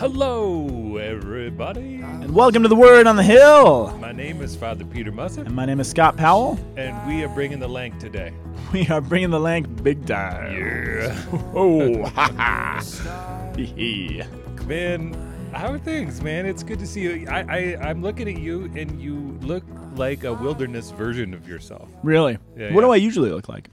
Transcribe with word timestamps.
Hello, 0.00 0.96
everybody. 0.96 1.96
And 1.96 2.34
welcome 2.34 2.62
to 2.62 2.70
the 2.70 2.74
Word 2.74 3.06
on 3.06 3.16
the 3.16 3.22
Hill. 3.22 3.94
My 3.98 4.12
name 4.12 4.40
is 4.40 4.56
Father 4.56 4.82
Peter 4.82 5.12
Mussett, 5.12 5.44
And 5.44 5.54
my 5.54 5.66
name 5.66 5.78
is 5.78 5.90
Scott 5.90 6.16
Powell. 6.16 6.58
and 6.78 7.06
we 7.06 7.22
are 7.22 7.28
bringing 7.28 7.58
the 7.58 7.68
length 7.68 7.98
today. 7.98 8.32
We 8.72 8.88
are 8.88 9.02
bringing 9.02 9.28
the 9.28 9.38
length 9.38 9.82
big 9.84 10.06
time. 10.06 10.56
Yeah. 10.56 11.22
Oh, 11.54 12.02
ha 12.06 12.32
ha. 12.34 13.52
Hee 13.56 13.66
hee. 13.66 14.22
Man, 14.64 15.12
how 15.52 15.70
are 15.70 15.78
things, 15.78 16.22
man? 16.22 16.46
It's 16.46 16.62
good 16.62 16.78
to 16.78 16.86
see 16.86 17.02
you. 17.02 17.28
I, 17.28 17.40
I, 17.40 17.90
I'm 17.90 18.00
looking 18.00 18.26
at 18.26 18.38
you, 18.40 18.72
and 18.74 18.98
you 18.98 19.38
look 19.42 19.64
like 19.96 20.24
a 20.24 20.32
wilderness 20.32 20.92
version 20.92 21.34
of 21.34 21.46
yourself. 21.46 21.90
Really? 22.02 22.38
Yeah, 22.56 22.72
what 22.72 22.80
do. 22.80 22.90
I 22.90 22.96
usually 22.96 23.28
look 23.30 23.50
like? 23.50 23.68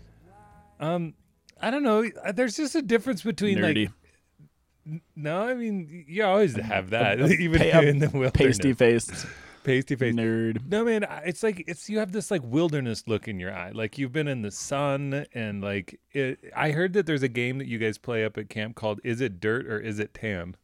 Um, 0.82 1.14
I 1.62 1.72
don't 1.72 1.84
know. 1.84 2.04
There's 2.34 2.58
just 2.58 2.76
a 2.76 2.82
difference 2.82 3.22
between 3.22 3.60
Nerdy. 3.60 3.86
like. 3.86 3.94
No, 5.16 5.42
I 5.42 5.54
mean 5.54 6.06
you 6.08 6.24
always 6.24 6.54
mm-hmm. 6.56 6.68
have 6.68 6.92
that, 6.92 7.20
even 7.40 7.60
pa- 7.60 7.80
in 7.80 8.00
the 8.00 8.10
wilderness. 8.10 8.58
Pasty 8.58 8.74
faced 8.74 9.26
pasty 9.68 9.96
face. 9.96 10.16
nerd. 10.16 10.66
No 10.68 10.86
man, 10.86 11.06
it's 11.26 11.44
like 11.44 11.64
it's 11.68 11.90
you 11.90 12.00
have 12.00 12.12
this 12.12 12.32
like 12.32 12.42
wilderness 12.44 13.04
look 13.08 13.28
in 13.28 13.40
your 13.40 13.54
eye, 13.54 13.72
like 13.74 13.98
you've 13.98 14.14
been 14.14 14.28
in 14.28 14.42
the 14.42 14.52
sun 14.52 15.26
and 15.34 15.62
like 15.62 16.00
it, 16.12 16.40
I 16.56 16.72
heard 16.72 16.94
that 16.94 17.06
there's 17.06 17.24
a 17.24 17.28
game 17.28 17.60
that 17.60 17.68
you 17.68 17.78
guys 17.78 17.98
play 17.98 18.26
up 18.26 18.38
at 18.38 18.50
camp 18.50 18.76
called 18.76 19.00
"Is 19.04 19.22
it 19.22 19.40
dirt 19.40 19.68
or 19.68 19.80
is 19.80 20.00
it 20.00 20.14
tan?" 20.14 20.56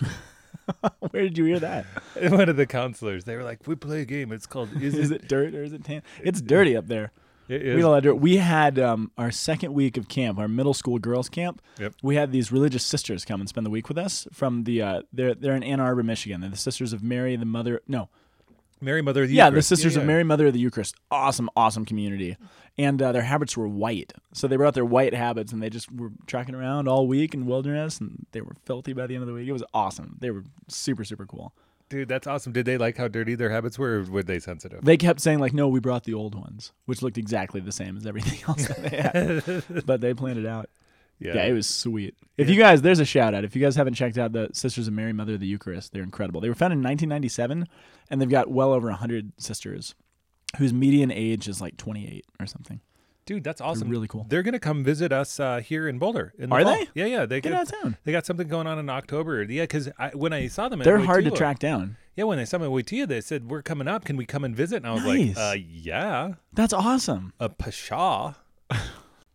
Where 1.10 1.24
did 1.24 1.36
you 1.36 1.44
hear 1.44 1.58
that? 1.58 1.84
One 2.30 2.48
of 2.48 2.56
the 2.56 2.66
counselors, 2.66 3.24
they 3.24 3.36
were 3.36 3.44
like, 3.44 3.66
"We 3.66 3.74
play 3.74 4.00
a 4.02 4.04
game. 4.04 4.32
It's 4.32 4.46
called 4.46 4.70
Is, 4.80 4.94
Is 4.94 5.10
it?" 5.10 5.22
it 5.22 5.28
dirt 5.28 5.54
or 5.54 5.62
is 5.62 5.72
it 5.72 5.84
tan? 5.84 6.02
It's 6.22 6.40
dirty 6.40 6.76
up 6.76 6.86
there. 6.86 7.12
It 7.48 7.62
We, 7.62 7.70
is. 7.70 7.82
got 7.82 7.88
a 8.04 8.08
lot 8.10 8.20
we 8.20 8.36
had 8.38 8.78
um, 8.78 9.10
our 9.18 9.30
second 9.30 9.74
week 9.74 9.96
of 9.96 10.08
camp, 10.08 10.38
our 10.38 10.48
middle 10.48 10.74
school 10.74 10.98
girls 10.98 11.28
camp. 11.28 11.60
Yep. 11.78 11.94
We 12.02 12.14
had 12.16 12.32
these 12.32 12.52
religious 12.52 12.84
sisters 12.84 13.24
come 13.24 13.40
and 13.40 13.48
spend 13.48 13.66
the 13.66 13.70
week 13.70 13.88
with 13.88 13.98
us 13.98 14.26
from 14.32 14.64
the. 14.64 14.82
Uh, 14.82 15.02
they're 15.12 15.34
they're 15.34 15.54
in 15.56 15.62
Ann 15.62 15.80
Arbor, 15.80 16.02
Michigan. 16.02 16.40
They're 16.40 16.50
the 16.50 16.56
Sisters 16.56 16.92
of 16.92 17.02
Mary, 17.02 17.34
the 17.36 17.44
Mother. 17.44 17.80
No, 17.88 18.08
Mary 18.80 19.02
Mother 19.02 19.22
of 19.22 19.28
the 19.28 19.34
Yeah, 19.34 19.50
the 19.50 19.62
Sisters 19.62 19.94
Yeah, 19.94 20.00
of. 20.02 20.06
Mary, 20.06 20.24
Mother 20.24 20.46
of 20.48 20.52
the 20.52 20.60
Eucharist. 20.60 20.94
Awesome, 21.10 21.48
awesome 21.56 21.84
community. 21.84 22.36
And 22.78 23.02
uh, 23.02 23.12
their 23.12 23.22
habits 23.22 23.54
were 23.56 23.68
white. 23.68 24.12
So 24.32 24.48
they 24.48 24.56
brought 24.56 24.72
their 24.74 24.84
white 24.84 25.12
habits 25.14 25.52
and 25.52 25.62
they 25.62 25.68
just 25.68 25.92
were 25.92 26.10
tracking 26.26 26.54
around 26.54 26.88
all 26.88 27.06
week 27.06 27.34
in 27.34 27.44
wilderness 27.46 28.00
and 28.00 28.26
they 28.32 28.40
were 28.40 28.54
filthy 28.64 28.92
by 28.94 29.06
the 29.06 29.14
end 29.14 29.22
of 29.22 29.28
the 29.28 29.34
week. 29.34 29.46
It 29.46 29.52
was 29.52 29.62
awesome. 29.74 30.16
They 30.20 30.30
were 30.30 30.44
super, 30.68 31.04
super 31.04 31.26
cool. 31.26 31.52
Dude, 31.92 32.08
that's 32.08 32.26
awesome. 32.26 32.54
Did 32.54 32.64
they 32.64 32.78
like 32.78 32.96
how 32.96 33.06
dirty 33.06 33.34
their 33.34 33.50
habits 33.50 33.78
were, 33.78 33.98
or 33.98 34.04
were 34.04 34.22
they 34.22 34.38
sensitive? 34.38 34.82
They 34.82 34.96
kept 34.96 35.20
saying, 35.20 35.40
like, 35.40 35.52
no, 35.52 35.68
we 35.68 35.78
brought 35.78 36.04
the 36.04 36.14
old 36.14 36.34
ones, 36.34 36.72
which 36.86 37.02
looked 37.02 37.18
exactly 37.18 37.60
the 37.60 37.70
same 37.70 37.98
as 37.98 38.06
everything 38.06 38.38
else 38.48 38.66
that 38.66 38.82
they 38.82 38.96
had. 38.96 39.84
but 39.86 40.00
they 40.00 40.14
planned 40.14 40.38
it 40.38 40.46
out. 40.46 40.70
Yeah, 41.18 41.44
it 41.44 41.52
was 41.52 41.66
sweet. 41.66 42.14
If 42.38 42.48
you 42.48 42.56
guys, 42.56 42.80
there's 42.80 42.98
a 42.98 43.04
shout 43.04 43.34
out. 43.34 43.44
If 43.44 43.54
you 43.54 43.60
guys 43.60 43.76
haven't 43.76 43.92
checked 43.92 44.16
out 44.16 44.32
the 44.32 44.48
Sisters 44.54 44.88
of 44.88 44.94
Mary, 44.94 45.12
Mother 45.12 45.34
of 45.34 45.40
the 45.40 45.46
Eucharist, 45.46 45.92
they're 45.92 46.02
incredible. 46.02 46.40
They 46.40 46.48
were 46.48 46.54
founded 46.54 46.78
in 46.78 46.82
1997, 46.82 47.68
and 48.08 48.20
they've 48.20 48.26
got 48.26 48.50
well 48.50 48.72
over 48.72 48.88
100 48.88 49.32
sisters 49.36 49.94
whose 50.56 50.72
median 50.72 51.10
age 51.10 51.46
is 51.46 51.60
like 51.60 51.76
28 51.76 52.24
or 52.40 52.46
something. 52.46 52.80
Dude, 53.24 53.44
that's 53.44 53.60
awesome. 53.60 53.88
really 53.88 54.08
cool. 54.08 54.26
They're 54.28 54.42
gonna 54.42 54.58
come 54.58 54.82
visit 54.82 55.12
us 55.12 55.38
uh, 55.38 55.58
here 55.60 55.86
in 55.88 55.98
Boulder. 55.98 56.32
In 56.38 56.50
the 56.50 56.56
Are 56.56 56.62
fall. 56.62 56.74
they? 56.76 56.88
Yeah, 56.94 57.06
yeah. 57.06 57.26
They 57.26 57.40
Get 57.40 57.50
got, 57.52 57.60
out 57.68 57.72
of 57.72 57.82
town. 57.82 57.96
They 58.04 58.10
got 58.12 58.26
something 58.26 58.48
going 58.48 58.66
on 58.66 58.78
in 58.78 58.88
October. 58.90 59.42
Yeah, 59.44 59.62
because 59.62 59.88
when 60.14 60.32
I 60.32 60.48
saw 60.48 60.68
them, 60.68 60.80
at 60.80 60.84
They're 60.84 60.98
hard 60.98 61.24
to 61.24 61.30
Waitua- 61.30 61.36
track 61.36 61.58
down. 61.60 61.96
Yeah, 62.16 62.24
when 62.24 62.38
I 62.38 62.44
saw 62.44 62.58
them 62.58 62.66
at 62.66 62.72
Waitia, 62.72 63.06
they 63.06 63.20
said 63.20 63.48
we're 63.48 63.62
coming 63.62 63.86
up. 63.88 64.04
Can 64.04 64.16
we 64.16 64.26
come 64.26 64.42
and 64.44 64.54
visit? 64.56 64.78
And 64.78 64.86
I 64.88 64.92
was 64.94 65.04
Nice. 65.04 65.36
like, 65.36 65.38
uh, 65.38 65.56
yeah, 65.70 66.32
That's 66.52 66.72
awesome. 66.72 67.32
a 67.40 67.48
pasha. 67.48 68.36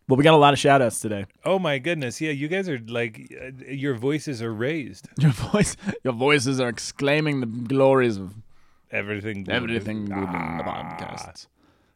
Well, 0.10 0.16
we 0.16 0.24
got 0.24 0.34
a 0.34 0.38
lot 0.38 0.54
of 0.54 0.60
shout 0.60 0.82
outs 0.82 1.02
today. 1.02 1.26
Oh 1.44 1.60
my 1.60 1.80
goodness, 1.80 2.22
yeah, 2.22 2.32
you 2.32 2.48
guys 2.48 2.70
are 2.70 2.80
like, 2.88 3.30
uh, 3.42 3.52
your 3.70 3.94
voices 3.96 4.42
are 4.42 4.54
raised. 4.54 5.10
Your 5.20 5.32
voice, 5.32 5.76
your 6.02 6.14
voices 6.14 6.62
are 6.62 6.70
exclaiming 6.70 7.42
the 7.42 7.46
glories 7.46 8.16
of 8.16 8.34
Everything, 8.90 9.44
good. 9.44 9.54
everything 9.54 10.06
good 10.06 10.16
in 10.18 10.22
the 10.24 10.64
Ah. 10.66 10.96
podcasts. 10.98 11.48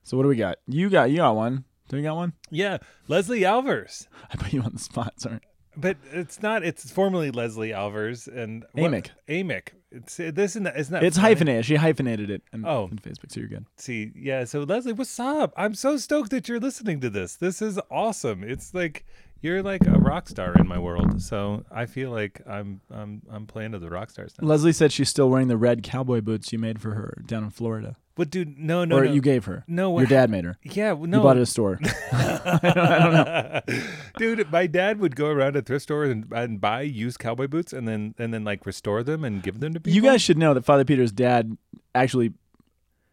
So 0.04 0.18
what 0.18 0.24
do 0.24 0.30
we 0.30 0.36
got? 0.36 0.58
You 0.68 0.90
got 0.90 1.10
you 1.10 1.18
got 1.18 1.38
one. 1.38 1.64
Do 1.92 1.98
we 1.98 2.04
got 2.04 2.16
one? 2.16 2.32
Yeah, 2.50 2.78
Leslie 3.10 3.42
Alvers. 3.42 4.08
I 4.32 4.38
put 4.38 4.54
you 4.54 4.62
on 4.62 4.72
the 4.72 4.80
spot. 4.80 5.20
Sorry. 5.20 5.40
But 5.76 5.98
it's 6.14 6.42
not. 6.42 6.64
It's 6.64 6.90
formerly 6.90 7.32
Leslie 7.32 7.72
Alvers 7.72 8.28
and 8.34 8.64
what- 8.72 8.92
Amick. 8.92 9.08
Amick. 9.28 9.68
It's 9.92 10.16
this 10.16 10.52
isn't. 10.56 10.68
Isn't 10.68 10.94
that 10.94 11.04
It's 11.04 11.18
funny? 11.18 11.28
hyphenated. 11.30 11.66
She 11.66 11.76
hyphenated 11.76 12.30
it 12.30 12.44
in, 12.54 12.66
Oh. 12.66 12.88
in 12.90 12.98
Facebook, 12.98 13.30
so 13.30 13.42
you're 13.42 13.50
good. 13.50 13.66
See, 13.76 14.12
yeah. 14.16 14.46
So 14.46 14.62
Leslie, 14.64 14.94
what's 14.94 15.20
up? 15.20 15.54
I'm 15.58 15.74
so 15.76 15.98
stoked 15.98 16.32
that 16.32 16.48
you're 16.48 16.62
listening 16.62 17.02
to 17.02 17.10
this. 17.10 17.36
This 17.36 17.62
is 17.62 17.78
awesome. 17.92 18.42
It's 18.42 18.74
like 18.74 19.06
you're 19.42 19.64
like 19.64 19.86
a 19.88 19.92
rock 20.00 20.30
star 20.30 20.54
in 20.54 20.68
my 20.68 20.78
world. 20.80 21.22
So 21.22 21.64
I 21.72 21.86
feel 21.86 22.12
like 22.12 22.42
I'm 22.48 22.82
I'm 22.94 23.22
I'm 23.32 23.46
playing 23.48 23.72
to 23.74 23.80
the 23.80 23.90
rock 23.90 24.10
stars 24.10 24.34
now. 24.40 24.48
Leslie 24.48 24.72
said 24.74 24.92
she's 24.92 25.10
still 25.10 25.30
wearing 25.30 25.48
the 25.48 25.58
red 25.58 25.84
cowboy 25.84 26.22
boots 26.22 26.52
you 26.54 26.60
made 26.60 26.80
for 26.82 26.92
her 26.94 27.22
down 27.26 27.44
in 27.44 27.50
Florida, 27.50 27.96
But 28.16 28.30
dude, 28.30 28.58
no, 28.58 28.86
no, 28.86 28.98
or 28.98 29.06
no. 29.06 29.12
you 29.14 29.22
gave 29.22 29.46
her. 29.46 29.64
No, 29.68 29.98
your 29.98 30.08
dad 30.08 30.30
made 30.30 30.46
her. 30.46 30.58
Yeah, 30.64 30.94
no. 30.94 31.18
You 31.18 31.24
bought 31.24 31.38
it 31.38 31.40
at 31.40 31.44
a 31.44 31.46
store. 31.48 31.80
I 32.12 33.62
don't 33.64 33.76
know, 33.76 33.84
Dude, 34.18 34.52
my 34.52 34.68
dad 34.68 35.00
would 35.00 35.16
go 35.16 35.28
around 35.28 35.54
to 35.54 35.62
thrift 35.62 35.84
stores 35.84 36.12
and, 36.12 36.26
and 36.32 36.60
buy 36.62 36.82
used 36.82 37.20
cowboy 37.20 37.48
boots 37.48 37.74
and 37.74 37.88
then 37.88 38.16
and 38.18 38.34
then 38.34 38.44
like 38.44 38.66
restore 38.66 39.04
them 39.04 39.24
and 39.24 39.42
give 39.42 39.60
them 39.60 39.74
to 39.74 39.80
people. 39.80 39.96
you 39.96 40.02
guys 40.02 40.22
should 40.22 40.38
know 40.38 40.54
that 40.54 40.66
Father 40.66 40.86
Peter's 40.86 41.12
dad 41.12 41.58
actually 41.96 42.34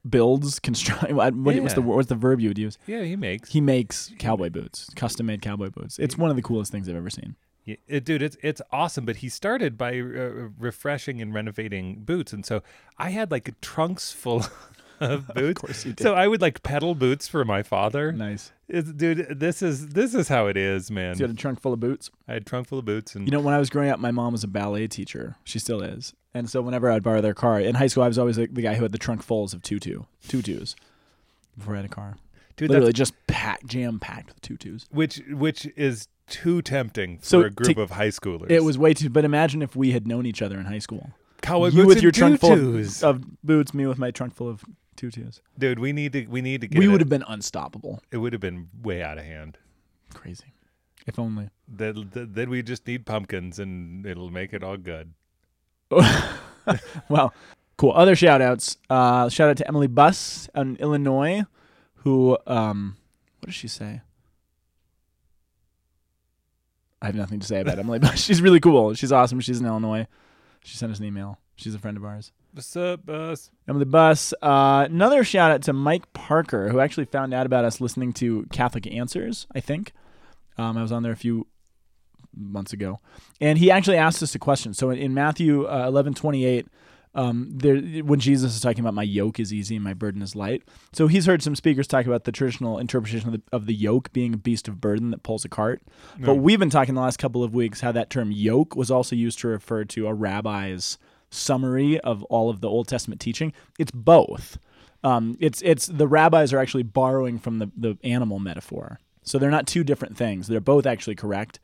builds, 0.09 0.59
construct. 0.59 1.13
What, 1.19 1.35
what's 1.35 1.75
the 1.75 1.83
what's 1.83 2.09
the 2.09 2.15
verb 2.15 2.41
you 2.41 2.49
would 2.49 2.59
use? 2.59 2.79
Yeah, 2.87 3.03
he 3.03 3.17
makes. 3.17 3.51
He 3.51 3.61
makes 3.61 4.13
cowboy 4.19 4.51
boots, 4.51 4.91
custom 4.95 5.27
made 5.27 5.43
cowboy 5.43 5.71
boots. 5.71 5.99
It's 5.99 6.17
one 6.17 6.31
of 6.31 6.37
the 6.37 6.43
coolest 6.43 6.73
things 6.73 6.89
I've 6.89 6.97
ever 6.97 7.11
seen. 7.11 7.37
Yeah, 7.65 7.77
it, 7.87 8.05
dude, 8.05 8.23
it's 8.23 8.37
it's 8.43 8.63
awesome. 8.73 9.05
But 9.05 9.17
he 9.17 9.29
started 9.29 9.77
by 9.77 9.99
uh, 9.99 10.49
refreshing 10.59 11.21
and 11.21 11.35
renovating 11.35 12.03
boots, 12.05 12.33
and 12.33 12.45
so 12.47 12.63
I 12.97 13.11
had 13.11 13.31
like 13.31 13.61
trunks 13.61 14.13
full 14.13 14.47
of 15.11 15.29
boots. 15.35 15.61
course 15.61 15.85
you 15.87 15.93
did. 15.93 16.03
So 16.03 16.15
I 16.15 16.27
would 16.29 16.41
like 16.41 16.63
peddle 16.63 16.95
boots 16.95 17.29
for 17.29 17.45
my 17.45 17.63
father. 17.63 18.13
Nice. 18.13 18.53
It's, 18.69 18.93
dude, 18.93 19.39
this 19.41 19.63
is 19.63 19.89
this 19.89 20.15
is 20.15 20.29
how 20.29 20.47
it 20.47 20.57
is, 20.57 20.91
man. 20.91 21.15
So 21.15 21.21
you 21.21 21.27
had 21.29 21.37
a 21.37 21.39
trunk 21.39 21.61
full 21.61 21.73
of 21.73 21.81
boots. 21.81 22.11
I 22.27 22.35
had 22.35 22.43
a 22.43 22.45
trunk 22.45 22.69
full 22.69 22.79
of 22.79 22.85
boots, 22.85 23.15
and 23.15 23.27
You 23.27 23.33
know, 23.33 23.41
when 23.41 23.55
I 23.55 23.59
was 23.59 23.71
growing 23.71 23.91
up, 23.91 23.99
my 23.99 24.11
mom 24.11 24.33
was 24.33 24.45
a 24.45 24.49
ballet 24.49 24.87
teacher. 24.89 25.37
She 25.45 25.59
still 25.59 25.83
is. 25.83 26.13
And 26.35 26.51
so 26.51 26.61
whenever 26.61 26.91
I'd 26.91 27.03
borrow 27.03 27.21
their 27.23 27.35
car 27.35 27.59
in 27.59 27.75
high 27.77 27.87
school, 27.87 28.03
I 28.03 28.09
was 28.09 28.19
always 28.19 28.39
like 28.39 28.53
the 28.55 28.61
guy 28.63 28.75
who 28.75 28.83
had 28.83 28.93
the 28.93 28.99
trunk 28.99 29.23
fulls 29.23 29.55
of 29.55 29.63
tutu, 29.63 30.03
tutus, 30.29 30.77
before 31.57 31.75
I 31.75 31.77
had 31.79 31.87
a 31.87 31.89
car. 31.89 32.17
dude, 32.57 32.71
Literally 32.71 32.93
just 32.93 33.15
packed, 33.27 33.67
jam 33.67 33.99
packed 33.99 34.29
with 34.29 34.41
tutus. 34.43 34.87
which 34.91 35.23
which 35.31 35.67
is 35.77 36.09
too 36.29 36.61
tempting 36.61 37.19
for 37.19 37.25
So 37.25 37.41
a 37.41 37.51
group 37.51 37.77
to- 37.77 37.83
of 37.83 37.91
high 37.93 38.09
schoolers. 38.09 38.51
It 38.51 38.63
was 38.65 38.77
way 38.77 38.93
too. 38.93 39.09
But 39.09 39.25
imagine 39.25 39.63
if 39.63 39.75
we 39.75 39.93
had 39.93 40.07
known 40.07 40.27
each 40.27 40.43
other 40.43 40.59
in 40.61 40.67
high 40.67 40.79
school. 40.79 41.13
cowboy 41.41 41.69
you 41.69 41.87
with 41.87 42.03
your 42.03 42.13
trunk 42.13 42.39
full 42.41 42.53
of, 42.53 43.03
of 43.03 43.43
boots, 43.43 43.73
me 43.73 43.87
with 43.87 43.97
my 43.99 44.11
trunk 44.11 44.35
full 44.35 44.49
of 44.51 44.63
tutus. 44.99 45.41
dude. 45.59 45.79
We 45.79 45.93
need 45.93 46.13
to 46.13 46.27
we 46.27 46.43
need 46.43 46.61
to 46.61 46.69
get. 46.69 46.79
We 46.79 46.89
would 46.89 47.01
have 47.01 47.09
been 47.09 47.25
unstoppable. 47.27 48.03
It 48.11 48.19
would 48.19 48.33
have 48.35 48.41
been 48.41 48.69
way 48.83 49.03
out 49.03 49.17
of 49.17 49.25
hand. 49.25 49.57
Crazy. 50.13 50.53
If 51.07 51.19
only. 51.19 51.49
Then 51.67 52.11
then 52.13 52.51
we 52.51 52.63
just 52.63 52.87
need 52.87 53.07
pumpkins, 53.07 53.59
and 53.59 54.05
it'll 54.05 54.31
make 54.31 54.53
it 54.53 54.63
all 54.63 54.77
good. 54.77 55.15
well, 57.09 57.33
cool. 57.77 57.93
Other 57.93 58.15
shout 58.15 58.43
outs. 58.43 58.77
Uh, 58.91 59.29
shout 59.29 59.49
out 59.49 59.57
to 59.57 59.67
Emily 59.67 59.87
Buss 59.87 60.49
in 60.55 60.77
Illinois, 60.77 61.45
who, 61.97 62.37
um, 62.47 62.97
what 63.41 63.47
does 63.47 63.55
she 63.55 63.69
say? 63.69 64.03
I 67.01 67.07
have 67.07 67.15
nothing 67.15 67.41
to 67.41 67.47
say 67.47 67.61
about 67.61 67.79
Emily 67.79 67.99
Buss. 67.99 68.21
She's 68.25 68.43
really 68.43 68.61
cool. 68.61 68.95
She's 68.95 69.13
awesome. 69.13 69.41
She's 69.41 69.61
in 69.61 69.67
Illinois. 69.67 70.07
She 70.65 70.77
sent 70.77 70.93
us 70.93 70.99
an 70.99 71.05
email. 71.05 71.39
She's 71.57 71.75
a 71.75 71.79
friend 71.79 71.97
of 71.97 72.05
ours. 72.05 72.33
What's 72.59 72.75
up, 72.75 73.07
boss? 73.07 73.53
Emily 73.69 73.85
Buss. 73.85 74.35
Uh, 74.43 74.89
another 74.91 75.23
shout 75.23 75.53
out 75.53 75.63
to 75.63 75.73
Mike 75.73 76.13
Parker, 76.13 76.71
who 76.71 76.81
actually 76.81 77.05
found 77.05 77.33
out 77.33 77.47
about 77.47 77.65
us 77.65 77.81
listening 77.81 78.13
to 78.15 78.49
Catholic 78.51 78.85
Answers, 78.89 79.47
I 79.55 79.61
think. 79.61 79.93
Um, 80.57 80.77
I 80.77 80.83
was 80.83 80.91
on 80.91 81.05
there 81.05 81.13
a 81.13 81.17
few 81.17 81.47
months 82.37 82.73
ago. 82.73 82.99
And 83.41 83.59
he 83.59 83.71
actually 83.71 83.97
asked 83.97 84.25
us 84.25 84.35
a 84.35 84.41
question. 84.41 84.75
So 84.75 84.91
in, 84.91 84.99
in 84.99 85.15
Matthew 85.15 85.69
uh, 85.69 85.87
11 85.87 86.15
28, 86.15 86.67
um, 87.15 87.47
there, 87.49 87.77
when 88.03 88.19
Jesus 88.19 88.57
is 88.57 88.61
talking 88.61 88.81
about 88.81 88.93
my 88.93 89.05
yoke 89.05 89.39
is 89.39 89.55
easy 89.55 89.77
and 89.77 89.85
my 89.85 89.95
burden 89.95 90.21
is 90.21 90.35
light. 90.35 90.65
So 90.93 91.07
he's 91.07 91.27
heard 91.27 91.45
some 91.45 91.55
speakers 91.55 91.87
talk 91.87 92.07
about 92.07 92.25
the 92.25 92.33
traditional 92.33 92.79
interpretation 92.79 93.29
of 93.29 93.35
the, 93.35 93.43
of 93.53 93.67
the 93.67 93.75
yoke 93.75 94.13
being 94.13 94.35
a 94.35 94.37
beast 94.37 94.67
of 94.67 94.81
burden 94.81 95.13
that 95.13 95.23
pulls 95.23 95.45
a 95.45 95.49
cart. 95.49 95.81
But 96.19 96.35
we've 96.35 96.59
been 96.59 96.71
talking 96.71 96.97
the 96.97 97.03
last 97.03 97.21
couple 97.21 97.45
of 97.45 97.55
weeks 97.55 97.83
how 97.83 97.93
that 97.93 98.11
term 98.11 98.33
yoke 98.33 98.75
was 98.75 98.91
also 98.91 99.15
used 99.15 99.39
to 99.39 99.47
refer 99.49 99.85
to 99.85 100.09
a 100.09 100.13
rabbi's 100.13 100.99
summary 101.31 101.99
of 102.01 102.23
all 102.25 102.51
of 102.51 102.61
the 102.61 102.69
Old 102.69 102.89
Testament 102.89 103.21
teaching. 103.21 103.53
It's 103.79 103.91
both. 103.91 104.59
Um, 105.05 105.37
it's 105.41 105.63
it's 105.63 105.87
the 105.87 106.09
rabbis 106.09 106.53
are 106.53 106.59
actually 106.59 106.83
borrowing 106.83 107.39
from 107.39 107.59
the 107.59 107.71
the 107.77 107.97
animal 108.03 108.39
metaphor, 108.39 108.99
so 109.23 109.39
they're 109.39 109.51
not 109.51 109.67
two 109.67 109.85
different 109.85 110.17
things. 110.17 110.49
They're 110.49 110.61
both 110.61 110.87
actually 110.87 111.15
correct. 111.15 111.61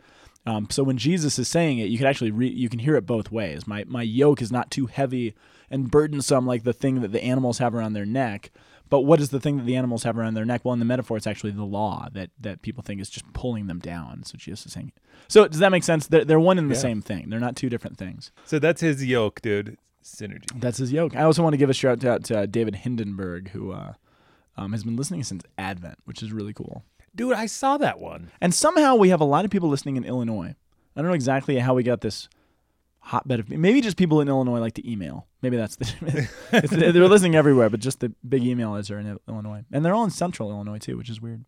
Um, 0.46 0.68
so 0.70 0.82
when 0.82 0.98
Jesus 0.98 1.38
is 1.38 1.48
saying 1.48 1.78
it, 1.78 1.88
you 1.88 1.98
can 1.98 2.06
actually 2.06 2.30
re- 2.30 2.48
you 2.48 2.68
can 2.68 2.78
hear 2.78 2.96
it 2.96 3.06
both 3.06 3.32
ways. 3.32 3.66
My 3.66 3.84
my 3.86 4.02
yoke 4.02 4.40
is 4.40 4.52
not 4.52 4.70
too 4.70 4.86
heavy 4.86 5.34
and 5.70 5.90
burdensome 5.90 6.46
like 6.46 6.62
the 6.62 6.72
thing 6.72 7.00
that 7.00 7.12
the 7.12 7.24
animals 7.24 7.58
have 7.58 7.74
around 7.74 7.94
their 7.94 8.06
neck, 8.06 8.50
But 8.90 9.00
what 9.00 9.20
is 9.20 9.30
the 9.30 9.40
thing 9.40 9.56
that 9.56 9.64
the 9.64 9.76
animals 9.76 10.02
have 10.04 10.18
around 10.18 10.34
their 10.34 10.44
neck? 10.44 10.60
Well, 10.64 10.72
in 10.74 10.78
the 10.78 10.84
metaphor, 10.84 11.16
it's 11.16 11.26
actually 11.26 11.52
the 11.52 11.64
law 11.64 12.08
that, 12.12 12.30
that 12.40 12.62
people 12.62 12.82
think 12.82 13.00
is 13.00 13.08
just 13.10 13.30
pulling 13.32 13.66
them 13.66 13.78
down. 13.78 14.22
So 14.24 14.36
Jesus 14.36 14.66
is 14.66 14.72
saying. 14.72 14.92
So 15.26 15.48
does 15.48 15.60
that 15.60 15.70
make 15.70 15.82
sense? 15.84 16.06
They're, 16.06 16.24
they're 16.24 16.38
one 16.40 16.58
and 16.58 16.70
the 16.70 16.74
Yeah. 16.74 16.80
same 16.80 17.00
thing. 17.02 17.30
They're 17.30 17.40
not 17.40 17.56
two 17.56 17.68
different 17.70 17.96
things. 17.98 18.30
So 18.44 18.58
that's 18.58 18.80
his 18.82 19.04
yoke, 19.04 19.40
dude. 19.40 19.78
Synergy. 20.04 20.44
That's 20.60 20.76
his 20.78 20.92
yoke. 20.92 21.16
I 21.16 21.22
also 21.22 21.42
want 21.42 21.54
to 21.54 21.56
give 21.56 21.70
a 21.70 21.74
shout 21.74 22.04
out 22.04 22.24
to 22.24 22.40
uh, 22.40 22.46
David 22.46 22.76
Hindenburg, 22.76 23.48
who 23.50 23.72
uh, 23.72 23.94
um, 24.56 24.72
has 24.72 24.84
been 24.84 24.96
listening 24.96 25.24
since 25.24 25.42
Advent, 25.56 25.96
which 26.04 26.22
is 26.22 26.30
really 26.30 26.52
cool. 26.52 26.84
Dude, 27.16 27.32
I 27.32 27.46
saw 27.46 27.78
that 27.78 27.98
one. 28.00 28.30
And 28.40 28.52
somehow 28.52 28.96
we 28.96 29.08
have 29.08 29.20
a 29.22 29.24
lot 29.24 29.46
of 29.46 29.50
people 29.50 29.70
listening 29.70 29.96
in 29.96 30.04
Illinois. 30.04 30.54
I 30.94 31.00
don't 31.00 31.08
know 31.08 31.14
exactly 31.14 31.58
how 31.58 31.72
we 31.74 31.82
got 31.82 32.02
this 32.02 32.28
hotbed 32.98 33.40
of 33.40 33.48
maybe 33.48 33.80
just 33.80 33.96
people 33.96 34.20
in 34.20 34.28
Illinois 34.28 34.58
like 34.60 34.74
to 34.74 34.90
email. 34.90 35.26
Maybe 35.44 35.58
that's 35.58 35.76
the 35.76 36.90
they're 36.94 37.06
listening 37.06 37.36
everywhere, 37.36 37.68
but 37.68 37.78
just 37.78 38.00
the 38.00 38.14
big 38.26 38.42
emailers 38.44 38.90
are 38.90 38.98
in 38.98 39.18
Illinois, 39.28 39.62
and 39.70 39.84
they're 39.84 39.92
all 39.94 40.04
in 40.04 40.08
Central 40.08 40.50
Illinois 40.50 40.78
too, 40.78 40.96
which 40.96 41.10
is 41.10 41.20
weird. 41.20 41.44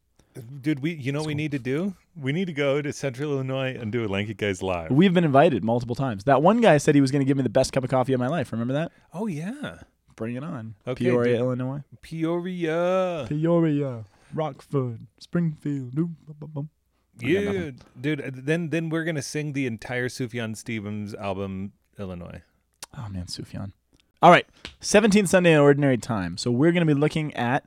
Dude, 0.61 0.81
we 0.81 0.93
you 0.93 1.13
know 1.13 1.21
what 1.21 1.29
we 1.29 1.35
need 1.35 1.53
to 1.53 1.59
do? 1.59 1.95
We 2.15 2.31
need 2.33 2.45
to 2.45 2.53
go 2.53 2.83
to 2.83 2.93
Central 2.93 3.33
Illinois 3.33 3.75
and 3.75 3.91
do 3.91 4.05
a 4.05 4.07
Lanky 4.07 4.35
Guys 4.35 4.63
live. 4.63 4.91
We've 4.91 5.15
been 5.15 5.25
invited 5.25 5.65
multiple 5.65 5.95
times. 5.95 6.25
That 6.25 6.43
one 6.43 6.61
guy 6.61 6.77
said 6.77 6.95
he 6.95 7.01
was 7.01 7.11
going 7.11 7.21
to 7.21 7.27
give 7.27 7.39
me 7.39 7.43
the 7.43 7.49
best 7.49 7.73
cup 7.73 7.85
of 7.85 7.89
coffee 7.89 8.13
of 8.13 8.21
my 8.21 8.29
life. 8.29 8.53
Remember 8.53 8.75
that? 8.75 8.93
Oh 9.15 9.27
yeah. 9.27 9.79
Bring 10.15 10.37
it 10.37 10.45
on. 10.45 10.75
Okay, 10.87 11.07
Peoria, 11.07 11.39
dude. 11.39 11.41
Illinois. 11.41 11.83
Peoria. 12.03 13.25
Peoria, 13.31 14.05
Rockford, 14.35 15.07
Springfield. 15.19 15.95
Yeah, 17.19 17.71
dude. 17.99 18.21
Uh, 18.21 18.31
then 18.31 18.69
then 18.69 18.91
we're 18.91 19.05
gonna 19.05 19.23
sing 19.23 19.55
the 19.55 19.67
entire 19.67 20.09
Sufjan 20.09 20.55
Stevens 20.55 21.15
album, 21.15 21.73
Illinois. 21.99 22.43
Oh 22.97 23.09
man, 23.09 23.27
Sufjan. 23.27 23.73
All 24.23 24.31
right, 24.31 24.47
17th 24.81 25.29
Sunday 25.29 25.53
in 25.53 25.59
Ordinary 25.61 25.99
Time. 25.99 26.37
So 26.37 26.51
we're 26.51 26.73
going 26.73 26.87
to 26.87 26.95
be 26.95 26.99
looking 26.99 27.35
at 27.35 27.65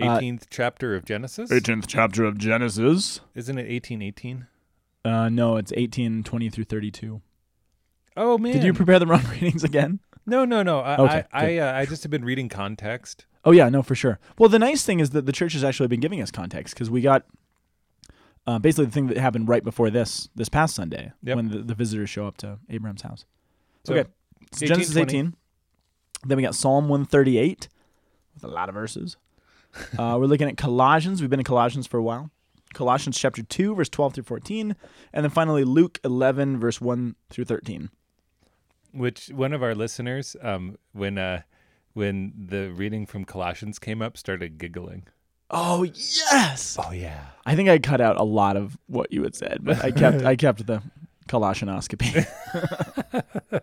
Uh, 0.00 0.18
18th 0.18 0.44
chapter 0.50 0.94
of 0.94 1.04
Genesis. 1.04 1.50
18th 1.50 1.86
chapter 1.88 2.24
of 2.24 2.38
Genesis. 2.38 3.20
Isn't 3.34 3.58
it 3.58 3.68
1818? 3.68 4.46
Uh, 5.04 5.28
no, 5.28 5.56
it's 5.56 5.72
1820 5.72 6.50
through 6.50 6.64
32. 6.64 7.20
Oh 8.16 8.38
man. 8.38 8.52
Did 8.52 8.64
you 8.64 8.72
prepare 8.72 8.98
the 8.98 9.06
wrong 9.06 9.22
readings 9.30 9.64
again? 9.64 10.00
no, 10.26 10.44
no, 10.44 10.62
no. 10.62 10.80
I 10.80 10.96
Okay, 10.96 11.24
I 11.32 11.56
I, 11.56 11.58
uh, 11.58 11.78
I 11.78 11.86
just 11.86 12.02
have 12.02 12.10
been 12.10 12.24
reading 12.24 12.48
context. 12.48 13.26
Oh 13.44 13.50
yeah, 13.52 13.68
no, 13.68 13.82
for 13.82 13.94
sure. 13.94 14.18
Well, 14.38 14.48
the 14.48 14.58
nice 14.58 14.84
thing 14.84 15.00
is 15.00 15.10
that 15.10 15.24
the 15.26 15.32
church 15.32 15.52
has 15.54 15.64
actually 15.64 15.88
been 15.88 16.00
giving 16.00 16.20
us 16.20 16.30
context 16.30 16.74
because 16.74 16.90
we 16.90 17.00
got 17.00 17.24
uh, 18.46 18.58
basically 18.58 18.86
the 18.86 18.90
thing 18.92 19.06
that 19.08 19.16
happened 19.18 19.48
right 19.48 19.64
before 19.64 19.90
this 19.90 20.28
this 20.34 20.48
past 20.48 20.74
Sunday 20.74 21.12
Yep. 21.22 21.36
when 21.36 21.48
the, 21.48 21.58
the 21.58 21.74
visitors 21.74 22.10
show 22.10 22.26
up 22.26 22.36
to 22.38 22.58
Abraham's 22.68 23.02
house. 23.02 23.24
So, 23.84 23.94
okay, 23.94 24.08
it's 24.52 24.62
18, 24.62 24.68
Genesis 24.68 24.94
20. 24.94 25.16
18. 25.18 25.34
Then 26.26 26.36
we 26.36 26.42
got 26.42 26.54
Psalm 26.54 26.88
138 26.88 27.68
with 28.34 28.44
a 28.44 28.48
lot 28.48 28.68
of 28.68 28.74
verses. 28.74 29.16
uh, 29.98 30.16
we're 30.18 30.26
looking 30.26 30.48
at 30.48 30.56
Colossians. 30.56 31.20
We've 31.20 31.30
been 31.30 31.40
in 31.40 31.44
Colossians 31.44 31.86
for 31.86 31.98
a 31.98 32.02
while. 32.02 32.30
Colossians 32.74 33.18
chapter 33.18 33.42
2, 33.42 33.74
verse 33.74 33.88
12 33.88 34.14
through 34.14 34.24
14. 34.24 34.76
And 35.12 35.24
then 35.24 35.30
finally 35.30 35.64
Luke 35.64 36.00
11, 36.04 36.58
verse 36.58 36.80
1 36.80 37.14
through 37.30 37.44
13. 37.44 37.90
Which 38.92 39.28
one 39.28 39.52
of 39.52 39.62
our 39.62 39.74
listeners, 39.74 40.36
um, 40.42 40.76
when 40.92 41.18
uh, 41.18 41.42
when 41.92 42.32
the 42.36 42.70
reading 42.72 43.06
from 43.06 43.24
Colossians 43.24 43.78
came 43.78 44.00
up, 44.00 44.16
started 44.16 44.58
giggling. 44.58 45.06
Oh, 45.50 45.82
yes. 45.82 46.76
Oh 46.78 46.92
yeah. 46.92 47.26
I 47.46 47.54
think 47.56 47.68
I 47.68 47.78
cut 47.78 48.00
out 48.00 48.18
a 48.18 48.22
lot 48.22 48.56
of 48.56 48.78
what 48.86 49.12
you 49.12 49.22
had 49.22 49.34
said, 49.34 49.58
but 49.62 49.82
I 49.84 49.90
kept 49.90 50.22
I 50.24 50.36
kept 50.36 50.66
the 50.66 50.82
Colossianoscopy. 51.28 52.26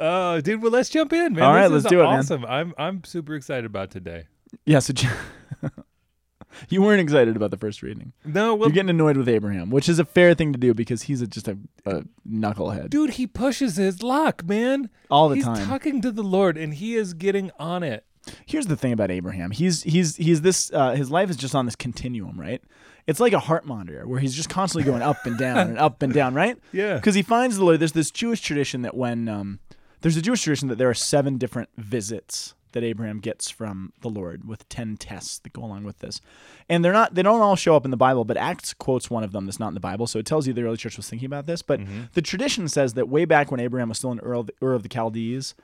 Oh, 0.00 0.40
dude. 0.40 0.62
Well, 0.62 0.72
let's 0.72 0.88
jump 0.88 1.12
in, 1.12 1.34
man. 1.34 1.44
All 1.44 1.54
right, 1.54 1.70
let's 1.70 1.84
do 1.84 2.00
it, 2.00 2.04
man. 2.04 2.18
Awesome. 2.20 2.44
I'm 2.46 2.74
I'm 2.78 3.04
super 3.04 3.34
excited 3.34 3.64
about 3.66 3.90
today. 3.90 4.24
yeah, 4.64 4.78
so 4.80 4.92
you 6.68 6.82
weren't 6.82 7.00
excited 7.00 7.36
about 7.36 7.50
the 7.50 7.56
first 7.56 7.82
reading. 7.82 8.12
No, 8.24 8.54
well, 8.54 8.68
You're 8.68 8.74
getting 8.74 8.90
annoyed 8.90 9.16
with 9.16 9.28
Abraham, 9.28 9.70
which 9.70 9.88
is 9.88 9.98
a 9.98 10.04
fair 10.04 10.34
thing 10.34 10.52
to 10.52 10.58
do 10.58 10.74
because 10.74 11.02
he's 11.02 11.22
a, 11.22 11.26
just 11.26 11.48
a, 11.48 11.56
a 11.86 12.02
knucklehead 12.28 12.90
dude, 12.90 13.10
he 13.10 13.26
pushes 13.26 13.76
his 13.76 14.02
luck, 14.02 14.44
man. 14.44 14.90
all 15.10 15.28
the 15.28 15.36
He's 15.36 15.44
time. 15.44 15.66
talking 15.66 16.00
to 16.02 16.10
the 16.10 16.22
Lord, 16.22 16.56
and 16.56 16.74
he 16.74 16.96
is 16.96 17.14
getting 17.14 17.50
on 17.58 17.82
it. 17.82 18.04
Here's 18.46 18.66
the 18.66 18.76
thing 18.76 18.92
about 18.92 19.10
Abraham. 19.10 19.50
He's 19.50 19.82
he's 19.82 20.16
he's 20.16 20.42
this 20.42 20.70
uh, 20.72 20.94
his 20.94 21.10
life 21.10 21.30
is 21.30 21.36
just 21.36 21.54
on 21.54 21.64
this 21.64 21.76
continuum, 21.76 22.38
right? 22.38 22.62
It's 23.06 23.18
like 23.18 23.32
a 23.32 23.38
heart 23.40 23.64
monitor 23.64 24.06
where 24.06 24.20
he's 24.20 24.34
just 24.34 24.48
constantly 24.50 24.88
going 24.88 25.02
up 25.02 25.16
and 25.24 25.38
down 25.38 25.56
and 25.58 25.78
up 25.78 26.02
and 26.02 26.12
down, 26.12 26.34
right? 26.34 26.56
Yeah. 26.72 26.96
Because 26.96 27.14
he 27.14 27.22
finds 27.22 27.56
the 27.56 27.64
Lord. 27.64 27.80
There's 27.80 27.92
this 27.92 28.10
Jewish 28.10 28.40
tradition 28.42 28.82
that 28.82 28.94
when 28.94 29.28
um, 29.28 29.58
there's 30.00 30.16
a 30.16 30.22
Jewish 30.22 30.42
tradition 30.42 30.68
that 30.68 30.78
there 30.78 30.90
are 30.90 30.94
seven 30.94 31.36
different 31.38 31.68
visits 31.76 32.54
that 32.72 32.84
Abraham 32.84 33.18
gets 33.18 33.50
from 33.50 33.92
the 34.00 34.08
Lord 34.08 34.46
with 34.46 34.68
ten 34.68 34.96
tests 34.96 35.40
that 35.40 35.52
go 35.52 35.64
along 35.64 35.82
with 35.82 35.98
this, 35.98 36.20
and 36.68 36.84
they're 36.84 36.92
not 36.92 37.14
they 37.14 37.22
don't 37.22 37.40
all 37.40 37.56
show 37.56 37.74
up 37.74 37.84
in 37.84 37.90
the 37.90 37.96
Bible, 37.96 38.24
but 38.24 38.36
Acts 38.36 38.72
quotes 38.74 39.10
one 39.10 39.24
of 39.24 39.32
them 39.32 39.44
that's 39.46 39.58
not 39.58 39.68
in 39.68 39.74
the 39.74 39.80
Bible, 39.80 40.06
so 40.06 40.20
it 40.20 40.26
tells 40.26 40.46
you 40.46 40.52
the 40.52 40.62
early 40.62 40.76
church 40.76 40.96
was 40.96 41.08
thinking 41.08 41.26
about 41.26 41.46
this. 41.46 41.62
But 41.62 41.80
the 42.14 42.22
tradition 42.22 42.68
says 42.68 42.94
that 42.94 43.08
way 43.08 43.24
back 43.24 43.50
when 43.50 43.58
Abraham 43.58 43.88
was 43.88 43.98
still 43.98 44.12
in 44.12 44.20
Ur 44.20 44.34
of, 44.34 44.50
Ur 44.62 44.74
of 44.74 44.84
the 44.84 44.88
Chaldees, 44.88 45.54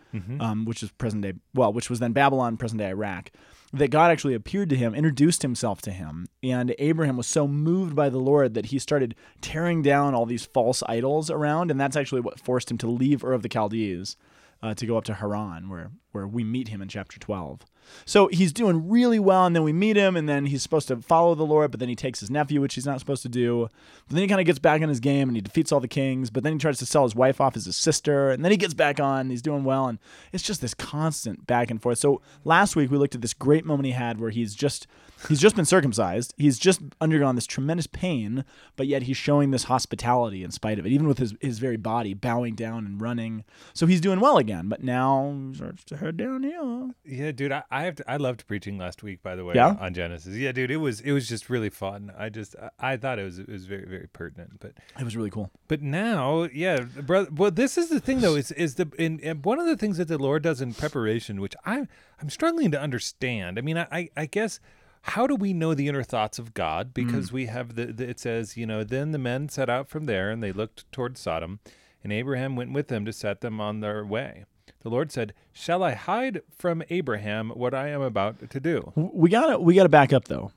um, 0.40 0.64
which 0.64 0.82
is 0.82 0.90
present 0.92 1.22
day, 1.22 1.34
well, 1.54 1.72
which 1.72 1.88
was 1.88 2.00
then 2.00 2.12
Babylon, 2.12 2.56
present 2.56 2.80
day 2.80 2.88
Iraq, 2.88 3.30
that 3.72 3.90
God 3.90 4.10
actually 4.10 4.34
appeared 4.34 4.70
to 4.70 4.76
him, 4.76 4.94
introduced 4.94 5.42
himself 5.42 5.80
to 5.82 5.90
him, 5.90 6.26
and 6.42 6.74
Abraham 6.78 7.16
was 7.16 7.26
so 7.26 7.48
moved 7.48 7.94
by 7.94 8.08
the 8.08 8.18
Lord 8.18 8.54
that 8.54 8.66
he 8.66 8.78
started 8.78 9.14
tearing 9.40 9.82
down 9.82 10.14
all 10.14 10.26
these 10.26 10.46
false 10.46 10.82
idols 10.86 11.30
around, 11.30 11.70
and 11.70 11.80
that's 11.80 11.96
actually 11.96 12.20
what 12.20 12.40
forced 12.40 12.70
him 12.70 12.78
to 12.78 12.86
leave 12.86 13.24
Ur 13.24 13.32
of 13.32 13.42
the 13.42 13.48
Chaldees 13.48 14.16
uh, 14.62 14.74
to 14.74 14.86
go 14.86 14.96
up 14.96 15.04
to 15.04 15.14
Haran, 15.14 15.68
where 15.68 15.90
where 16.12 16.26
we 16.26 16.44
meet 16.44 16.68
him 16.68 16.80
in 16.80 16.88
chapter 16.88 17.18
twelve. 17.18 17.66
So 18.04 18.28
he's 18.28 18.52
doing 18.52 18.88
really 18.88 19.18
well, 19.18 19.46
and 19.46 19.54
then 19.54 19.62
we 19.62 19.72
meet 19.72 19.96
him, 19.96 20.16
and 20.16 20.28
then 20.28 20.46
he's 20.46 20.62
supposed 20.62 20.88
to 20.88 20.96
follow 20.98 21.34
the 21.34 21.44
Lord, 21.44 21.70
but 21.70 21.80
then 21.80 21.88
he 21.88 21.96
takes 21.96 22.20
his 22.20 22.30
nephew, 22.30 22.60
which 22.60 22.74
he's 22.74 22.86
not 22.86 23.00
supposed 23.00 23.22
to 23.22 23.28
do. 23.28 23.68
But 24.08 24.14
then 24.14 24.22
he 24.22 24.28
kind 24.28 24.40
of 24.40 24.46
gets 24.46 24.58
back 24.58 24.80
in 24.80 24.88
his 24.88 25.00
game, 25.00 25.28
and 25.28 25.36
he 25.36 25.40
defeats 25.40 25.72
all 25.72 25.80
the 25.80 25.88
kings. 25.88 26.30
But 26.30 26.44
then 26.44 26.52
he 26.52 26.58
tries 26.58 26.78
to 26.78 26.86
sell 26.86 27.04
his 27.04 27.14
wife 27.14 27.40
off 27.40 27.56
as 27.56 27.66
his 27.66 27.76
sister, 27.76 28.30
and 28.30 28.44
then 28.44 28.52
he 28.52 28.56
gets 28.56 28.74
back 28.74 29.00
on. 29.00 29.30
He's 29.30 29.42
doing 29.42 29.64
well, 29.64 29.86
and 29.86 29.98
it's 30.32 30.44
just 30.44 30.60
this 30.60 30.74
constant 30.74 31.46
back 31.46 31.70
and 31.70 31.80
forth. 31.80 31.98
So 31.98 32.20
last 32.44 32.76
week 32.76 32.90
we 32.90 32.98
looked 32.98 33.14
at 33.14 33.22
this 33.22 33.34
great 33.34 33.64
moment 33.64 33.86
he 33.86 33.92
had 33.92 34.20
where 34.20 34.30
he's 34.30 34.54
just 34.54 34.86
he's 35.28 35.40
just 35.40 35.56
been 35.56 35.64
circumcised. 35.64 36.34
He's 36.36 36.58
just 36.58 36.80
undergone 37.00 37.34
this 37.34 37.46
tremendous 37.46 37.86
pain, 37.86 38.44
but 38.76 38.86
yet 38.86 39.02
he's 39.02 39.16
showing 39.16 39.50
this 39.50 39.64
hospitality 39.64 40.42
in 40.44 40.50
spite 40.50 40.78
of 40.78 40.86
it, 40.86 40.90
even 40.92 41.06
with 41.08 41.18
his, 41.18 41.34
his 41.40 41.58
very 41.58 41.76
body 41.76 42.14
bowing 42.14 42.54
down 42.54 42.86
and 42.86 43.00
running. 43.00 43.44
So 43.74 43.86
he's 43.86 44.00
doing 44.00 44.20
well 44.20 44.36
again, 44.38 44.68
but 44.68 44.82
now 44.82 45.34
he 45.50 45.56
starts 45.56 45.84
to 45.84 45.96
head 45.96 46.16
downhill. 46.16 46.90
Yeah, 47.04 47.32
dude, 47.32 47.52
I, 47.52 47.62
I 47.70 47.84
have 47.84 47.96
to, 47.96 48.10
I 48.10 48.16
loved 48.16 48.46
preaching 48.46 48.78
last 48.78 49.02
week. 49.02 49.22
By 49.22 49.34
the 49.36 49.44
way, 49.44 49.54
Yeah? 49.54 49.76
on 49.80 49.94
Genesis. 49.94 50.34
Yeah, 50.36 50.52
dude, 50.52 50.70
it 50.70 50.76
was 50.76 51.00
it 51.00 51.12
was 51.12 51.28
just 51.28 51.48
really 51.48 51.70
fun. 51.70 52.12
I 52.16 52.28
just 52.28 52.54
I, 52.56 52.92
I 52.92 52.96
thought 52.96 53.18
it 53.18 53.24
was 53.24 53.38
it 53.38 53.48
was 53.48 53.64
very 53.64 53.84
very 53.86 54.08
pertinent. 54.12 54.60
But 54.60 54.72
It 54.98 55.04
was 55.04 55.16
really 55.16 55.30
cool. 55.30 55.50
but 55.68 55.82
now, 55.82 56.44
yeah, 56.52 56.80
brother. 56.80 57.28
Well, 57.34 57.50
this 57.50 57.76
is 57.78 57.88
the 57.88 58.00
thing 58.00 58.20
though. 58.20 58.34
Is 58.36 58.52
is 58.52 58.74
the 58.76 58.90
in, 58.98 59.18
in 59.20 59.42
one 59.42 59.58
of 59.58 59.66
the 59.66 59.76
things 59.76 59.96
that 59.98 60.08
the 60.08 60.18
Lord 60.18 60.42
does 60.42 60.60
in 60.60 60.74
preparation, 60.74 61.40
which 61.40 61.54
I 61.64 61.86
I'm 62.20 62.30
struggling 62.30 62.70
to 62.70 62.80
understand. 62.80 63.58
I 63.58 63.62
mean, 63.62 63.78
I 63.78 63.86
I, 63.90 64.08
I 64.16 64.26
guess. 64.26 64.60
How 65.06 65.26
do 65.26 65.36
we 65.36 65.52
know 65.52 65.72
the 65.72 65.88
inner 65.88 66.02
thoughts 66.02 66.38
of 66.38 66.52
God? 66.52 66.88
Hmm. 66.88 67.06
Because 67.06 67.32
we 67.32 67.46
have 67.46 67.76
the, 67.76 67.86
the, 67.86 68.08
it 68.08 68.20
says, 68.20 68.56
you 68.56 68.66
know, 68.66 68.84
then 68.84 69.12
the 69.12 69.18
men 69.18 69.48
set 69.48 69.70
out 69.70 69.88
from 69.88 70.06
there 70.06 70.30
and 70.30 70.42
they 70.42 70.52
looked 70.52 70.90
toward 70.92 71.16
Sodom, 71.16 71.60
and 72.02 72.12
Abraham 72.12 72.56
went 72.56 72.72
with 72.72 72.88
them 72.88 73.04
to 73.04 73.12
set 73.12 73.40
them 73.40 73.60
on 73.60 73.80
their 73.80 74.04
way. 74.04 74.44
The 74.82 74.90
Lord 74.90 75.10
said, 75.12 75.32
Shall 75.52 75.82
I 75.82 75.94
hide 75.94 76.42
from 76.56 76.82
Abraham 76.90 77.50
what 77.50 77.74
I 77.74 77.88
am 77.88 78.02
about 78.02 78.50
to 78.50 78.60
do? 78.60 78.92
We 78.94 79.30
gotta 79.30 79.58
we 79.58 79.74
gotta 79.74 79.88
back 79.88 80.12
up 80.12 80.26
though 80.26 80.52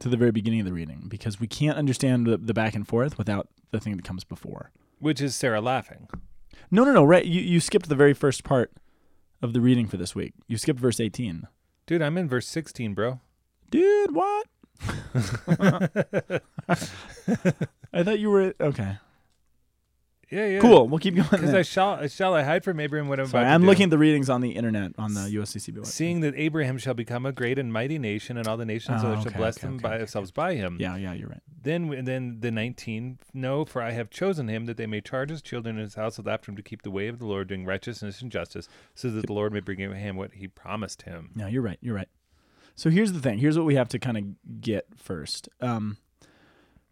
to 0.00 0.08
the 0.08 0.16
very 0.16 0.32
beginning 0.32 0.60
of 0.60 0.66
the 0.66 0.72
reading 0.72 1.04
because 1.08 1.38
we 1.40 1.46
can't 1.46 1.78
understand 1.78 2.26
the, 2.26 2.36
the 2.36 2.54
back 2.54 2.74
and 2.74 2.86
forth 2.86 3.16
without 3.16 3.48
the 3.70 3.80
thing 3.80 3.96
that 3.96 4.04
comes 4.04 4.24
before. 4.24 4.70
Which 4.98 5.20
is 5.20 5.34
Sarah 5.34 5.60
laughing. 5.60 6.08
No, 6.70 6.84
no, 6.84 6.92
no. 6.92 7.04
Right, 7.04 7.24
you 7.24 7.40
you 7.40 7.60
skipped 7.60 7.88
the 7.88 7.94
very 7.94 8.14
first 8.14 8.44
part 8.44 8.72
of 9.42 9.52
the 9.52 9.60
reading 9.60 9.86
for 9.86 9.96
this 9.96 10.14
week. 10.14 10.34
You 10.46 10.58
skipped 10.58 10.80
verse 10.80 11.00
eighteen. 11.00 11.46
Dude, 11.86 12.02
I'm 12.02 12.16
in 12.16 12.28
verse 12.28 12.46
16, 12.46 12.94
bro. 12.94 13.18
Dude, 13.70 14.14
what? 14.14 14.46
I 17.92 18.02
thought 18.04 18.18
you 18.18 18.30
were 18.30 18.54
okay. 18.60 18.98
Yeah, 20.30 20.46
yeah. 20.46 20.60
Cool. 20.60 20.86
We'll 20.86 21.00
keep 21.00 21.16
going. 21.16 21.26
Because. 21.28 21.54
I 21.54 21.62
shall, 21.62 22.06
shall 22.06 22.34
I 22.34 22.44
hide 22.44 22.62
from 22.62 22.78
Abraham 22.78 23.08
what 23.08 23.18
I'm 23.18 23.26
Sorry, 23.26 23.42
about 23.42 23.48
to 23.48 23.54
I'm 23.54 23.60
do? 23.62 23.66
looking 23.66 23.84
at 23.84 23.90
the 23.90 23.98
readings 23.98 24.30
on 24.30 24.40
the 24.40 24.50
internet 24.52 24.92
on 24.96 25.14
the 25.14 25.22
USCCB 25.22 25.78
website. 25.78 25.86
Seeing 25.86 26.20
that 26.20 26.34
Abraham 26.36 26.78
shall 26.78 26.94
become 26.94 27.26
a 27.26 27.32
great 27.32 27.58
and 27.58 27.72
mighty 27.72 27.98
nation, 27.98 28.36
and 28.36 28.46
all 28.46 28.56
the 28.56 28.64
nations 28.64 29.02
Oh, 29.02 29.12
shall 29.16 29.26
okay, 29.26 29.36
bless 29.36 29.58
okay, 29.58 29.66
them 29.66 29.74
okay, 29.76 29.82
by 29.82 29.88
okay, 29.90 29.98
themselves 29.98 30.30
by 30.30 30.54
him. 30.54 30.76
Yeah, 30.78 30.96
yeah, 30.96 31.14
you're 31.14 31.28
right. 31.28 31.42
Then, 31.62 31.92
and 31.92 32.06
then 32.06 32.38
the 32.40 32.52
19, 32.52 33.18
no, 33.34 33.64
for 33.64 33.82
I 33.82 33.90
have 33.90 34.08
chosen 34.08 34.46
him 34.46 34.66
that 34.66 34.76
they 34.76 34.86
may 34.86 35.00
charge 35.00 35.30
his 35.30 35.42
children 35.42 35.76
in 35.76 35.82
his 35.82 35.96
household 35.96 36.28
after 36.28 36.52
him 36.52 36.56
to 36.56 36.62
keep 36.62 36.82
the 36.82 36.92
way 36.92 37.08
of 37.08 37.18
the 37.18 37.26
Lord, 37.26 37.48
doing 37.48 37.66
righteousness 37.66 38.22
and 38.22 38.30
justice, 38.30 38.68
so 38.94 39.10
that 39.10 39.26
the 39.26 39.32
Lord 39.32 39.52
may 39.52 39.60
bring 39.60 39.78
him 39.80 40.14
what 40.16 40.34
he 40.34 40.46
promised 40.46 41.02
him. 41.02 41.30
No, 41.34 41.48
you're 41.48 41.60
right. 41.62 41.78
You're 41.80 41.96
right. 41.96 42.08
So 42.76 42.90
here's 42.90 43.12
the 43.12 43.20
thing. 43.20 43.38
Here's 43.38 43.56
what 43.56 43.66
we 43.66 43.74
have 43.74 43.88
to 43.90 43.98
kind 43.98 44.16
of 44.16 44.60
get 44.60 44.86
first. 44.96 45.48
Um, 45.60 45.98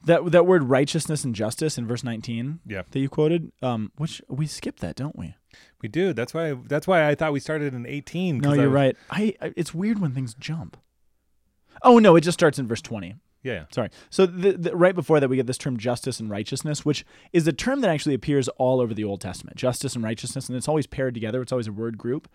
that 0.04 0.30
that 0.30 0.46
word 0.46 0.64
righteousness 0.64 1.24
and 1.24 1.34
justice 1.34 1.76
in 1.76 1.86
verse 1.86 2.04
19 2.04 2.60
Yeah. 2.66 2.82
that 2.90 2.98
you 3.00 3.08
quoted, 3.08 3.50
um, 3.62 3.90
which 3.96 4.22
we 4.28 4.46
skip 4.46 4.78
that, 4.80 4.94
don't 4.96 5.16
we? 5.18 5.34
We 5.82 5.88
do. 5.88 6.12
That's 6.12 6.32
why. 6.34 6.52
That's 6.52 6.86
why 6.86 7.08
I 7.08 7.14
thought 7.14 7.32
we 7.32 7.40
started 7.40 7.74
in 7.74 7.84
18. 7.86 8.38
No, 8.38 8.52
I 8.52 8.54
you're 8.54 8.64
was- 8.66 8.72
right. 8.74 8.96
I, 9.10 9.34
I 9.40 9.52
it's 9.56 9.74
weird 9.74 9.98
when 10.00 10.12
things 10.12 10.34
jump. 10.34 10.76
Oh 11.82 11.98
no, 11.98 12.16
it 12.16 12.20
just 12.22 12.38
starts 12.38 12.58
in 12.58 12.66
verse 12.66 12.82
20. 12.82 13.14
Yeah. 13.42 13.64
Sorry. 13.70 13.88
So 14.10 14.26
the, 14.26 14.52
the, 14.52 14.76
right 14.76 14.94
before 14.96 15.20
that, 15.20 15.28
we 15.28 15.36
get 15.36 15.46
this 15.46 15.58
term 15.58 15.76
justice 15.76 16.18
and 16.18 16.28
righteousness, 16.28 16.84
which 16.84 17.04
is 17.32 17.46
a 17.46 17.52
term 17.52 17.80
that 17.82 17.90
actually 17.90 18.14
appears 18.16 18.48
all 18.48 18.80
over 18.80 18.92
the 18.92 19.04
Old 19.04 19.20
Testament. 19.20 19.56
Justice 19.56 19.94
and 19.94 20.02
righteousness, 20.04 20.48
and 20.48 20.56
it's 20.56 20.66
always 20.68 20.86
paired 20.88 21.14
together. 21.14 21.40
It's 21.40 21.52
always 21.52 21.68
a 21.68 21.72
word 21.72 21.96
group, 21.98 22.28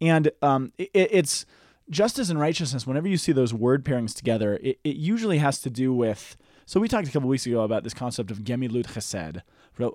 and 0.00 0.30
um, 0.42 0.72
it, 0.76 0.90
it's 0.94 1.46
justice 1.90 2.30
and 2.30 2.38
righteousness. 2.38 2.86
Whenever 2.86 3.08
you 3.08 3.16
see 3.16 3.32
those 3.32 3.54
word 3.54 3.84
pairings 3.84 4.14
together, 4.14 4.58
it, 4.62 4.78
it 4.84 4.96
usually 4.96 5.38
has 5.38 5.60
to 5.60 5.70
do 5.70 5.92
with. 5.92 6.36
So 6.66 6.80
we 6.80 6.88
talked 6.88 7.08
a 7.08 7.10
couple 7.10 7.28
weeks 7.28 7.46
ago 7.46 7.62
about 7.62 7.82
this 7.82 7.94
concept 7.94 8.30
of 8.30 8.38
gemilut 8.38 8.86
chesed, 8.86 9.42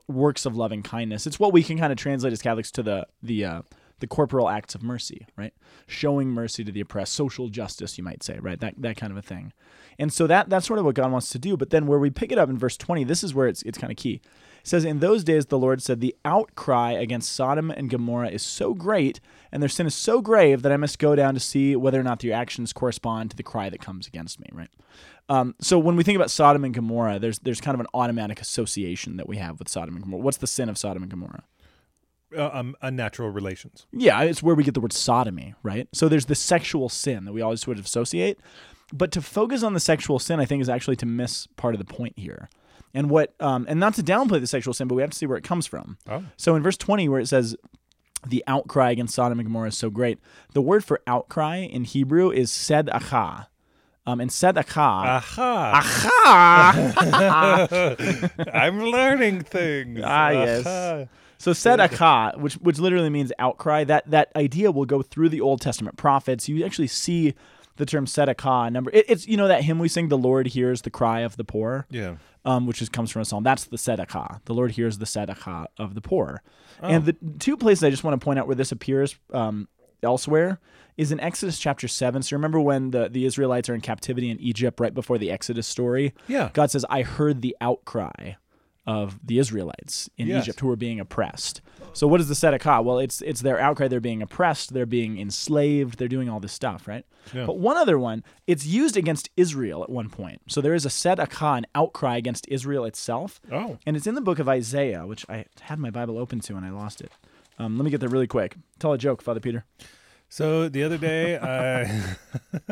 works 0.07 0.45
of 0.45 0.55
loving 0.55 0.81
kindness. 0.81 1.27
It's 1.27 1.39
what 1.39 1.53
we 1.53 1.63
can 1.63 1.77
kind 1.77 1.91
of 1.91 1.97
translate 1.97 2.33
as 2.33 2.41
Catholics 2.41 2.71
to 2.71 2.83
the 2.83 3.07
the 3.21 3.45
uh, 3.45 3.61
the 3.99 4.07
corporal 4.07 4.49
acts 4.49 4.75
of 4.75 4.83
mercy, 4.83 5.27
right? 5.37 5.53
Showing 5.87 6.29
mercy 6.29 6.63
to 6.63 6.71
the 6.71 6.81
oppressed, 6.81 7.13
social 7.13 7.47
justice, 7.47 7.97
you 7.97 8.03
might 8.03 8.23
say, 8.23 8.39
right? 8.39 8.59
That 8.59 8.75
that 8.77 8.97
kind 8.97 9.11
of 9.11 9.17
a 9.17 9.21
thing. 9.21 9.53
And 9.99 10.11
so 10.11 10.27
that 10.27 10.49
that's 10.49 10.65
sort 10.65 10.79
of 10.79 10.85
what 10.85 10.95
God 10.95 11.11
wants 11.11 11.29
to 11.29 11.39
do. 11.39 11.55
But 11.55 11.69
then 11.69 11.87
where 11.87 11.99
we 11.99 12.09
pick 12.09 12.31
it 12.31 12.37
up 12.37 12.49
in 12.49 12.57
verse 12.57 12.75
20, 12.77 13.03
this 13.03 13.23
is 13.23 13.33
where 13.33 13.47
it's 13.47 13.61
it's 13.63 13.77
kind 13.77 13.91
of 13.91 13.97
key. 13.97 14.21
It 14.63 14.69
says, 14.69 14.85
In 14.85 14.99
those 14.99 15.23
days 15.25 15.47
the 15.47 15.59
Lord 15.59 15.81
said, 15.81 15.99
The 15.99 16.15
outcry 16.23 16.91
against 16.93 17.33
Sodom 17.33 17.69
and 17.69 17.89
Gomorrah 17.89 18.29
is 18.29 18.41
so 18.41 18.73
great, 18.73 19.19
and 19.51 19.61
their 19.61 19.69
sin 19.69 19.87
is 19.87 19.95
so 19.95 20.21
grave 20.21 20.61
that 20.61 20.71
I 20.71 20.77
must 20.77 20.99
go 20.99 21.15
down 21.15 21.33
to 21.33 21.39
see 21.39 21.75
whether 21.75 21.99
or 21.99 22.03
not 22.03 22.19
their 22.19 22.33
actions 22.33 22.71
correspond 22.71 23.31
to 23.31 23.37
the 23.37 23.43
cry 23.43 23.69
that 23.69 23.81
comes 23.81 24.07
against 24.07 24.39
me, 24.39 24.47
right? 24.53 24.69
Um, 25.27 25.55
so 25.59 25.77
when 25.77 25.97
we 25.97 26.03
think 26.03 26.15
about 26.15 26.31
Sodom 26.31 26.63
and 26.63 26.73
Gomorrah, 26.73 27.19
there's 27.19 27.39
there's 27.39 27.61
kind 27.61 27.75
of 27.75 27.81
an 27.81 27.87
automatic 27.93 28.39
association 28.39 29.17
that 29.17 29.27
we 29.27 29.37
have 29.37 29.59
with 29.59 29.67
Sodom 29.67 29.95
and 29.95 30.03
Gomorrah. 30.03 30.23
What's 30.23 30.37
the 30.37 30.47
sin 30.47 30.69
of 30.69 30.77
Sodom 30.77 31.03
and 31.03 31.11
Gomorrah? 31.11 31.43
Uh, 32.35 32.49
um, 32.51 32.75
unnatural 32.81 33.29
relations. 33.29 33.85
Yeah, 33.91 34.21
it's 34.23 34.41
where 34.41 34.55
we 34.55 34.63
get 34.63 34.73
the 34.73 34.81
word 34.81 34.93
sodomy, 34.93 35.53
right? 35.61 35.87
So 35.93 36.09
there's 36.09 36.25
the 36.25 36.35
sexual 36.35 36.89
sin 36.89 37.25
that 37.25 37.33
we 37.33 37.41
always 37.41 37.61
sort 37.61 37.77
of 37.77 37.85
associate. 37.85 38.39
But 38.91 39.11
to 39.11 39.21
focus 39.21 39.61
on 39.61 39.73
the 39.73 39.79
sexual 39.79 40.19
sin, 40.19 40.39
I 40.39 40.45
think, 40.45 40.61
is 40.61 40.69
actually 40.69 40.95
to 40.97 41.05
miss 41.05 41.47
part 41.57 41.75
of 41.75 41.79
the 41.79 41.85
point 41.85 42.13
here. 42.17 42.49
And 42.93 43.09
what, 43.09 43.33
um, 43.39 43.65
and 43.67 43.79
not 43.79 43.95
to 43.95 44.03
downplay 44.03 44.39
the 44.39 44.47
sexual 44.47 44.73
sin, 44.73 44.87
but 44.87 44.95
we 44.95 45.01
have 45.01 45.11
to 45.11 45.17
see 45.17 45.25
where 45.25 45.37
it 45.37 45.43
comes 45.43 45.65
from. 45.65 45.97
Oh. 46.07 46.23
So 46.37 46.55
in 46.55 46.63
verse 46.63 46.77
20, 46.77 47.09
where 47.09 47.19
it 47.19 47.27
says, 47.27 47.55
the 48.25 48.43
outcry 48.47 48.91
against 48.91 49.15
Sodom 49.15 49.39
and 49.39 49.47
Gomorrah 49.47 49.69
is 49.69 49.77
so 49.77 49.89
great, 49.89 50.19
the 50.53 50.61
word 50.61 50.83
for 50.83 51.01
outcry 51.07 51.57
in 51.57 51.83
Hebrew 51.83 52.29
is 52.31 52.51
sed 52.51 52.87
acha. 52.87 53.47
Um, 54.05 54.19
and 54.21 54.31
sed 54.31 54.55
acha. 54.55 54.77
Aha! 54.77 55.81
Acha! 57.03 58.49
I'm 58.53 58.81
learning 58.81 59.41
things. 59.41 60.01
Ah, 60.03 60.29
yes. 60.29 60.65
Aha. 60.65 61.05
So 61.37 61.51
sedekah, 61.51 62.37
which 62.37 62.53
which 62.55 62.79
literally 62.79 63.09
means 63.09 63.33
outcry, 63.37 63.83
that 63.83 64.09
that 64.09 64.31
idea 64.33 64.71
will 64.71 64.85
go 64.85 65.01
through 65.01 65.27
the 65.27 65.41
Old 65.41 65.59
Testament 65.59 65.97
prophets. 65.97 66.47
You 66.47 66.63
actually 66.63 66.87
see 66.87 67.33
the 67.75 67.85
term 67.85 68.05
sedekah 68.05 68.71
number. 68.71 68.91
It, 68.91 69.05
it's 69.09 69.27
you 69.27 69.35
know 69.35 69.49
that 69.49 69.61
hymn 69.63 69.77
we 69.77 69.89
sing, 69.89 70.07
"The 70.07 70.17
Lord 70.17 70.47
hears 70.47 70.83
the 70.83 70.89
cry 70.89 71.19
of 71.19 71.35
the 71.35 71.43
poor," 71.43 71.85
Yeah. 71.89 72.15
Um, 72.45 72.65
which 72.67 72.81
is, 72.81 72.89
comes 72.89 73.11
from 73.11 73.21
a 73.21 73.25
psalm. 73.25 73.43
That's 73.43 73.65
the 73.65 73.77
sedekah. 73.77 74.41
The 74.45 74.53
Lord 74.53 74.71
hears 74.71 74.97
the 74.97 75.05
sedekah 75.05 75.65
of 75.77 75.95
the 75.95 76.01
poor. 76.01 76.41
And 76.81 77.05
the 77.05 77.15
two 77.39 77.55
places 77.57 77.83
I 77.83 77.89
just 77.89 78.03
want 78.03 78.19
to 78.19 78.23
point 78.23 78.39
out 78.39 78.47
where 78.47 78.55
this 78.55 78.71
appears 78.71 79.15
um, 79.33 79.67
elsewhere 80.01 80.59
is 80.97 81.11
in 81.11 81.19
Exodus 81.19 81.57
chapter 81.59 81.87
seven. 81.87 82.21
So 82.21 82.35
remember 82.35 82.59
when 82.59 82.91
the 82.91 83.09
the 83.09 83.25
Israelites 83.25 83.69
are 83.69 83.73
in 83.75 83.81
captivity 83.81 84.29
in 84.29 84.39
Egypt 84.39 84.79
right 84.79 84.93
before 84.93 85.17
the 85.17 85.31
Exodus 85.31 85.65
story. 85.67 86.13
Yeah. 86.27 86.49
God 86.53 86.69
says, 86.71 86.85
"I 86.89 87.01
heard 87.03 87.41
the 87.41 87.55
outcry." 87.61 88.33
Of 88.85 89.17
the 89.25 89.39
Israelites 89.39 90.09
in 90.17 90.27
Yes. 90.27 90.43
Egypt 90.43 90.59
who 90.59 90.67
were 90.67 90.75
being 90.75 90.99
oppressed. 90.99 91.61
So 91.93 92.07
what 92.07 92.19
is 92.19 92.27
the 92.27 92.33
Sedekah? 92.33 92.83
Well, 92.83 92.99
it's 92.99 93.21
it's 93.21 93.41
their 93.41 93.59
outcry. 93.59 93.87
They're 93.87 93.99
being 93.99 94.21
oppressed. 94.21 94.73
They're 94.73 94.85
being 94.85 95.19
enslaved. 95.19 95.97
They're 95.99 96.07
doing 96.07 96.27
all 96.29 96.39
this 96.39 96.51
stuff, 96.53 96.87
right? 96.87 97.05
Yeah. 97.33 97.45
But 97.45 97.57
one 97.59 97.77
other 97.77 97.97
one, 97.99 98.23
it's 98.47 98.65
used 98.65 98.97
against 98.97 99.29
Israel 99.37 99.83
at 99.83 99.89
one 99.89 100.09
point. 100.09 100.41
So 100.47 100.59
there 100.59 100.73
is 100.73 100.85
a 100.85 100.89
Sedekah, 100.89 101.59
an 101.59 101.65
outcry 101.75 102.17
against 102.17 102.47
Israel 102.49 102.83
itself, 102.85 103.39
Oh. 103.51 103.77
and 103.85 103.95
it's 103.95 104.07
in 104.07 104.15
the 104.15 104.21
book 104.21 104.39
of 104.39 104.49
Isaiah, 104.49 105.05
which 105.05 105.25
I 105.29 105.45
had 105.61 105.79
my 105.79 105.89
Bible 105.91 106.17
open 106.17 106.39
to 106.41 106.55
and 106.55 106.65
I 106.65 106.71
lost 106.71 106.99
it. 106.99 107.11
Um, 107.59 107.77
let 107.77 107.85
me 107.85 107.91
get 107.91 107.99
there 107.99 108.09
really 108.09 108.27
quick. 108.27 108.55
Tell 108.79 108.93
a 108.93 108.97
joke, 108.97 109.21
Father 109.21 109.39
Peter. 109.39 109.63
So 110.29 110.67
the 110.67 110.81
other 110.83 110.97
day, 110.97 111.37
I 111.41 112.15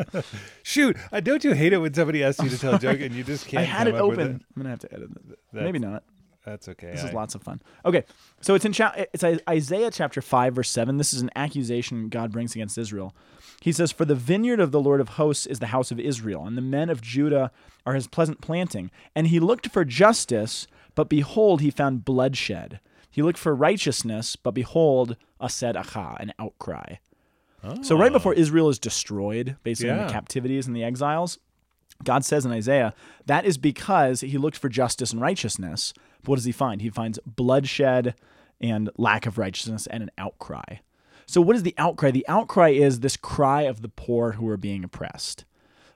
shoot. 0.63 0.97
Uh, 1.11 1.19
don't 1.19 1.43
you 1.43 1.53
hate 1.53 1.73
it 1.73 1.77
when 1.77 1.93
somebody 1.93 2.23
asks 2.23 2.43
you 2.43 2.49
to 2.49 2.57
tell 2.57 2.73
a 2.75 2.79
joke 2.79 2.99
and 3.01 3.13
you 3.13 3.23
just 3.23 3.47
can't? 3.47 3.61
I 3.61 3.65
had 3.65 3.87
it 3.87 3.93
open. 3.93 4.43
I'm 4.55 4.61
gonna 4.61 4.69
have 4.69 4.79
to 4.79 4.91
edit 4.93 5.09
it. 5.29 5.39
Maybe 5.53 5.77
not. 5.77 6.03
That's 6.45 6.67
okay. 6.69 6.91
This 6.91 7.03
is 7.03 7.13
lots 7.13 7.35
of 7.35 7.43
fun. 7.43 7.61
Okay, 7.85 8.03
so 8.41 8.55
it's 8.55 8.65
in 8.65 8.73
cha- 8.73 8.95
it's 9.13 9.23
Isaiah 9.47 9.91
chapter 9.91 10.21
five 10.21 10.55
verse 10.55 10.69
seven. 10.69 10.97
This 10.97 11.13
is 11.13 11.21
an 11.21 11.29
accusation 11.35 12.09
God 12.09 12.31
brings 12.31 12.55
against 12.55 12.77
Israel. 12.77 13.15
He 13.61 13.71
says, 13.71 13.91
"For 13.91 14.05
the 14.05 14.15
vineyard 14.15 14.59
of 14.59 14.71
the 14.71 14.81
Lord 14.81 15.01
of 15.01 15.09
hosts 15.09 15.45
is 15.45 15.59
the 15.59 15.67
house 15.67 15.91
of 15.91 15.99
Israel, 15.99 16.45
and 16.45 16.57
the 16.57 16.61
men 16.61 16.89
of 16.89 17.01
Judah 17.01 17.51
are 17.85 17.93
his 17.93 18.07
pleasant 18.07 18.41
planting. 18.41 18.89
And 19.15 19.27
he 19.27 19.39
looked 19.39 19.67
for 19.67 19.85
justice, 19.85 20.67
but 20.95 21.09
behold, 21.09 21.61
he 21.61 21.69
found 21.69 22.05
bloodshed. 22.05 22.79
He 23.09 23.21
looked 23.21 23.37
for 23.37 23.53
righteousness, 23.53 24.35
but 24.35 24.51
behold, 24.51 25.17
a 25.39 25.49
said 25.49 25.75
acha, 25.75 26.19
an 26.19 26.33
outcry." 26.39 26.95
So 27.83 27.95
right 27.95 28.09
ah. 28.09 28.13
before 28.13 28.33
Israel 28.33 28.69
is 28.69 28.79
destroyed, 28.79 29.57
basically 29.61 29.91
in 29.91 29.97
the 30.07 30.11
captivities 30.11 30.65
and 30.65 30.75
the 30.75 30.83
exiles, 30.83 31.37
God 32.03 32.25
says 32.25 32.45
in 32.45 32.51
Isaiah, 32.51 32.93
that 33.25 33.45
is 33.45 33.57
because 33.57 34.21
he 34.21 34.37
looked 34.37 34.57
for 34.57 34.69
justice 34.69 35.11
and 35.11 35.21
righteousness. 35.21 35.93
But 36.23 36.29
what 36.29 36.35
does 36.37 36.45
he 36.45 36.51
find? 36.51 36.81
He 36.81 36.89
finds 36.89 37.19
bloodshed 37.25 38.15
and 38.59 38.89
lack 38.97 39.25
of 39.25 39.37
righteousness 39.37 39.87
and 39.87 40.03
an 40.03 40.11
outcry. 40.17 40.77
So, 41.25 41.41
what 41.41 41.55
is 41.55 41.63
the 41.63 41.75
outcry? 41.77 42.11
The 42.11 42.27
outcry 42.27 42.69
is 42.69 42.99
this 42.99 43.17
cry 43.17 43.63
of 43.63 43.81
the 43.81 43.89
poor 43.89 44.33
who 44.33 44.47
are 44.49 44.57
being 44.57 44.83
oppressed. 44.83 45.45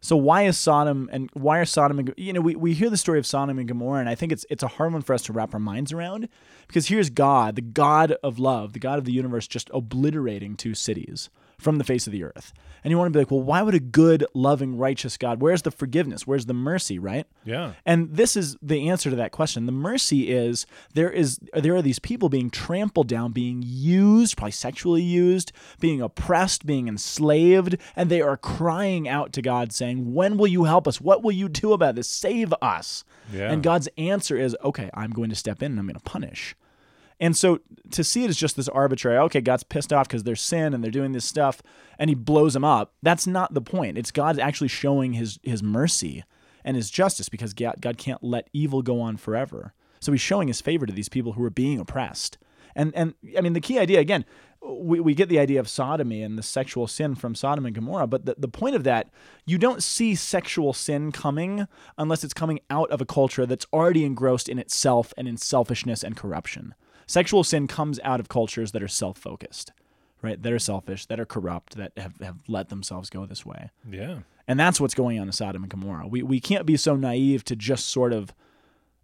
So 0.06 0.16
why 0.16 0.44
is 0.44 0.56
Sodom 0.56 1.10
and 1.12 1.32
why 1.34 1.58
are 1.58 1.66
Sodom 1.66 1.98
and 1.98 2.14
you 2.16 2.32
know 2.32 2.40
we, 2.40 2.56
we 2.56 2.74
hear 2.76 2.92
the 2.92 2.96
story 2.96 3.18
of 3.18 3.26
Sodom 3.26 3.58
and 3.58 3.68
Gomorrah 3.68 4.02
and 4.02 4.08
I 4.08 4.14
think 4.14 4.32
it's 4.32 4.46
it's 4.52 4.62
a 4.62 4.68
hard 4.68 4.94
one 4.94 5.02
for 5.02 5.16
us 5.16 5.24
to 5.24 5.34
wrap 5.34 5.56
our 5.56 5.60
minds 5.60 5.92
around 5.92 6.30
because 6.68 6.90
here's 6.90 7.10
God, 7.10 7.56
the 7.56 7.64
God 7.64 8.12
of 8.22 8.38
love, 8.38 8.74
the 8.74 8.80
God 8.80 9.00
of 9.00 9.06
the 9.06 9.12
universe, 9.12 9.48
just 9.48 9.68
obliterating 9.74 10.58
two 10.58 10.76
cities 10.76 11.32
from 11.58 11.78
the 11.78 11.84
face 11.84 12.08
of 12.08 12.14
the 12.14 12.24
earth. 12.24 12.54
And 12.84 12.92
you 12.92 12.98
want 13.00 13.12
to 13.12 13.18
be 13.18 13.20
like, 13.20 13.32
well, 13.32 13.42
why 13.42 13.64
would 13.64 13.74
a 13.74 13.80
good, 13.80 14.26
loving, 14.36 14.78
righteous 14.78 15.18
God? 15.18 15.42
Where's 15.42 15.64
the 15.64 15.72
forgiveness? 15.72 16.28
Where's 16.28 16.46
the 16.46 16.54
mercy? 16.54 17.00
Right? 17.00 17.26
Yeah. 17.44 17.74
And 17.86 18.16
this 18.16 18.38
is 18.38 18.58
the 18.62 18.90
answer 18.90 19.10
to 19.10 19.16
that 19.16 19.32
question. 19.32 19.66
The 19.66 19.72
mercy 19.72 20.32
is 20.32 20.68
there 20.94 21.10
is 21.10 21.40
there 21.54 21.76
are 21.76 21.82
these 21.82 21.98
people 22.00 22.30
being 22.30 22.52
trampled 22.52 23.08
down, 23.08 23.32
being 23.32 23.64
used, 23.66 24.38
probably 24.38 24.52
sexually 24.52 25.02
used, 25.02 25.52
being 25.80 26.02
oppressed, 26.02 26.66
being 26.66 26.88
enslaved, 26.88 27.78
and 27.96 28.10
they 28.12 28.22
are 28.22 28.38
crying 28.38 29.08
out 29.10 29.34
to 29.34 29.42
God 29.42 29.74
saying, 29.74 30.14
"When 30.14 30.38
will 30.38 30.48
you 30.48 30.66
help 30.66 30.88
us? 30.88 31.02
What 31.02 31.24
will 31.24 31.32
you 31.32 31.50
do 31.50 31.74
about 31.74 31.96
this? 31.96 32.08
Save 32.08 32.54
us." 32.62 33.04
Yeah. 33.34 33.52
And 33.52 33.64
God's 33.64 33.90
answer 33.98 34.38
is, 34.38 34.56
"Okay, 34.64 34.92
I'm 34.94 35.12
going 35.12 35.30
to 35.30 35.36
step 35.36 35.64
in 35.64 35.72
and 35.72 35.80
I'm 35.80 35.88
going 35.88 35.96
to 35.96 36.02
punish." 36.02 36.56
And 37.20 37.36
so 37.36 37.60
to 37.92 38.04
see 38.04 38.24
it 38.24 38.30
as 38.30 38.38
just 38.38 38.56
this 38.56 38.68
arbitrary, 38.68 39.18
okay, 39.20 39.42
God's 39.42 39.64
pissed 39.64 39.94
off 39.94 40.08
because 40.08 40.24
they're 40.24 40.36
sin 40.36 40.74
and 40.74 40.84
they're 40.84 40.92
doing 40.92 41.14
this 41.14 41.26
stuff 41.26 41.62
and 41.98 42.10
he 42.10 42.16
blows 42.16 42.54
them 42.54 42.66
up. 42.66 42.94
That's 43.02 43.26
not 43.26 43.54
the 43.54 43.62
point. 43.62 43.98
It's 43.98 44.12
God 44.12 44.40
actually 44.40 44.68
showing 44.68 45.14
his 45.14 45.40
his 45.44 45.64
mercy 45.64 46.24
and 46.64 46.76
his 46.76 46.90
justice 46.90 47.30
because 47.30 47.54
God, 47.54 47.76
God 47.80 47.98
can't 47.98 48.24
let 48.24 48.50
evil 48.52 48.82
go 48.82 49.00
on 49.00 49.18
forever. 49.18 49.74
So 50.02 50.12
he's 50.12 50.22
showing 50.22 50.48
his 50.48 50.62
favor 50.62 50.86
to 50.86 50.94
these 50.94 51.10
people 51.10 51.34
who 51.34 51.44
are 51.44 51.50
being 51.50 51.80
oppressed. 51.80 52.38
And 52.76 52.94
and 52.96 53.14
I 53.38 53.42
mean 53.42 53.54
the 53.54 53.62
key 53.62 53.80
idea 53.80 54.00
again, 54.02 54.26
we, 54.62 55.00
we 55.00 55.14
get 55.14 55.30
the 55.30 55.40
idea 55.40 55.60
of 55.60 55.70
sodomy 55.70 56.22
and 56.22 56.38
the 56.38 56.44
sexual 56.44 56.88
sin 56.88 57.16
from 57.16 57.36
Sodom 57.36 57.66
and 57.66 57.76
Gomorrah, 57.76 58.08
but 58.08 58.26
the, 58.26 58.36
the 58.38 58.48
point 58.48 58.76
of 58.76 58.84
that, 58.84 59.10
you 59.46 59.58
don't 59.58 59.84
see 59.84 60.16
sexual 60.16 60.74
sin 60.74 61.12
coming 61.12 61.68
unless 61.98 62.24
it's 62.24 62.34
coming 62.34 62.60
out 62.70 62.90
of 62.90 63.02
a 63.02 63.06
culture 63.06 63.46
that's 63.46 63.68
already 63.72 64.04
engrossed 64.04 64.50
in 64.50 64.60
itself 64.60 65.14
and 65.18 65.28
in 65.28 65.38
selfishness 65.38 66.04
and 66.04 66.18
corruption. 66.18 66.74
Sexual 67.08 67.44
sin 67.44 67.68
comes 67.68 68.00
out 68.04 68.20
of 68.20 68.30
cultures 68.30 68.72
that 68.72 68.82
are 68.82 68.88
self 68.88 69.18
focused, 69.18 69.72
right? 70.22 70.42
That 70.42 70.52
are 70.52 70.60
selfish, 70.60 71.06
that 71.08 71.20
are 71.20 71.26
corrupt, 71.26 71.76
that 71.76 71.92
have, 71.98 72.20
have 72.22 72.38
let 72.48 72.70
themselves 72.70 73.10
go 73.10 73.26
this 73.26 73.46
way. 73.46 73.72
Yeah. 73.90 74.20
And 74.48 74.60
that's 74.60 74.80
what's 74.80 74.94
going 74.94 75.20
on 75.20 75.28
in 75.28 75.34
Sodom 75.34 75.64
and 75.64 75.72
Gomorrah. 75.72 76.08
We, 76.08 76.22
we 76.22 76.40
can't 76.40 76.66
be 76.66 76.78
so 76.78 76.96
naive 76.96 77.44
to 77.46 77.56
just 77.56 77.88
sort 77.90 78.14
of 78.14 78.34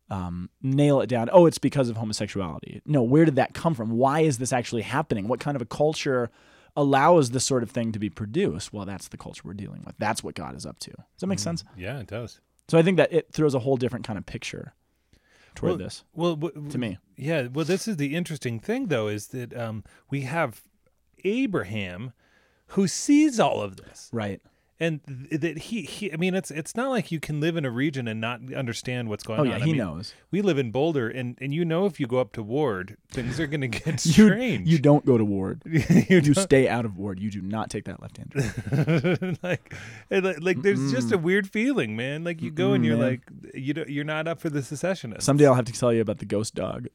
um, 0.10 0.50
nail 0.62 1.02
it 1.02 1.08
down. 1.08 1.30
Oh, 1.32 1.46
it's 1.46 1.58
because 1.58 1.90
of 1.90 1.98
homosexuality. 1.98 2.82
No, 2.86 3.02
where 3.02 3.26
did 3.26 3.38
that 3.38 3.54
come 3.54 3.74
from? 3.74 3.92
Why 3.92 4.20
is 4.20 4.38
this 4.38 4.54
actually 4.54 4.84
happening? 4.84 5.28
What 5.28 5.40
kind 5.40 5.56
of 5.56 5.62
a 5.62 5.66
culture 5.66 6.30
allows 6.76 7.32
this 7.32 7.46
sort 7.46 7.64
of 7.64 7.72
thing 7.72 7.92
to 7.94 8.00
be 8.00 8.10
produced? 8.10 8.74
Well, 8.74 8.86
that's 8.86 9.08
the 9.08 9.18
culture 9.18 9.42
we're 9.46 9.54
dealing 9.54 9.84
with. 9.86 9.96
That's 9.98 10.24
what 10.24 10.36
God 10.36 10.56
is 10.56 10.66
up 10.66 10.80
to. 10.80 10.92
Does 10.92 11.22
that 11.22 11.28
make 11.28 11.40
sense? 11.40 11.64
Yeah, 11.78 12.00
it 12.00 12.08
does. 12.08 12.40
So 12.68 12.78
I 12.78 12.84
think 12.84 12.98
that 12.98 13.12
it 13.12 13.32
throws 13.32 13.56
a 13.56 13.60
whole 13.60 13.78
different 13.78 14.06
kind 14.06 14.20
of 14.20 14.26
picture 14.26 14.74
toward 15.56 15.72
Well, 15.72 15.78
this 15.78 16.04
Well, 16.14 16.36
w- 16.36 16.70
to 16.70 16.78
me. 16.78 16.98
Yeah, 17.16 17.48
well, 17.48 17.66
this 17.66 17.88
is 17.88 17.98
the 17.98 18.16
interesting 18.16 18.60
thing, 18.60 18.88
though, 18.88 19.08
is 19.08 19.28
that 19.28 19.56
um, 19.56 19.84
we 20.10 20.22
have 20.22 20.62
Abraham 21.24 22.14
who 22.68 22.88
sees 22.88 23.40
all 23.40 23.62
of 23.62 23.78
this. 23.78 24.10
Right. 24.14 24.42
And 24.82 25.00
th- 25.30 25.40
that 25.42 25.58
he, 25.60 25.84
he 25.84 26.12
I 26.12 26.18
mean 26.18 26.34
it's 26.36 26.52
it's 26.52 26.76
not 26.76 26.90
like 26.90 27.12
you 27.12 27.20
can 27.22 27.40
live 27.40 27.56
in 27.56 27.64
a 27.64 27.70
region 27.72 28.08
and 28.10 28.20
not 28.20 28.42
understand 28.54 29.08
what's 29.08 29.24
going 29.24 29.40
Oh 29.40 29.44
on. 29.44 29.50
yeah, 29.50 29.56
I 29.56 29.60
he 29.60 29.66
mean, 29.68 29.78
knows. 29.78 30.14
We 30.32 30.42
live 30.42 30.58
in 30.58 30.72
Boulder 30.72 31.08
and 31.08 31.38
and 31.40 31.54
you 31.54 31.64
know 31.64 31.86
if 31.86 32.00
you 32.00 32.08
go 32.08 32.18
up 32.20 32.34
to 32.34 32.44
Ward, 32.44 32.98
things 33.12 33.40
are 33.40 33.48
going 33.48 33.62
to 33.68 33.68
get 33.70 34.04
You, 34.06 34.12
strange. 34.28 34.68
you 34.68 34.80
don't 34.80 35.06
go 35.06 35.18
to 35.18 35.24
Ward. 35.24 35.62
you 35.66 36.20
You 36.20 36.34
stay 36.34 36.68
out 36.68 36.84
of 36.84 36.98
Ward. 36.98 37.20
You 37.20 37.30
do 37.32 37.42
not 37.42 37.70
take 37.70 37.86
that 37.86 38.02
left 38.02 38.18
hand. 38.18 39.38
like, 39.44 39.74
eh, 40.10 40.18
and 40.18 40.44
like, 40.44 40.62
there's 40.64 40.92
just 40.92 41.12
a 41.12 41.18
weird 41.18 41.48
feeling, 41.50 41.96
man. 41.96 42.24
Like 42.24 42.42
you 42.42 42.52
go 42.52 42.74
and 42.74 42.84
Mm-mm, 42.84 42.88
you're 42.88 42.98
man. 42.98 43.08
like, 43.08 43.54
you 43.54 43.74
don't, 43.74 43.90
you're 43.90 44.04
not 44.04 44.28
up 44.28 44.42
for 44.42 44.50
the 44.50 44.62
secessionists. 44.64 45.26
Someday 45.26 45.46
I'll 45.46 45.54
have 45.56 45.66
to 45.66 45.74
tell 45.74 45.94
you 45.94 46.02
about 46.02 46.18
the 46.18 46.26
ghost 46.26 46.56
dog, 46.56 46.88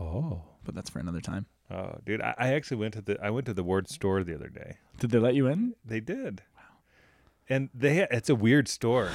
oh, 0.00 0.42
but 0.64 0.74
that's 0.74 0.90
for 0.90 0.98
another 0.98 1.20
time. 1.20 1.46
oh, 1.70 1.96
dude, 2.04 2.20
I, 2.20 2.34
I 2.38 2.52
actually 2.54 2.78
went 2.78 2.94
to 2.94 3.00
the 3.02 3.22
I 3.22 3.30
went 3.30 3.46
to 3.46 3.54
the 3.54 3.62
Ward 3.62 3.88
store 3.88 4.24
the 4.24 4.34
other 4.34 4.48
day. 4.48 4.78
Did 4.98 5.10
they 5.10 5.18
let 5.18 5.34
you 5.34 5.46
in? 5.46 5.74
They 5.84 6.00
did. 6.00 6.42
And 7.48 7.68
they 7.74 8.00
ha- 8.00 8.06
it's 8.10 8.28
a 8.30 8.34
weird 8.34 8.68
store. 8.68 9.10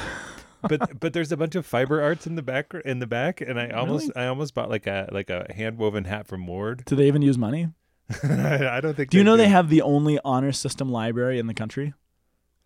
but 0.62 1.00
but 1.00 1.14
there's 1.14 1.32
a 1.32 1.38
bunch 1.38 1.56
of 1.56 1.66
fiber 1.66 2.02
arts 2.02 2.28
in 2.28 2.36
the 2.36 2.42
back 2.42 2.74
in 2.86 3.00
the 3.00 3.08
back 3.08 3.42
and 3.42 3.60
I 3.60 3.70
almost 3.70 4.12
I 4.16 4.28
almost 4.28 4.54
bought 4.54 4.70
like 4.70 4.88
a 4.88 5.08
like 5.12 5.30
a 5.30 5.52
hand 5.56 5.78
woven 5.78 6.04
hat 6.06 6.28
from 6.28 6.46
Ward. 6.48 6.84
Do 6.86 6.96
they 6.96 7.08
even 7.08 7.22
use 7.22 7.38
money? 7.38 7.70
I 8.24 8.80
don't 8.82 8.96
think 8.96 9.12
Do 9.12 9.18
you 9.18 9.24
know 9.24 9.34
do. 9.38 9.44
they 9.44 9.48
have 9.50 9.70
the 9.70 9.82
only 9.84 10.20
honor 10.26 10.52
system 10.52 10.92
library 10.92 11.38
in 11.40 11.48
the 11.48 11.54
country? 11.54 11.94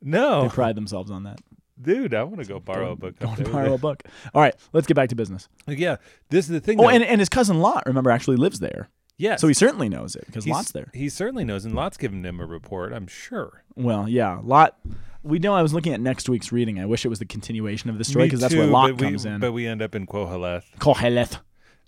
No. 0.01 0.43
They 0.43 0.49
pride 0.49 0.75
themselves 0.75 1.11
on 1.11 1.23
that. 1.23 1.39
Dude, 1.81 2.13
I 2.13 2.23
want 2.23 2.39
to 2.41 2.47
go 2.47 2.59
borrow 2.59 2.91
a 2.91 2.95
book. 2.95 3.17
Go 3.19 3.35
borrow 3.51 3.73
a 3.73 3.77
book. 3.77 4.03
All 4.33 4.41
right, 4.41 4.53
let's 4.73 4.87
get 4.87 4.93
back 4.95 5.09
to 5.09 5.15
business. 5.15 5.49
Yeah. 5.67 5.97
This 6.29 6.45
is 6.45 6.51
the 6.51 6.59
thing 6.61 6.79
Oh, 6.79 6.83
though. 6.83 6.89
and, 6.89 7.03
and 7.03 7.19
his 7.19 7.29
cousin 7.29 7.59
Lot, 7.59 7.83
remember, 7.87 8.09
actually 8.11 8.37
lives 8.37 8.59
there. 8.59 8.89
yes. 9.17 9.41
So 9.41 9.47
he 9.47 9.53
certainly 9.53 9.89
knows 9.89 10.15
it 10.15 10.23
because 10.27 10.47
Lot's 10.47 10.71
there. 10.71 10.89
He 10.93 11.09
certainly 11.09 11.43
knows, 11.43 11.65
and 11.65 11.73
Lot's 11.75 11.97
given 11.97 12.25
him 12.25 12.39
a 12.39 12.45
report, 12.45 12.93
I'm 12.93 13.07
sure. 13.07 13.63
Well, 13.75 14.07
yeah, 14.07 14.39
Lot. 14.43 14.77
We 15.23 15.39
know 15.39 15.53
I 15.53 15.61
was 15.61 15.73
looking 15.73 15.93
at 15.93 16.01
next 16.01 16.27
week's 16.29 16.51
reading. 16.51 16.79
I 16.79 16.85
wish 16.85 17.05
it 17.05 17.09
was 17.09 17.19
the 17.19 17.25
continuation 17.25 17.89
of 17.89 17.97
the 17.97 18.03
story 18.03 18.23
Me 18.25 18.27
because 18.27 18.41
that's 18.41 18.53
where 18.55 18.69
but 18.69 18.99
we- 18.99 19.05
comes 19.07 19.25
in. 19.25 19.39
But 19.39 19.53
we 19.53 19.65
end 19.67 19.81
up 19.81 19.95
in 19.95 20.05
Koheleth. 20.05 20.63
Koheleth. 20.79 21.39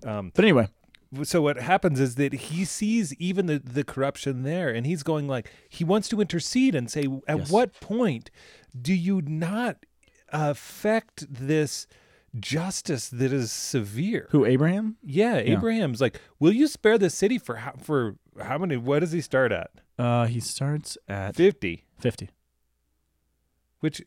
Um, 0.06 0.32
But 0.34 0.46
anyway, 0.46 0.68
so 1.24 1.42
what 1.42 1.58
happens 1.58 2.00
is 2.00 2.15
that 2.15 2.34
he 2.34 2.63
sees 2.65 3.13
even 3.15 3.46
the, 3.48 3.60
the 3.60 3.84
corruption 3.84 4.44
there, 4.44 4.70
and 4.70 4.86
he's 4.86 5.04
going 5.04 5.27
like 5.27 5.50
he 5.70 5.84
wants 5.84 6.08
to 6.10 6.22
intercede 6.22 6.75
and 6.75 6.89
say, 6.89 7.08
at 7.27 7.38
Yes. 7.39 7.51
what 7.51 7.80
point 7.82 8.32
do 8.80 8.94
you 8.94 9.22
not 9.22 9.77
affect 10.30 11.25
this 11.34 11.88
justice 12.38 13.10
that 13.10 13.32
is 13.34 13.51
severe? 13.51 14.27
who 14.32 14.46
Abraham? 14.46 14.98
Yeah, 15.04 15.38
Abraham's 15.38 16.01
like, 16.01 16.20
will 16.39 16.51
you 16.54 16.68
spare 16.68 16.98
the 16.98 17.10
city 17.10 17.38
for 17.38 17.58
how, 17.58 17.74
for 17.82 18.15
how 18.42 18.58
many? 18.58 18.77
What 18.77 19.00
does 19.00 19.12
he 19.12 19.22
start 19.22 19.51
at? 19.51 19.72
Uh, 19.98 20.25
he 20.25 20.39
starts 20.42 20.98
at 21.08 21.36
Fifty. 21.36 21.86
fifty. 22.00 22.30
Which 23.86 24.01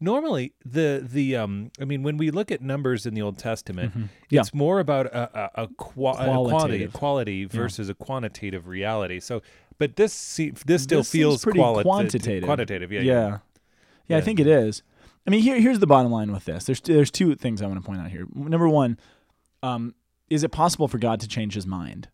normally 0.00 0.52
the 0.64 1.04
the 1.04 1.34
um 1.36 1.70
i 1.80 1.84
mean 1.84 2.02
when 2.02 2.16
we 2.16 2.30
look 2.30 2.50
at 2.52 2.60
numbers 2.62 3.04
in 3.06 3.14
the 3.14 3.22
old 3.22 3.36
testament 3.38 3.92
Mhm. 3.96 4.08
Yeah. 4.30 4.40
it's 4.40 4.54
more 4.54 4.78
about 4.80 5.06
a, 5.06 5.22
a, 5.38 5.62
a, 5.64 5.68
qua- 5.76 6.12
a 6.18 6.24
quality 6.48 6.86
quality 6.88 7.44
versus 7.44 7.88
a 7.88 7.94
quantitative 7.94 8.68
reality 8.68 9.18
so 9.20 9.42
but 9.78 9.96
this 9.96 10.12
se- 10.12 10.54
this 10.66 10.82
still 10.84 11.00
This 11.00 11.10
feels 11.10 11.42
pretty 11.44 11.58
qualita- 11.60 11.82
quantitative. 11.82 12.44
quantitative 12.44 12.90
yeah, 12.92 13.00
Yeah. 13.00 13.12
yeah. 13.12 13.28
yeah. 13.28 13.38
Yeah. 14.08 14.16
I 14.16 14.20
think 14.22 14.40
it 14.40 14.46
is. 14.46 14.82
I 15.26 15.30
mean, 15.30 15.42
here 15.42 15.60
here's 15.60 15.78
the 15.80 15.86
bottom 15.86 16.10
line 16.10 16.32
with 16.32 16.46
this. 16.46 16.64
There's 16.64 16.80
there's 16.80 17.10
two 17.10 17.34
things 17.34 17.60
I 17.62 17.66
want 17.66 17.78
to 17.80 17.86
point 17.86 18.00
out 18.00 18.10
here. 18.10 18.26
Number 18.34 18.66
one, 18.68 18.98
um, 19.62 19.94
is 20.30 20.42
it 20.42 20.50
possible 20.50 20.88
for 20.88 20.96
God 20.98 21.20
to 21.20 21.28
change 21.28 21.52
His 21.54 21.66
mind? 21.66 22.08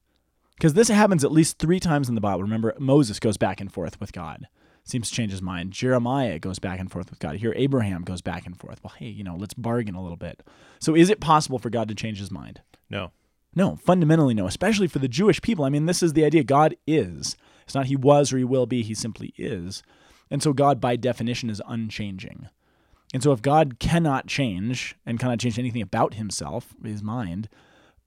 Because 0.57 0.75
this 0.75 0.89
happens 0.89 1.23
at 1.25 1.31
least 1.33 1.59
three 1.59 1.79
times 1.81 2.09
in 2.09 2.17
the 2.17 2.21
Bible. 2.21 2.43
Remember, 2.43 2.75
Moses 2.79 3.19
goes 3.21 3.37
back 3.37 3.61
and 3.61 3.73
forth 3.73 4.01
with 4.01 4.13
God, 4.13 4.47
seems 4.85 5.09
to 5.09 5.15
change 5.15 5.31
his 5.31 5.43
mind. 5.43 5.73
Jeremiah 5.73 6.39
goes 6.39 6.59
back 6.59 6.79
and 6.79 6.91
forth 6.91 7.11
with 7.11 7.19
God. 7.19 7.37
Here, 7.37 7.55
Abraham 7.57 8.03
goes 8.03 8.21
back 8.21 8.47
and 8.47 8.59
forth. 8.59 8.81
Well, 8.83 8.95
hey, 8.99 9.09
you 9.09 9.25
know, 9.25 9.37
let's 9.37 9.55
bargain 9.55 9.95
a 9.95 10.03
little 10.03 10.17
bit. 10.17 10.43
So, 10.79 10.95
is 10.95 11.11
it 11.11 11.21
possible 11.21 11.59
for 11.59 11.71
God 11.71 11.89
to 11.89 11.95
change 11.95 12.19
His 12.19 12.31
mind? 12.31 12.61
no 12.91 13.13
No, 13.55 13.77
fundamentally 13.77 14.35
no, 14.35 14.47
especially 14.47 14.87
for 14.87 14.99
the 14.99 15.09
Jewish 15.09 15.41
people. 15.41 15.65
I 15.65 15.71
mean, 15.71 15.87
this 15.87 16.03
is 16.03 16.13
the 16.13 16.25
idea 16.25 16.45
God 16.45 16.77
is. 16.87 17.37
It's 17.65 17.75
not 17.75 17.87
he 17.87 17.97
was 17.97 18.33
or 18.33 18.39
he 18.39 18.45
will 18.45 18.67
be, 18.67 18.83
he 18.83 18.95
simply 18.95 19.33
is. 19.39 19.83
And 20.31 20.43
so 20.43 20.53
God, 20.53 20.81
by 20.81 20.97
definition, 20.97 21.49
is 21.49 21.63
unchanging. 21.67 22.49
And 23.13 23.23
so 23.23 23.33
if 23.33 23.41
God 23.41 23.79
cannot 23.79 24.27
change 24.27 24.97
and 25.07 25.21
cannot 25.21 25.39
change 25.39 25.59
anything 25.59 25.83
about 25.83 26.15
himself, 26.15 26.75
his 26.83 27.03
mind, 27.03 27.49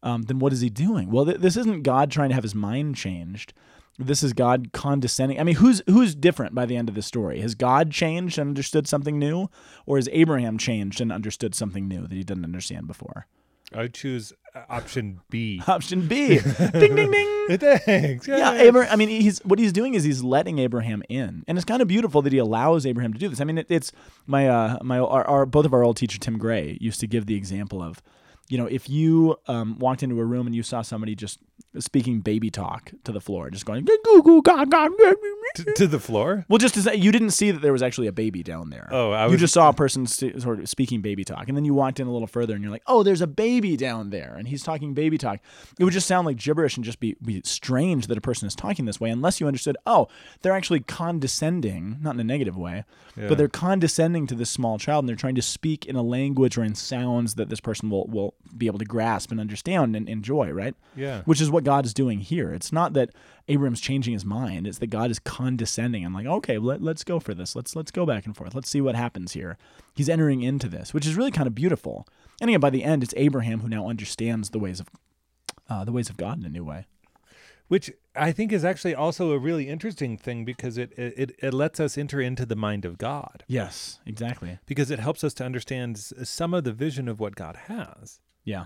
um, 0.03 0.23
then 0.23 0.39
what 0.39 0.53
is 0.53 0.61
he 0.61 0.69
doing? 0.69 1.09
Well, 1.09 1.25
th- 1.25 1.37
this 1.37 1.57
isn't 1.57 1.83
God 1.83 2.11
trying 2.11 2.29
to 2.29 2.35
have 2.35 2.43
his 2.43 2.53
mind 2.55 2.95
changed. 2.95 3.53
This 3.99 4.21
is 4.21 4.33
God 4.33 4.71
condescending. 4.73 5.39
I 5.39 5.43
mean, 5.43 5.55
who's 5.55 5.81
who's 5.87 6.13
different 6.13 6.53
by 6.53 6.65
the 6.65 6.75
end 6.75 6.87
of 6.87 6.95
the 6.95 7.01
story? 7.01 7.41
Has 7.41 7.55
God 7.55 7.91
changed 7.91 8.37
and 8.37 8.49
understood 8.49 8.87
something 8.87 9.17
new, 9.17 9.49
or 9.85 9.97
has 9.97 10.07
Abraham 10.11 10.57
changed 10.57 11.01
and 11.01 11.11
understood 11.11 11.55
something 11.55 11.87
new 11.87 12.01
that 12.01 12.11
he 12.11 12.23
didn't 12.23 12.45
understand 12.45 12.87
before? 12.87 13.27
i 13.73 13.85
choose 13.87 14.31
uh, 14.55 14.61
option 14.69 15.19
b 15.29 15.61
Option 15.67 16.07
B. 16.07 16.39
ding 16.73 16.95
ding 16.95 17.11
ding. 17.11 17.57
thanks 17.57 18.27
Yeah, 18.27 18.53
Abraham. 18.53 18.91
I 18.91 18.95
mean, 18.95 19.09
he's 19.09 19.39
what 19.39 19.59
he's 19.59 19.73
doing 19.73 19.93
is 19.93 20.03
he's 20.03 20.23
letting 20.23 20.59
Abraham 20.59 21.03
in, 21.09 21.43
and 21.47 21.57
it's 21.57 21.65
kind 21.65 21.81
of 21.81 21.87
beautiful 21.87 22.21
that 22.21 22.31
he 22.31 22.39
allows 22.39 22.85
Abraham 22.85 23.13
to 23.13 23.19
do 23.19 23.29
this. 23.29 23.41
I 23.41 23.43
mean, 23.43 23.57
it, 23.57 23.67
it's 23.69 23.91
my 24.25 24.47
uh 24.47 24.77
my 24.83 24.99
our, 24.99 25.25
our 25.25 25.45
both 25.45 25.65
of 25.65 25.73
our 25.73 25.83
old 25.83 25.97
teacher 25.97 26.17
Tim 26.17 26.37
Gray 26.37 26.77
used 26.79 26.99
to 27.01 27.07
give 27.07 27.25
the 27.25 27.35
example 27.35 27.81
of, 27.81 28.01
you 28.47 28.57
know, 28.57 28.67
if 28.67 28.89
you 28.89 29.37
um, 29.47 29.77
walked 29.79 30.03
into 30.03 30.19
a 30.19 30.25
room 30.25 30.47
and 30.47 30.55
you 30.55 30.63
saw 30.63 30.81
somebody 30.81 31.15
just 31.15 31.39
speaking 31.79 32.21
baby 32.21 32.49
talk 32.49 32.91
to 33.03 33.11
the 33.11 33.21
floor, 33.21 33.49
just 33.49 33.65
going 33.65 33.85
goo 33.85 33.97
goo. 34.23 34.41
To 35.75 35.87
the 35.87 35.99
floor 35.99 36.45
Well, 36.49 36.57
just 36.57 36.73
to 36.75 36.81
say, 36.81 36.95
you 36.95 37.11
didn't 37.11 37.31
see 37.31 37.51
that 37.51 37.61
there 37.61 37.71
was 37.73 37.81
actually 37.83 38.07
a 38.07 38.11
baby 38.11 38.43
down 38.43 38.69
there. 38.69 38.87
Oh, 38.91 39.11
I 39.11 39.25
was, 39.25 39.31
you 39.33 39.37
just 39.37 39.53
saw 39.53 39.69
a 39.69 39.73
person 39.73 40.05
st- 40.07 40.41
sort 40.41 40.59
of 40.59 40.69
speaking 40.69 41.01
baby 41.01 41.23
talk, 41.23 41.47
and 41.47 41.57
then 41.57 41.65
you 41.65 41.73
walked 41.73 41.99
in 41.99 42.07
a 42.07 42.11
little 42.11 42.27
further, 42.27 42.53
and 42.53 42.63
you're 42.63 42.71
like, 42.71 42.83
"Oh, 42.87 43.03
there's 43.03 43.21
a 43.21 43.27
baby 43.27 43.75
down 43.77 44.09
there," 44.09 44.35
and 44.37 44.47
he's 44.47 44.63
talking 44.63 44.93
baby 44.93 45.17
talk. 45.17 45.39
It 45.79 45.83
would 45.83 45.93
just 45.93 46.07
sound 46.07 46.25
like 46.25 46.37
gibberish 46.37 46.75
and 46.77 46.83
just 46.85 46.99
be, 46.99 47.15
be 47.23 47.41
strange 47.45 48.07
that 48.07 48.17
a 48.17 48.21
person 48.21 48.47
is 48.47 48.55
talking 48.55 48.85
this 48.85 48.99
way, 48.99 49.09
unless 49.09 49.39
you 49.39 49.47
understood. 49.47 49.77
Oh, 49.85 50.07
they're 50.41 50.53
actually 50.53 50.81
condescending, 50.81 51.97
not 52.01 52.13
in 52.15 52.19
a 52.19 52.23
negative 52.23 52.57
way, 52.57 52.83
Yeah. 53.17 53.27
but 53.27 53.37
they're 53.37 53.47
condescending 53.47 54.27
to 54.27 54.35
this 54.35 54.49
small 54.49 54.77
child, 54.77 55.03
and 55.03 55.09
they're 55.09 55.15
trying 55.15 55.35
to 55.35 55.41
speak 55.41 55.85
in 55.85 55.95
a 55.95 56.01
language 56.01 56.57
or 56.57 56.63
in 56.63 56.75
sounds 56.75 57.35
that 57.35 57.49
this 57.49 57.59
person 57.59 57.89
will 57.89 58.05
will 58.07 58.33
be 58.55 58.67
able 58.67 58.79
to 58.79 58.85
grasp 58.85 59.31
and 59.31 59.39
understand 59.39 59.95
and 59.95 60.07
enjoy. 60.09 60.49
Right? 60.51 60.75
yeah 60.95 61.21
which 61.25 61.41
is 61.41 61.49
what 61.51 61.63
God 61.63 61.85
is 61.85 61.93
doing 61.93 62.19
here. 62.19 62.53
It's 62.53 62.71
not 62.71 62.93
that 62.93 63.09
Abram's 63.47 63.79
changing 63.81 64.13
his 64.13 64.25
mind; 64.25 64.67
it's 64.67 64.79
that 64.79 64.87
God 64.87 65.09
is 65.11 65.19
condescending 65.19 66.03
and 66.03 66.13
like, 66.13 66.25
okay, 66.25 66.57
let, 66.57 66.81
let's 66.81 67.03
go 67.03 67.19
for 67.19 67.33
this. 67.33 67.55
Let's 67.55 67.75
let's 67.75 67.91
go 67.91 68.05
back 68.05 68.25
and 68.25 68.35
forth. 68.35 68.53
Let's 68.55 68.69
see 68.69 68.81
what 68.81 68.95
happens 68.95 69.33
here. 69.33 69.57
He's 69.95 70.09
entering 70.09 70.41
into 70.41 70.67
this, 70.67 70.93
which 70.93 71.05
is 71.07 71.15
really 71.15 71.31
kind 71.31 71.47
of 71.47 71.55
beautiful. 71.55 72.07
And 72.41 72.49
again, 72.49 72.59
by 72.59 72.69
the 72.69 72.83
end, 72.83 73.03
it's 73.03 73.13
Abraham 73.17 73.61
who 73.61 73.69
now 73.69 73.87
understands 73.89 74.49
the 74.49 74.59
ways 74.59 74.79
of 74.79 74.87
uh, 75.69 75.83
the 75.85 75.91
ways 75.91 76.09
of 76.09 76.17
God 76.17 76.39
in 76.39 76.45
a 76.45 76.49
new 76.49 76.63
way. 76.65 76.85
which 77.67 77.91
I 78.15 78.31
think 78.31 78.51
is 78.53 78.63
actually 78.63 78.95
also 78.95 79.31
a 79.31 79.37
really 79.39 79.67
interesting 79.67 80.17
thing 80.17 80.45
because 80.45 80.77
it, 80.77 80.91
it 80.97 81.35
it 81.39 81.53
lets 81.53 81.79
us 81.79 81.97
enter 81.97 82.19
into 82.21 82.45
the 82.45 82.55
mind 82.55 82.85
of 82.85 82.97
God 82.97 83.43
Yes, 83.47 83.99
exactly. 84.05 84.59
because 84.65 84.89
it 84.91 84.99
helps 84.99 85.23
us 85.23 85.33
to 85.35 85.43
understand 85.45 85.97
some 85.97 86.53
of 86.53 86.63
the 86.63 86.71
vision 86.73 87.07
of 87.07 87.19
what 87.19 87.35
God 87.35 87.55
has 87.67 88.19
Yeah, 88.45 88.65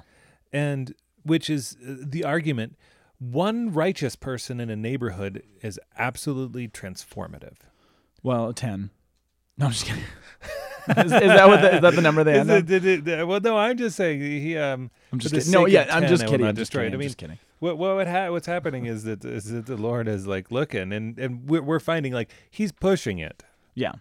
and 0.54 0.94
which 1.24 1.50
is 1.50 1.76
uh, 1.88 1.96
the 2.02 2.24
argument 2.24 2.78
one 3.22 3.72
righteous 3.72 4.16
person 4.16 4.60
in 4.60 4.72
a 4.72 4.76
neighborhood 4.76 5.44
is 5.62 5.80
absolutely 5.98 6.68
transformative. 6.68 7.58
well, 8.24 8.52
ten. 8.52 8.90
No, 9.58 9.68
I'm 9.68 9.72
just 9.74 9.86
kidding. 9.86 10.04
is, 11.06 11.06
is 11.06 11.10
that 11.12 11.48
what 11.48 11.62
the, 11.62 11.76
is 11.76 11.82
that 11.82 11.94
the 11.96 12.02
number 12.02 12.24
they 12.24 12.40
end 12.40 12.50
it- 12.50 12.66
did 12.66 13.08
it- 13.08 13.20
uh, 13.22 13.28
well, 13.28 13.40
no, 13.40 13.58
I'm 13.58 13.78
just 13.78 13.96
saying 13.96 14.22
he. 14.22 14.58
Um, 14.58 14.90
I'm 15.12 15.20
just 15.20 15.36
kidding. 15.36 15.52
No, 15.52 15.68
yeah, 15.68 15.82
of 15.84 15.92
I'm 15.92 16.08
just 16.08 16.26
kidding. 16.26 16.48
I'm 16.48 16.56
just 16.56 16.72
kidding. 16.72 16.94
I 16.94 16.98
mean, 16.98 17.08
just 17.10 17.18
kidding. 17.18 17.38
what 17.60 17.78
what 17.78 17.96
would 17.96 18.08
ha- 18.08 18.32
what's 18.32 18.48
happening 18.48 18.86
is 18.88 19.04
that 19.04 19.24
is 19.24 19.46
that 19.52 19.68
the 19.68 19.78
Lord 19.78 20.08
is 20.08 20.26
like 20.26 20.50
looking, 20.52 20.92
and 20.92 21.20
and 21.20 21.48
we're, 21.48 21.62
we're 21.62 21.80
finding 21.80 22.14
like 22.14 22.32
he's 22.50 22.72
pushing 22.72 23.20
it. 23.20 23.44
Yeah, 23.76 23.92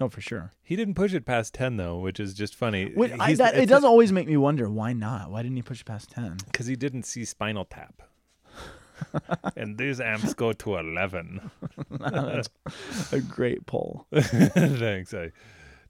no, 0.00 0.08
for 0.08 0.20
sure. 0.20 0.52
He 0.64 0.74
didn't 0.74 0.94
push 0.94 1.14
it 1.14 1.24
past 1.24 1.54
ten 1.54 1.76
though, 1.76 1.98
which 1.98 2.18
is 2.18 2.34
just 2.34 2.56
funny. 2.56 2.92
Wait, 2.96 3.12
I, 3.20 3.34
that, 3.34 3.56
it 3.56 3.68
does 3.68 3.84
always 3.84 4.10
make 4.10 4.26
me 4.26 4.36
wonder 4.36 4.68
why 4.68 4.92
not? 4.92 5.30
Why 5.30 5.42
didn't 5.42 5.56
he 5.56 5.62
push 5.62 5.82
it 5.82 5.86
past 5.86 6.10
ten? 6.10 6.38
because 6.46 6.66
he 6.66 6.74
didn't 6.74 7.04
see 7.04 7.24
Spinal 7.24 7.64
Tap. 7.64 8.02
and 9.56 9.78
these 9.78 10.00
amps 10.00 10.34
go 10.34 10.52
to 10.52 10.76
eleven. 10.76 11.50
That's 11.90 12.48
a 13.12 13.20
great 13.20 13.66
poll. 13.66 14.06
Thanks. 14.14 15.14
I 15.14 15.32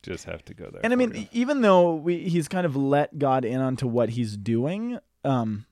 just 0.03 0.25
have 0.25 0.45
to 0.47 0.55
go 0.55 0.71
there. 0.71 0.81
And 0.85 0.93
I 0.93 0.97
mean, 0.97 1.15
you. 1.15 1.27
even 1.33 1.63
though 1.63 1.95
we, 1.95 2.29
he's 2.29 2.49
kind 2.49 2.67
of 2.67 2.77
let 2.77 3.19
God 3.19 3.45
in 3.45 3.61
onto 3.61 3.87
what 3.87 4.11
he's 4.11 4.37
doing, 4.37 4.99
um, 5.25 5.67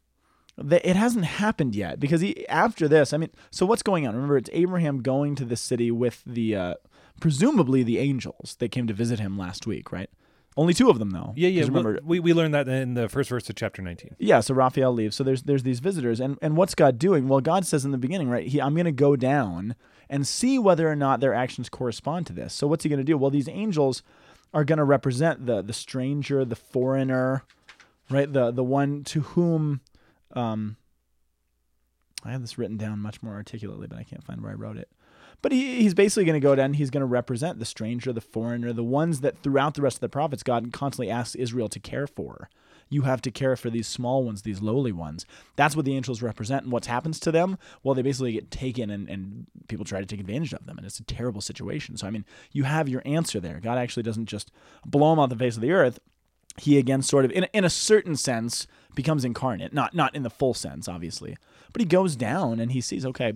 the, 0.57 0.87
it 0.88 0.97
hasn't 0.97 1.25
happened 1.25 1.75
yet 1.75 2.01
because 2.01 2.20
he 2.20 2.47
after 2.49 2.88
this. 2.88 3.12
I 3.12 3.16
mean, 3.16 3.31
so 3.51 3.66
what's 3.66 3.83
going 3.83 4.07
on? 4.07 4.14
Remember, 4.14 4.37
it's 4.37 4.51
Abraham 4.53 5.03
going 5.03 5.35
to 5.37 5.44
the 5.44 5.57
city 5.57 5.90
with 5.90 6.23
the 6.25 6.57
uh, 6.57 6.75
presumably 7.20 7.83
the 7.83 7.99
angels 7.99 8.57
that 8.59 8.70
came 8.70 8.87
to 8.87 8.94
visit 8.94 9.20
him 9.20 9.38
last 9.38 9.66
week, 9.66 9.92
right? 9.92 10.11
Only 10.57 10.73
two 10.73 10.88
of 10.88 10.99
them 11.01 11.11
though. 11.11 11.33
Yeah, 11.37 11.49
yeah. 11.49 11.64
Remember, 11.64 11.99
we 12.05 12.21
we 12.21 12.33
learned 12.33 12.55
that 12.55 12.69
in 12.69 12.95
the 12.95 13.09
first 13.09 13.29
verse 13.31 13.49
of 13.51 13.57
chapter 13.57 13.83
19. 13.83 14.17
yeah. 14.19 14.40
So 14.40 14.55
Raphael 14.55 14.93
leaves. 14.93 15.17
So 15.17 15.25
there's 15.25 15.43
there's 15.43 15.64
these 15.64 15.81
visitors, 15.81 16.21
and 16.21 16.38
and 16.40 16.57
what's 16.57 16.75
God 16.77 16.99
doing? 16.99 17.27
Well, 17.29 17.40
God 17.40 17.67
says 17.67 17.85
in 17.85 17.90
the 17.90 17.99
beginning, 17.99 18.31
right? 18.31 18.47
He, 18.47 18.61
I'm 18.61 18.75
going 18.75 18.85
to 18.85 18.93
go 18.93 19.17
down 19.17 19.75
and 20.09 20.27
see 20.27 20.59
whether 20.59 20.88
or 20.88 20.95
not 20.95 21.19
their 21.21 21.35
actions 21.35 21.69
correspond 21.69 22.27
to 22.29 22.33
this. 22.33 22.55
So 22.55 22.67
what's 22.69 22.85
he 22.85 22.88
going 22.90 22.99
to 23.01 23.05
do? 23.05 23.19
Well, 23.19 23.31
these 23.31 23.49
angels 23.49 24.03
are 24.53 24.64
going 24.64 24.79
to 24.79 24.85
represent 24.85 25.47
the 25.47 25.61
the 25.61 25.73
stranger, 25.73 26.45
the 26.45 26.55
foreigner, 26.57 27.43
right? 28.09 28.33
The 28.33 28.53
the 28.53 28.62
one 28.64 29.03
to 29.05 29.23
whom, 29.23 29.81
um, 30.35 30.77
I 32.25 32.31
have 32.31 32.43
this 32.43 32.57
written 32.59 32.77
down 32.77 33.01
much 33.01 33.23
more 33.25 33.35
articulately, 33.35 33.88
but 33.88 33.99
I 33.99 34.05
can't 34.05 34.23
find 34.23 34.40
where 34.40 34.53
I 34.53 34.55
wrote 34.55 34.77
it. 34.77 34.88
But 35.42 35.53
he, 35.53 35.83
he's 35.83 35.94
basically 35.94 36.25
going 36.25 36.40
to 36.40 36.47
go 36.47 36.55
down. 36.55 36.75
He's 36.75 36.90
going 36.90 37.03
to 37.03 37.07
represent 37.07 37.59
the 37.59 37.64
stranger, 37.64 38.12
the 38.12 38.20
foreigner, 38.20 38.73
the 38.73 38.83
ones 38.85 39.20
that 39.20 39.42
throughout 39.42 39.75
the 39.75 39.83
rest 39.83 39.99
of 39.99 40.01
the 40.01 40.09
prophets, 40.09 40.42
God 40.42 40.73
constantly 40.73 41.11
asks 41.11 41.35
Israel 41.35 41.68
to 41.68 41.81
care 41.81 42.07
for. 42.07 42.49
You 42.88 43.03
have 43.03 43.23
to 43.23 43.31
care 43.31 43.57
for 43.57 43.70
these 43.70 43.87
small 43.87 44.23
ones, 44.25 44.42
these 44.42 44.61
lowly 44.61 44.92
ones. 44.92 45.27
That's 45.57 45.75
what 45.75 45.85
the 45.85 45.97
angels 45.97 46.23
represent. 46.23 46.64
And 46.64 46.73
what 46.73 46.87
happens 46.87 47.18
to 47.20 47.33
them? 47.33 47.59
Well, 47.83 47.94
they 47.94 48.03
basically 48.03 48.33
get 48.33 48.51
taken 48.51 48.90
and, 48.90 49.09
and 49.09 49.47
people 49.68 49.85
try 49.85 50.01
to 50.01 50.07
take 50.07 50.20
advantage 50.20 50.53
of 50.53 50.66
them. 50.66 50.77
And 50.77 50.87
it's 50.87 51.01
a 51.01 51.05
terrible 51.05 51.40
situation. 51.40 51.97
So, 51.97 52.07
I 52.07 52.11
mean, 52.11 52.25
you 52.53 52.64
have 52.64 52.88
your 52.88 53.03
answer 53.05 53.40
there. 53.40 53.59
God 53.61 53.79
actually 53.79 54.03
doesn't 54.03 54.27
just 54.27 54.53
blow 54.85 55.11
them 55.11 55.18
off 55.18 55.31
the 55.31 55.37
face 55.37 55.57
of 55.57 55.62
the 55.62 55.73
earth. 55.73 55.99
He 56.57 56.79
again 56.79 57.03
sort 57.03 57.25
of 57.25 57.33
in, 57.33 57.49
in 57.53 57.64
a 57.64 57.70
certain 57.70 58.16
sense 58.16 58.68
becomes 58.94 59.25
incarnate. 59.25 59.73
Not 59.73 59.92
not 59.92 60.14
in 60.14 60.23
the 60.23 60.31
full 60.31 60.55
sense, 60.55 60.87
obviously. 60.87 61.37
But 61.73 61.81
he 61.83 61.87
goes 61.87 62.14
down 62.14 62.61
and 62.61 62.70
he 62.70 62.81
sees, 62.81 63.05
okay, 63.05 63.33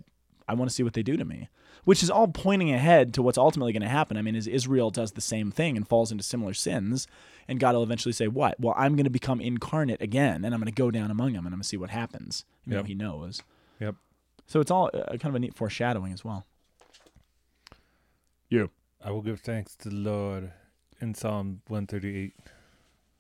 I 0.47 0.55
want 0.55 0.71
to 0.71 0.75
see 0.75 0.85
what 0.85 0.93
they 0.93 1.03
do 1.03 1.17
to 1.17 1.25
me. 1.25 1.49
Which 1.89 2.03
is 2.03 2.11
all 2.11 2.29
pointing 2.29 2.71
ahead 2.71 3.15
to 3.15 3.23
what's 3.23 3.39
ultimately 3.39 3.73
going 3.73 3.81
to 3.81 3.89
happen. 3.89 4.19
I 4.19 4.21
mean, 4.21 4.37
as 4.37 4.47
Israel 4.47 4.91
does 4.91 5.13
the 5.13 5.23
same 5.23 5.51
thing 5.51 5.75
and 5.75 5.89
falls 5.89 6.13
into 6.13 6.23
similar 6.23 6.53
sins, 6.53 7.07
and 7.49 7.59
God 7.59 7.75
will 7.75 7.83
eventually 7.83 8.13
say, 8.13 8.29
What? 8.29 8.61
Well, 8.61 8.75
I'm 8.77 8.95
going 8.95 9.05
to 9.05 9.11
become 9.11 9.41
incarnate 9.41 10.03
again, 10.03 10.45
and 10.45 10.53
I'm 10.53 10.61
going 10.61 10.71
to 10.71 10.83
go 10.83 10.91
down 10.91 11.11
among 11.11 11.33
them, 11.33 11.47
and 11.47 11.55
I'm 11.55 11.61
going 11.61 11.63
to 11.63 11.67
see 11.69 11.79
what 11.79 11.89
happens. 11.89 12.45
You 12.67 12.73
know, 12.73 12.81
Yep. 12.81 12.87
he 12.89 12.95
knows. 12.95 13.43
Yep. 13.81 13.95
So 14.47 14.61
it's 14.61 14.71
all 14.71 14.91
uh, 14.93 15.17
kind 15.17 15.29
of 15.31 15.37
a 15.37 15.39
neat 15.39 15.55
foreshadowing 15.55 16.13
as 16.13 16.23
well. 16.23 16.45
You. 18.51 18.69
I 19.03 19.11
will 19.11 19.23
give 19.23 19.41
thanks 19.41 19.75
to 19.77 19.89
the 19.89 19.95
Lord 19.95 20.53
in 21.01 21.15
Psalm 21.15 21.63
138. 21.69 22.35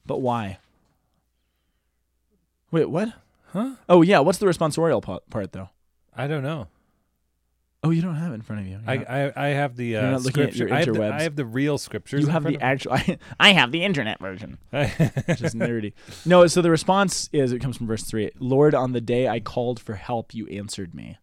But 0.04 0.18
why? 0.20 0.58
Wait, 2.70 2.90
what? 2.90 3.14
Huh? 3.54 3.76
Oh, 3.88 4.02
yeah. 4.02 4.18
What's 4.18 4.36
the 4.36 4.46
responsorial 4.46 5.00
pa- 5.02 5.20
part, 5.30 5.52
though? 5.52 5.70
I 6.14 6.26
don't 6.26 6.42
know. 6.42 6.66
Oh, 7.84 7.90
you 7.90 8.02
don't 8.02 8.16
have 8.16 8.32
it 8.32 8.34
in 8.34 8.42
front 8.42 8.62
of 8.62 8.66
you. 8.66 8.80
You're 8.84 8.90
I, 8.90 8.96
not- 8.96 9.08
I 9.08 9.32
I 9.36 9.48
have 9.50 9.76
the 9.76 9.96
uh, 9.98 10.10
not 10.10 10.22
looking 10.22 10.42
at 10.42 10.52
scripture. 10.54 10.74
I, 10.74 10.78
have 10.80 10.94
the. 10.94 11.12
I 11.14 11.22
have 11.22 11.36
the 11.36 11.46
real 11.46 11.78
scriptures. 11.78 12.22
you 12.22 12.26
have 12.28 12.42
the 12.44 12.60
actual. 12.60 12.96
I 13.40 13.52
have 13.52 13.70
the 13.70 13.84
internet 13.84 14.18
version. 14.18 14.58
which 14.70 15.40
is 15.42 15.54
nerdy. 15.54 15.92
No, 16.26 16.46
so 16.48 16.60
the 16.60 16.70
response 16.72 17.30
is 17.32 17.52
it 17.52 17.60
comes 17.60 17.76
from 17.76 17.86
verse 17.86 18.02
three. 18.02 18.30
Lord, 18.40 18.74
on 18.74 18.92
the 18.92 19.00
day 19.00 19.28
I 19.28 19.38
called 19.38 19.78
for 19.78 19.94
help, 19.94 20.34
you 20.34 20.46
answered 20.48 20.92
me. 20.94 21.18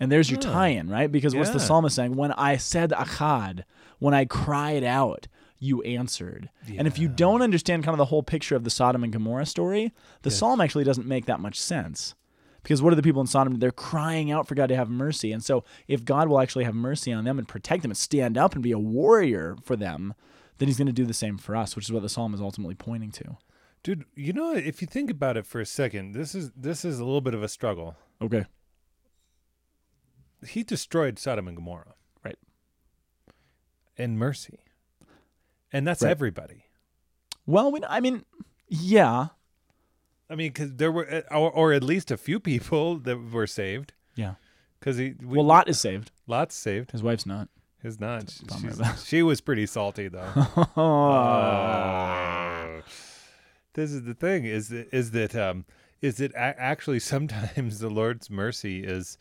And 0.00 0.10
there's 0.12 0.30
your 0.30 0.38
Oh. 0.38 0.42
tie-in, 0.42 0.88
right? 0.88 1.10
Because 1.10 1.34
what's 1.34 1.50
the 1.50 1.58
Yeah. 1.58 1.64
psalmist 1.64 1.96
saying? 1.96 2.16
When 2.16 2.32
I 2.32 2.56
said 2.56 2.90
achad, 2.90 3.62
when 3.98 4.14
I 4.14 4.24
cried 4.24 4.84
out, 4.84 5.26
you 5.60 5.82
answered. 5.82 6.50
And 6.76 6.86
if 6.86 6.98
you 7.00 7.08
don't 7.08 7.42
understand 7.42 7.82
kind 7.84 7.94
of 7.94 7.98
the 7.98 8.04
whole 8.06 8.22
picture 8.22 8.54
of 8.54 8.62
the 8.62 8.70
Sodom 8.70 9.02
and 9.02 9.12
Gomorrah 9.12 9.46
story, 9.46 9.92
the 10.22 10.30
psalm 10.30 10.60
actually 10.60 10.84
doesn't 10.84 11.06
make 11.06 11.26
that 11.26 11.40
much 11.40 11.58
sense. 11.58 12.14
Because 12.62 12.82
what 12.82 12.92
are 12.92 12.96
the 12.96 13.02
people 13.02 13.20
in 13.20 13.26
Sodom? 13.26 13.54
They're 13.58 13.70
crying 13.70 14.30
out 14.30 14.46
for 14.48 14.54
God 14.54 14.66
to 14.68 14.76
have 14.76 14.90
mercy. 14.90 15.32
And 15.32 15.42
so 15.42 15.64
if 15.86 16.04
God 16.04 16.28
will 16.28 16.40
actually 16.40 16.64
have 16.64 16.74
mercy 16.74 17.12
on 17.12 17.24
them 17.24 17.38
and 17.38 17.46
protect 17.48 17.82
them 17.82 17.90
and 17.90 17.96
stand 17.98 18.36
up 18.36 18.54
and 18.54 18.62
be 18.62 18.72
a 18.72 18.78
warrior 18.78 19.56
for 19.62 19.76
them, 19.76 20.14
then 20.58 20.66
he's 20.68 20.76
going 20.76 20.86
to 20.88 20.92
do 20.92 21.06
the 21.06 21.14
same 21.14 21.38
for 21.38 21.54
us, 21.56 21.76
which 21.76 21.86
is 21.86 21.92
what 21.92 22.02
the 22.02 22.08
psalm 22.08 22.34
is 22.34 22.40
ultimately 22.40 22.74
pointing 22.74 23.12
to. 23.12 23.36
Dude, 23.84 24.04
you 24.16 24.32
know, 24.32 24.52
if 24.54 24.82
you 24.82 24.88
think 24.88 25.08
about 25.08 25.36
it 25.36 25.46
for 25.46 25.60
a 25.60 25.66
second, 25.66 26.12
this 26.12 26.34
is 26.34 26.50
this 26.56 26.84
is 26.84 26.98
a 26.98 27.04
little 27.04 27.20
bit 27.20 27.32
of 27.32 27.42
a 27.44 27.48
struggle. 27.48 27.94
Okay. 28.20 28.44
He 30.46 30.62
destroyed 30.62 31.18
Sodom 31.18 31.48
and 31.48 31.56
Gomorrah. 31.56 31.94
Right. 32.24 32.38
In 33.96 34.18
mercy. 34.18 34.58
And 35.72 35.86
that's 35.86 36.02
Right. 36.02 36.10
everybody. 36.10 36.64
Well, 37.46 37.70
we, 37.72 37.80
I 37.88 38.00
mean, 38.00 38.24
yeah. 38.68 39.28
I 40.30 40.34
mean, 40.34 40.48
because 40.52 40.74
there 40.74 40.92
were, 40.92 41.08
uh, 41.08 41.22
or, 41.36 41.50
or 41.50 41.72
at 41.72 41.82
least 41.82 42.10
a 42.10 42.16
few 42.16 42.38
people 42.40 42.98
that 43.00 43.32
were 43.32 43.46
saved. 43.46 43.92
Yeah. 44.14 44.34
Because 44.78 44.96
he, 44.98 45.14
we, 45.20 45.36
well, 45.38 45.46
Lot 45.46 45.68
is 45.68 45.80
saved. 45.80 46.10
Lot's 46.26 46.54
saved. 46.54 46.90
His 46.92 47.02
wife's 47.02 47.26
not. 47.26 47.48
His 47.82 47.98
not. 48.00 48.30
She- 48.30 48.44
bummer, 48.44 48.60
she's- 48.60 48.76
though. 48.78 48.92
she 49.04 49.22
was 49.22 49.40
pretty 49.40 49.66
salty 49.66 50.08
though. 50.08 50.32
Oh. 51.48 52.82
this 53.74 53.92
is 53.92 54.02
the 54.04 54.14
thing: 54.14 54.44
is 54.44 54.68
that 54.68 54.88
is 54.92 55.10
that 55.12 55.34
um, 55.36 55.64
is 56.00 56.16
that 56.18 56.32
actually 56.34 56.98
sometimes 57.14 57.78
the 57.78 57.88
Lord's 57.90 58.30
mercy 58.30 58.82
is 58.84 59.18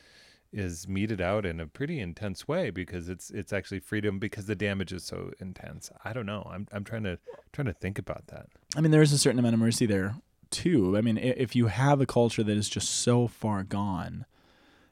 is 0.54 0.88
meted 0.88 1.20
out 1.20 1.46
in 1.46 1.60
a 1.60 1.67
pretty 1.67 2.00
intense 2.00 2.48
way 2.48 2.70
because 2.70 3.10
it's 3.10 3.30
it's 3.32 3.52
actually 3.54 3.80
freedom 3.80 4.17
because 4.20 4.46
the 4.46 4.56
damage 4.56 4.93
is 4.93 5.04
so 5.04 5.32
intense. 5.39 5.91
I 6.06 6.13
don't 6.13 6.26
know. 6.26 6.48
I'm 6.52 6.67
I'm 6.72 6.84
trying 6.84 7.04
to 7.04 7.20
trying 7.54 7.67
to 7.67 7.74
think 7.74 8.00
about 8.00 8.28
that. 8.28 8.48
I 8.76 8.82
mean, 8.82 8.91
there 8.91 9.02
is 9.02 9.12
a 9.13 9.17
certain 9.17 9.39
amount 9.39 9.54
of 9.56 9.60
mercy 9.60 9.86
there 9.86 10.15
too. 10.51 10.97
I 10.97 11.01
mean, 11.01 11.17
if 11.17 11.55
you 11.55 11.67
have 11.67 12.01
a 12.01 12.05
culture 12.05 12.43
that 12.43 12.57
is 12.57 12.69
just 12.69 12.89
so 12.89 13.27
far 13.27 13.63
gone, 13.63 14.25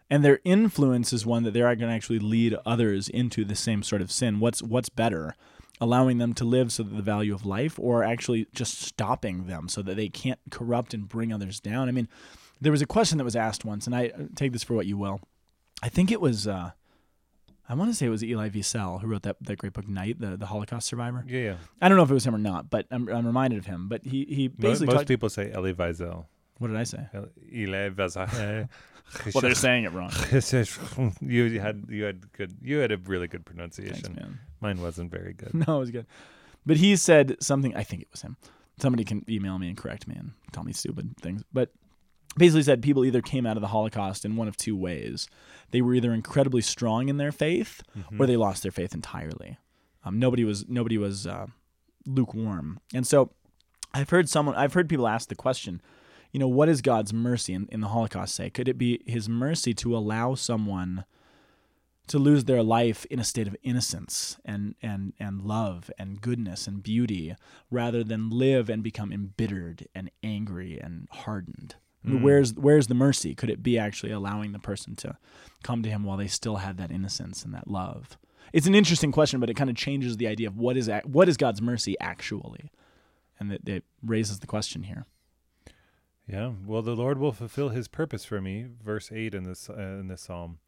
and 0.09 0.23
their 0.23 0.39
influence 0.43 1.11
is 1.13 1.25
one 1.25 1.43
that 1.43 1.51
they're 1.51 1.75
going 1.75 1.89
to 1.89 1.95
actually 1.95 2.19
lead 2.19 2.55
others 2.65 3.09
into 3.09 3.43
the 3.43 3.55
same 3.55 3.83
sort 3.83 4.01
of 4.01 4.11
sin, 4.11 4.39
what's 4.39 4.61
what's 4.61 4.89
better? 4.89 5.35
Allowing 5.81 6.19
them 6.19 6.33
to 6.35 6.45
live 6.45 6.71
so 6.71 6.83
that 6.83 6.95
the 6.95 7.01
value 7.01 7.33
of 7.33 7.45
life, 7.45 7.77
or 7.79 8.03
actually 8.03 8.47
just 8.53 8.81
stopping 8.81 9.47
them 9.47 9.67
so 9.67 9.81
that 9.81 9.97
they 9.97 10.07
can't 10.07 10.39
corrupt 10.49 10.93
and 10.93 11.09
bring 11.09 11.33
others 11.33 11.59
down. 11.59 11.89
I 11.89 11.91
mean, 11.91 12.07
there 12.61 12.71
was 12.71 12.81
a 12.81 12.85
question 12.85 13.17
that 13.17 13.25
was 13.25 13.35
asked 13.35 13.65
once, 13.65 13.85
and 13.85 13.95
I 13.95 14.11
take 14.35 14.53
this 14.53 14.63
for 14.63 14.73
what 14.73 14.85
you 14.85 14.97
will. 14.97 15.19
I 15.83 15.89
think 15.89 16.11
it 16.11 16.21
was. 16.21 16.47
Uh, 16.47 16.71
I 17.67 17.73
want 17.73 17.89
to 17.89 17.95
say 17.95 18.06
it 18.06 18.10
was 18.10 18.23
Eli 18.23 18.49
Wiesel 18.49 19.01
who 19.01 19.08
wrote 19.08 19.23
that, 19.23 19.38
that 19.41 19.58
great 19.58 19.73
book, 19.73 19.88
Night, 19.88 20.19
the, 20.19 20.38
the 20.38 20.45
Holocaust 20.45 20.88
survivor. 20.88 21.23
Yeah, 21.28 21.39
yeah. 21.39 21.56
I 21.82 21.88
don't 21.88 21.97
know 21.97 22.04
if 22.04 22.12
it 22.12 22.13
was 22.13 22.25
him 22.25 22.36
or 22.36 22.39
not, 22.39 22.69
but 22.69 22.86
I'm, 22.91 23.08
I'm 23.10 23.25
reminded 23.25 23.58
of 23.60 23.65
him. 23.65 23.88
But 23.89 24.06
he, 24.06 24.25
he 24.25 24.47
basically 24.47 24.88
most 24.88 24.95
talked, 24.95 25.08
people 25.08 25.30
say 25.30 25.51
Elie 25.51 25.73
Wiesel. 25.73 26.25
what 26.60 26.67
did 26.67 26.78
I 26.78 26.84
say? 26.84 27.08
Eli 27.51 27.89
Wiesel. 27.89 28.69
Well, 29.34 29.41
they're 29.41 29.54
saying 29.54 29.84
it 29.84 29.93
wrong. 29.93 30.12
you 31.21 31.60
had 31.60 31.86
you 31.89 32.04
had 32.06 32.34
good 32.34 32.58
you 32.62 32.78
had 32.78 32.91
a 32.91 32.97
really 32.97 33.28
good 33.28 33.45
Thanks, 33.45 33.78
pronunciation. 33.78 34.15
man. 34.15 34.39
Mine 34.62 34.82
wasn't 34.82 35.12
very 35.12 35.34
good. 35.34 35.54
No, 35.67 35.78
it 35.78 35.80
was 35.80 35.91
good. 35.91 36.08
But 36.65 36.78
he 36.78 36.95
said 36.95 37.38
something. 37.39 37.75
I 37.75 37.84
think 37.84 38.01
it 38.01 38.08
was 38.12 38.23
him. 38.23 38.36
Somebody 38.80 39.04
can 39.04 39.23
email 39.30 39.60
me 39.60 39.67
and 39.67 39.78
correct 39.78 40.08
me 40.08 40.15
and 40.15 40.32
tell 40.51 40.63
me 40.63 40.73
stupid 40.73 41.15
things. 41.21 41.43
But 41.54 41.69
basically 42.38 42.63
said 42.63 42.82
people 42.82 43.06
either 43.06 43.21
came 43.21 43.45
out 43.45 43.58
of 43.58 43.62
the 43.62 43.67
Holocaust 43.69 44.26
in 44.26 44.36
one 44.36 44.48
of 44.48 44.58
two 44.58 44.76
ways. 44.76 45.28
They 45.71 45.82
were 45.82 45.93
either 45.95 46.13
incredibly 46.13 46.62
strong 46.62 47.10
in 47.10 47.17
their 47.17 47.32
faith, 47.32 47.82
Mm-hmm. 47.98 48.21
or 48.21 48.26
they 48.28 48.38
lost 48.38 48.63
their 48.63 48.71
faith 48.71 48.93
entirely. 48.93 49.58
Um, 50.04 50.19
nobody 50.19 50.43
was 50.43 50.67
nobody 50.67 50.98
was 50.98 51.26
uh, 51.26 51.48
lukewarm. 52.06 52.80
And 52.93 53.08
so 53.08 53.32
I've 53.93 54.10
heard 54.10 54.30
someone 54.30 54.56
I've 54.56 54.74
heard 54.74 54.89
people 54.89 55.08
ask 55.08 55.30
the 55.30 55.36
question, 55.36 55.82
you 56.32 56.39
know, 56.39 56.48
what 56.48 56.69
is 56.69 56.82
God's 56.82 57.13
mercy 57.13 57.54
in, 57.54 57.67
in 57.71 57.82
the 57.82 57.88
Holocaust 57.88 58.36
say? 58.36 58.50
Could 58.50 58.67
it 58.67 58.78
be 58.78 59.02
his 59.06 59.28
mercy 59.30 59.74
to 59.76 59.95
allow 59.95 60.36
someone 60.36 61.06
to 62.08 62.19
lose 62.19 62.43
their 62.45 62.62
life 62.62 63.06
in 63.06 63.19
a 63.19 63.24
state 63.24 63.48
of 63.48 63.56
innocence 63.63 64.38
and, 64.45 64.76
and, 64.80 65.13
and 65.19 65.41
love 65.41 65.89
and 65.98 66.21
goodness 66.21 66.67
and 66.67 66.84
beauty 66.84 67.34
rather 67.71 68.04
than 68.04 68.30
live 68.30 68.69
and 68.69 68.84
become 68.84 69.12
embittered 69.12 69.88
and 69.95 70.12
angry 70.21 70.78
and 70.80 71.08
hardened? 71.12 71.76
Mm. 72.05 72.21
Where's 72.21 72.53
where's 72.53 72.87
the 72.87 72.93
mercy? 72.95 73.33
Could 73.35 73.49
it 73.49 73.63
be 73.63 73.77
actually 73.77 74.11
allowing 74.11 74.51
the 74.51 74.59
person 74.59 74.95
to 74.97 75.17
come 75.63 75.81
to 75.83 75.89
him 75.89 76.03
while 76.03 76.17
they 76.17 76.27
still 76.27 76.57
had 76.57 76.77
that 76.77 76.91
innocence 76.91 77.43
and 77.43 77.53
that 77.53 77.67
love? 77.67 78.17
It's 78.53 78.67
an 78.67 78.75
interesting 78.75 79.11
question, 79.11 79.39
but 79.39 79.49
it 79.49 79.55
kind 79.55 79.69
of 79.69 79.75
changes 79.75 80.17
the 80.17 80.27
idea 80.27 80.47
of 80.47 80.57
what 80.57 80.77
is 80.77 80.89
what 81.05 81.27
is 81.27 81.37
God's 81.37 81.61
mercy 81.61 81.95
actually, 81.99 82.71
and 83.39 83.51
that 83.51 83.67
it 83.67 83.83
raises 84.03 84.39
the 84.39 84.47
question 84.47 84.83
here. 84.83 85.05
Yeah. 86.27 86.53
Well, 86.65 86.81
the 86.81 86.95
Lord 86.95 87.17
will 87.19 87.31
fulfill 87.33 87.69
His 87.69 87.87
purpose 87.87 88.25
for 88.25 88.41
me. 88.41 88.65
Verse 88.83 89.11
eight 89.11 89.33
in 89.35 89.43
this 89.43 89.69
uh, 89.69 89.73
in 89.73 90.07
this 90.07 90.21
psalm. 90.23 90.59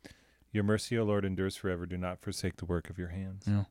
Your 0.52 0.64
mercy, 0.64 0.98
O 0.98 1.04
Lord, 1.04 1.26
endures 1.26 1.56
forever. 1.56 1.86
Do 1.86 1.98
not 1.98 2.22
forsake 2.22 2.58
the 2.58 2.66
work 2.66 2.90
of 2.90 2.98
your 2.98 3.10
hands. 3.10 3.44
Yeah. 3.48 3.66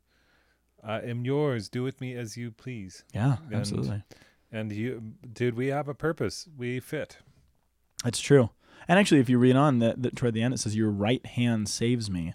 I 0.84 1.00
am 1.00 1.24
yours. 1.24 1.68
Do 1.68 1.82
with 1.82 2.00
me 2.00 2.14
as 2.14 2.36
you 2.36 2.50
please. 2.50 3.02
Yeah, 3.14 3.36
And- 3.46 3.54
absolutely. 3.54 4.04
And 4.52 4.70
you, 4.70 5.02
dude, 5.32 5.54
we 5.56 5.68
have 5.68 5.88
a 5.88 5.94
purpose. 5.94 6.46
We 6.56 6.78
fit. 6.80 7.18
That's 8.04 8.20
true. 8.20 8.50
And 8.88 8.98
actually, 8.98 9.20
if 9.20 9.28
you 9.28 9.38
read 9.38 9.56
on 9.56 9.80
that, 9.80 10.02
the, 10.02 10.10
toward 10.10 10.34
the 10.34 10.42
end, 10.42 10.54
it 10.54 10.58
says, 10.58 10.76
"Your 10.76 10.90
right 10.90 11.24
hand 11.24 11.68
saves 11.68 12.10
me." 12.10 12.34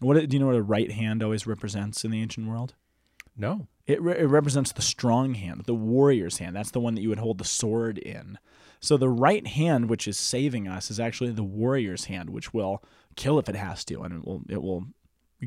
What 0.00 0.28
do 0.28 0.36
you 0.36 0.40
know? 0.40 0.46
What 0.46 0.56
a 0.56 0.62
right 0.62 0.92
hand 0.92 1.22
always 1.22 1.46
represents 1.46 2.04
in 2.04 2.10
the 2.10 2.20
ancient 2.20 2.48
world? 2.48 2.74
No. 3.36 3.66
It, 3.86 4.02
re- 4.02 4.18
it 4.18 4.26
represents 4.26 4.72
the 4.72 4.82
strong 4.82 5.34
hand, 5.34 5.62
the 5.66 5.74
warrior's 5.74 6.38
hand. 6.38 6.56
That's 6.56 6.72
the 6.72 6.80
one 6.80 6.94
that 6.94 7.02
you 7.02 7.08
would 7.08 7.18
hold 7.18 7.38
the 7.38 7.44
sword 7.44 7.98
in. 7.98 8.38
So 8.80 8.96
the 8.96 9.08
right 9.08 9.46
hand, 9.46 9.88
which 9.88 10.08
is 10.08 10.18
saving 10.18 10.68
us, 10.68 10.90
is 10.90 11.00
actually 11.00 11.30
the 11.30 11.42
warrior's 11.42 12.06
hand, 12.06 12.30
which 12.30 12.52
will 12.52 12.82
kill 13.14 13.38
if 13.38 13.48
it 13.48 13.56
has 13.56 13.84
to, 13.86 14.02
and 14.02 14.14
it 14.14 14.24
will 14.24 14.42
it 14.48 14.62
will 14.62 14.86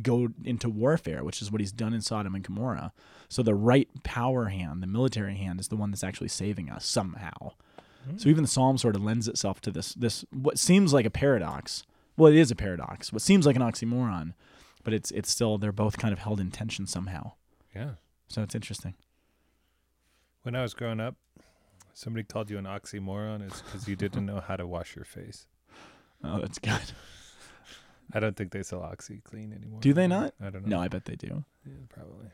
go 0.01 0.29
into 0.43 0.69
warfare, 0.69 1.23
which 1.23 1.41
is 1.41 1.51
what 1.51 1.61
he's 1.61 1.71
done 1.71 1.93
in 1.93 2.01
Sodom 2.01 2.35
and 2.35 2.43
Gomorrah. 2.43 2.93
So 3.27 3.43
the 3.43 3.55
right 3.55 3.89
power 4.03 4.45
hand, 4.45 4.81
the 4.81 4.87
military 4.87 5.35
hand, 5.35 5.59
is 5.59 5.67
the 5.67 5.75
one 5.75 5.91
that's 5.91 6.03
actually 6.03 6.29
saving 6.29 6.69
us 6.69 6.85
somehow. 6.85 7.51
So 8.17 8.29
even 8.29 8.43
the 8.43 8.49
psalm 8.49 8.77
sort 8.77 8.95
of 8.95 9.03
lends 9.03 9.27
itself 9.27 9.61
to 9.61 9.71
this 9.71 9.93
this 9.93 10.25
what 10.31 10.57
seems 10.59 10.93
like 10.93 11.05
a 11.05 11.09
paradox. 11.09 11.83
Well, 12.17 12.31
it 12.31 12.37
is 12.37 12.51
a 12.51 12.55
paradox. 12.55 13.13
What 13.13 13.21
seems 13.21 13.45
like 13.45 13.55
an 13.55 13.61
oxymoron, 13.61 14.33
but 14.83 14.93
it's 14.93 15.11
it's 15.11 15.29
still 15.29 15.57
they're 15.57 15.71
both 15.71 15.97
kind 15.97 16.13
of 16.13 16.19
held 16.19 16.39
in 16.39 16.51
tension 16.51 16.87
somehow. 16.87 17.33
Yeah. 17.75 17.91
So 18.27 18.41
it's 18.43 18.55
interesting. 18.55 18.95
When 20.43 20.55
I 20.55 20.61
was 20.61 20.73
growing 20.73 20.99
up, 20.99 21.15
somebody 21.93 22.23
called 22.23 22.49
you 22.49 22.57
an 22.57 22.65
oxymoron. 22.65 23.45
It's 23.45 23.61
because 23.61 23.87
you 23.87 23.95
didn't 23.95 24.25
know 24.25 24.39
how 24.39 24.55
to 24.55 24.65
wash 24.65 24.95
your 24.95 25.05
face. 25.05 25.47
Oh, 26.23 26.39
that's 26.39 26.59
good. 26.59 26.91
I 28.13 28.19
don't 28.19 28.35
think 28.35 28.51
they 28.51 28.63
sell 28.63 28.79
OxiClean 28.79 29.55
anymore. 29.55 29.79
Do 29.81 29.93
they 29.93 30.07
not? 30.07 30.33
I 30.41 30.49
don't 30.49 30.67
know. 30.67 30.77
No, 30.77 30.81
I 30.81 30.87
bet 30.87 31.05
they 31.05 31.15
do. 31.15 31.43
Yeah, 31.65 31.73
probably. 31.89 32.27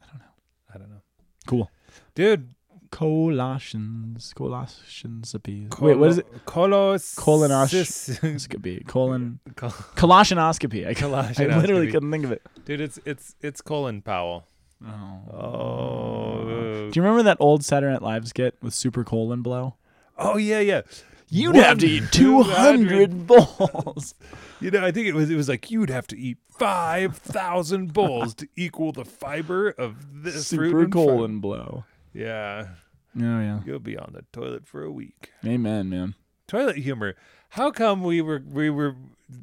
I 0.00 0.06
don't 0.06 0.18
know. 0.20 0.32
I 0.74 0.78
don't 0.78 0.90
know. 0.90 1.02
Cool. 1.46 1.70
Dude. 2.14 2.54
Colossians, 2.92 4.32
Colossians 4.36 5.34
appeal. 5.34 5.68
Wait, 5.80 5.96
what 5.98 6.10
is 6.10 6.18
it? 6.18 6.46
Colos. 6.46 7.16
Colonoscopy. 7.16 8.20
This 8.20 8.46
could 8.46 8.62
be 8.62 8.80
colon 8.86 9.40
Col- 9.56 9.70
colossionoscopy. 9.70 10.86
I, 10.86 11.44
I 11.44 11.58
literally 11.58 11.90
couldn't 11.90 12.10
think 12.12 12.24
of 12.24 12.30
it. 12.32 12.42
Dude, 12.64 12.80
it's 12.80 12.98
it's 13.04 13.34
it's 13.40 13.60
Colin 13.60 14.02
Powell. 14.02 14.46
Oh. 14.86 15.20
Oh. 15.32 16.88
Do 16.90 16.92
you 16.94 17.02
remember 17.02 17.22
that 17.24 17.38
old 17.40 17.64
Saturday 17.64 17.92
Night 17.92 18.02
Live 18.02 18.28
skit 18.28 18.56
with 18.62 18.74
super 18.74 19.04
colon 19.04 19.42
blow? 19.42 19.74
Oh 20.18 20.36
yeah, 20.36 20.60
yeah. 20.60 20.82
You'd 21.28 21.56
have 21.56 21.78
to 21.78 21.86
eat 21.86 22.04
200 22.12 23.26
bowls. 23.26 24.14
You 24.60 24.70
know, 24.70 24.84
I 24.84 24.92
think 24.92 25.06
it 25.06 25.14
was 25.14 25.30
it 25.30 25.36
was 25.36 25.48
like 25.48 25.70
you'd 25.70 25.88
have 25.90 26.06
to 26.08 26.18
eat 26.18 26.36
five 26.58 27.16
thousand 27.16 27.92
bowls 27.94 28.34
to 28.34 28.48
equal 28.54 28.92
the 28.92 29.04
fiber 29.06 29.70
of 29.70 30.22
this 30.22 30.52
fruit 30.52 30.68
super 30.70 30.82
fun. 30.82 30.90
colon 30.90 31.40
blow. 31.40 31.84
Yeah, 32.14 32.68
Oh, 33.16 33.40
yeah. 33.40 33.60
you'll 33.66 33.78
be 33.78 33.96
on 33.96 34.12
the 34.14 34.24
toilet 34.32 34.66
for 34.66 34.82
a 34.82 34.90
week. 34.90 35.30
Amen, 35.44 35.88
man. 35.90 36.14
Toilet 36.46 36.76
humor. 36.76 37.14
How 37.50 37.70
come 37.70 38.02
we 38.02 38.20
were 38.22 38.42
we 38.50 38.70
were? 38.70 38.96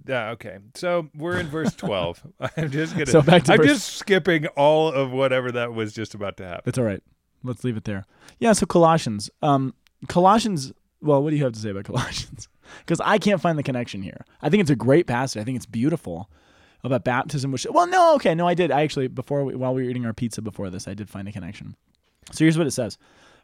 Uh, 0.08 0.14
okay, 0.32 0.58
so 0.76 1.10
we're 1.16 1.38
in 1.38 1.48
verse 1.48 1.74
twelve. 1.76 2.22
I'm 2.58 2.72
just 2.72 2.94
gonna. 2.94 3.06
So 3.06 3.22
back 3.22 3.44
to 3.44 3.54
I'm 3.54 3.58
verse- 3.58 3.68
just 3.68 3.96
skipping 3.98 4.48
all 4.48 4.92
of 4.92 5.12
whatever 5.12 5.52
that 5.52 5.74
was 5.74 5.94
just 5.94 6.16
about 6.16 6.38
to 6.38 6.46
happen. 6.46 6.62
That's 6.66 6.78
all 6.78 6.84
right. 6.86 7.04
Let's 7.44 7.64
leave 7.64 7.78
it 7.78 7.84
there. 7.86 8.06
Yeah, 8.40 8.54
so 8.54 8.66
Colossians. 8.66 9.30
Um, 9.42 9.74
Colossians, 10.08 10.74
well, 11.02 11.24
what 11.24 11.30
do 11.30 11.36
you 11.38 11.44
have 11.44 11.54
to 11.54 11.60
say 11.60 11.70
about 11.70 11.84
Colossians? 11.86 12.48
Because 12.80 13.00
I 13.02 13.18
can't 13.18 13.42
find 13.42 13.58
the 13.58 13.64
connection 13.64 14.02
here. 14.02 14.26
I 14.42 14.50
think 14.50 14.62
it's 14.62 14.70
a 14.70 14.76
great 14.76 15.08
passage. 15.08 15.40
I 15.42 15.44
think 15.46 15.56
it's 15.56 15.66
beautiful 15.66 16.30
about 16.84 17.04
baptism, 17.04 17.52
which, 17.52 17.66
well, 17.70 17.88
no, 17.88 18.16
okay, 18.16 18.36
no, 18.36 18.48
I 18.48 18.54
did. 18.54 18.72
I 18.72 18.84
actually, 18.84 19.08
before 19.08 19.44
we, 19.44 19.56
while 19.56 19.74
we 19.74 19.84
were 19.84 19.90
eating 19.90 20.06
our 20.06 20.14
pizza 20.14 20.42
before 20.42 20.70
this, 20.70 20.88
I 20.88 20.94
did 20.94 21.10
find 21.10 21.28
a 21.28 21.32
connection. 21.32 21.76
So 22.32 22.44
here's 22.46 22.58
what 22.58 22.68
it 22.68 22.72
says 22.72 22.98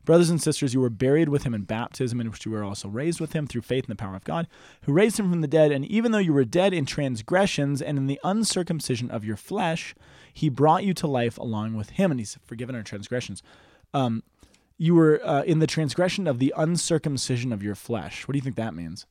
Brothers 0.05 0.29
and 0.29 0.41
sisters, 0.41 0.73
you 0.73 0.79
were 0.79 0.89
buried 0.89 1.29
with 1.29 1.43
him 1.43 1.53
in 1.53 1.63
baptism, 1.63 2.21
in 2.21 2.29
which 2.29 2.45
you 2.45 2.51
were 2.51 2.63
also 2.63 2.87
raised 2.87 3.19
with 3.19 3.33
him 3.33 3.47
through 3.47 3.63
faith 3.63 3.85
in 3.85 3.89
the 3.89 3.95
power 3.95 4.15
of 4.15 4.23
God, 4.23 4.47
who 4.83 4.93
raised 4.93 5.19
him 5.19 5.31
from 5.31 5.41
the 5.41 5.47
dead. 5.47 5.71
And 5.71 5.83
even 5.85 6.11
though 6.11 6.19
you 6.19 6.33
were 6.33 6.45
dead 6.45 6.73
in 6.73 6.85
transgressions 6.85 7.81
and 7.81 7.97
in 7.97 8.07
the 8.07 8.19
uncircumcision 8.23 9.09
of 9.09 9.25
your 9.25 9.35
flesh, 9.35 9.95
he 10.31 10.47
brought 10.47 10.83
you 10.83 10.93
to 10.93 11.07
life 11.07 11.37
along 11.37 11.73
with 11.73 11.91
him, 11.91 12.11
and 12.11 12.19
he's 12.19 12.37
forgiven 12.45 12.75
our 12.75 12.83
transgressions. 12.83 13.41
Um, 13.93 14.23
you 14.77 14.93
were 14.93 15.19
uh, 15.25 15.43
in 15.43 15.59
the 15.59 15.67
transgression 15.67 16.27
of 16.27 16.39
the 16.39 16.53
uncircumcision 16.55 17.51
of 17.51 17.63
your 17.63 17.75
flesh. 17.75 18.27
What 18.27 18.33
do 18.33 18.37
you 18.37 18.43
think 18.43 18.57
that 18.57 18.75
means? 18.75 19.05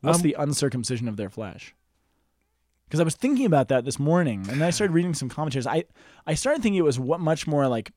What's 0.00 0.18
Um, 0.18 0.22
the 0.22 0.36
uncircumcision 0.38 1.08
of 1.08 1.16
their 1.16 1.30
flesh? 1.30 1.74
Because 2.86 3.00
I 3.00 3.04
was 3.04 3.14
thinking 3.14 3.46
about 3.46 3.68
that 3.68 3.84
this 3.84 3.98
morning, 3.98 4.40
and 4.48 4.60
then 4.60 4.68
I 4.68 4.70
started 4.70 4.94
reading 4.94 5.14
some 5.14 5.28
commentaries. 5.28 5.66
I 5.66 5.84
I 6.26 6.34
started 6.34 6.62
thinking 6.62 6.78
it 6.78 6.84
was 6.84 6.98
what 6.98 7.20
much 7.20 7.46
more 7.46 7.68
like 7.68 7.92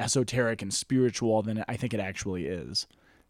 esoteric 0.00 0.62
and 0.62 0.72
spiritual 0.72 1.42
than 1.42 1.64
I 1.68 1.76
think 1.76 1.94
it 1.94 2.00
actually 2.00 2.46
is. 2.46 2.86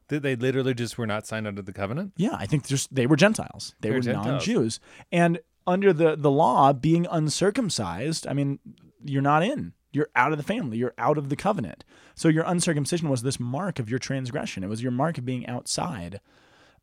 Did 0.09 0.23
they 0.23 0.35
literally 0.37 0.75
just 0.75 0.99
were 0.99 1.07
not 1.07 1.27
signed 1.27 1.47
under 1.47 1.63
the 1.63 1.73
covenant? 1.73 2.13
Yeah, 2.17 2.35
I 2.37 2.47
think 2.47 2.67
just 2.67 2.95
they 2.95 3.07
were 3.07 3.17
Gentiles. 3.17 3.75
They 3.81 3.91
They're 3.91 3.99
were 3.99 4.03
Gentiles. 4.03 4.27
non-Jews, 4.27 4.81
and 5.13 5.41
under 5.67 5.93
the 5.93 6.17
the 6.17 6.31
law, 6.31 6.73
being 6.73 7.07
uncircumcised, 7.11 8.27
I 8.27 8.33
mean, 8.33 8.59
you're 9.05 9.23
not 9.23 9.43
in. 9.43 9.73
You're 9.93 10.09
out 10.15 10.33
of 10.33 10.39
the 10.39 10.45
family. 10.45 10.79
You're 10.79 10.95
out 10.99 11.19
of 11.19 11.29
the 11.29 11.37
covenant. 11.37 11.85
So 12.15 12.29
your 12.29 12.45
uncircumcision 12.45 13.09
was 13.09 13.23
this 13.23 13.41
mark 13.41 13.79
of 13.79 13.91
your 13.91 13.99
transgression. 13.99 14.63
It 14.63 14.69
was 14.69 14.83
your 14.83 14.93
mark 14.93 15.19
of 15.19 15.25
being 15.25 15.47
outside. 15.47 16.21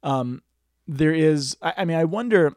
Um, 0.04 0.42
there 0.88 1.14
is. 1.14 1.58
I, 1.62 1.74
I 1.78 1.86
mean, 1.86 1.98
I 1.98 2.06
wonder 2.06 2.54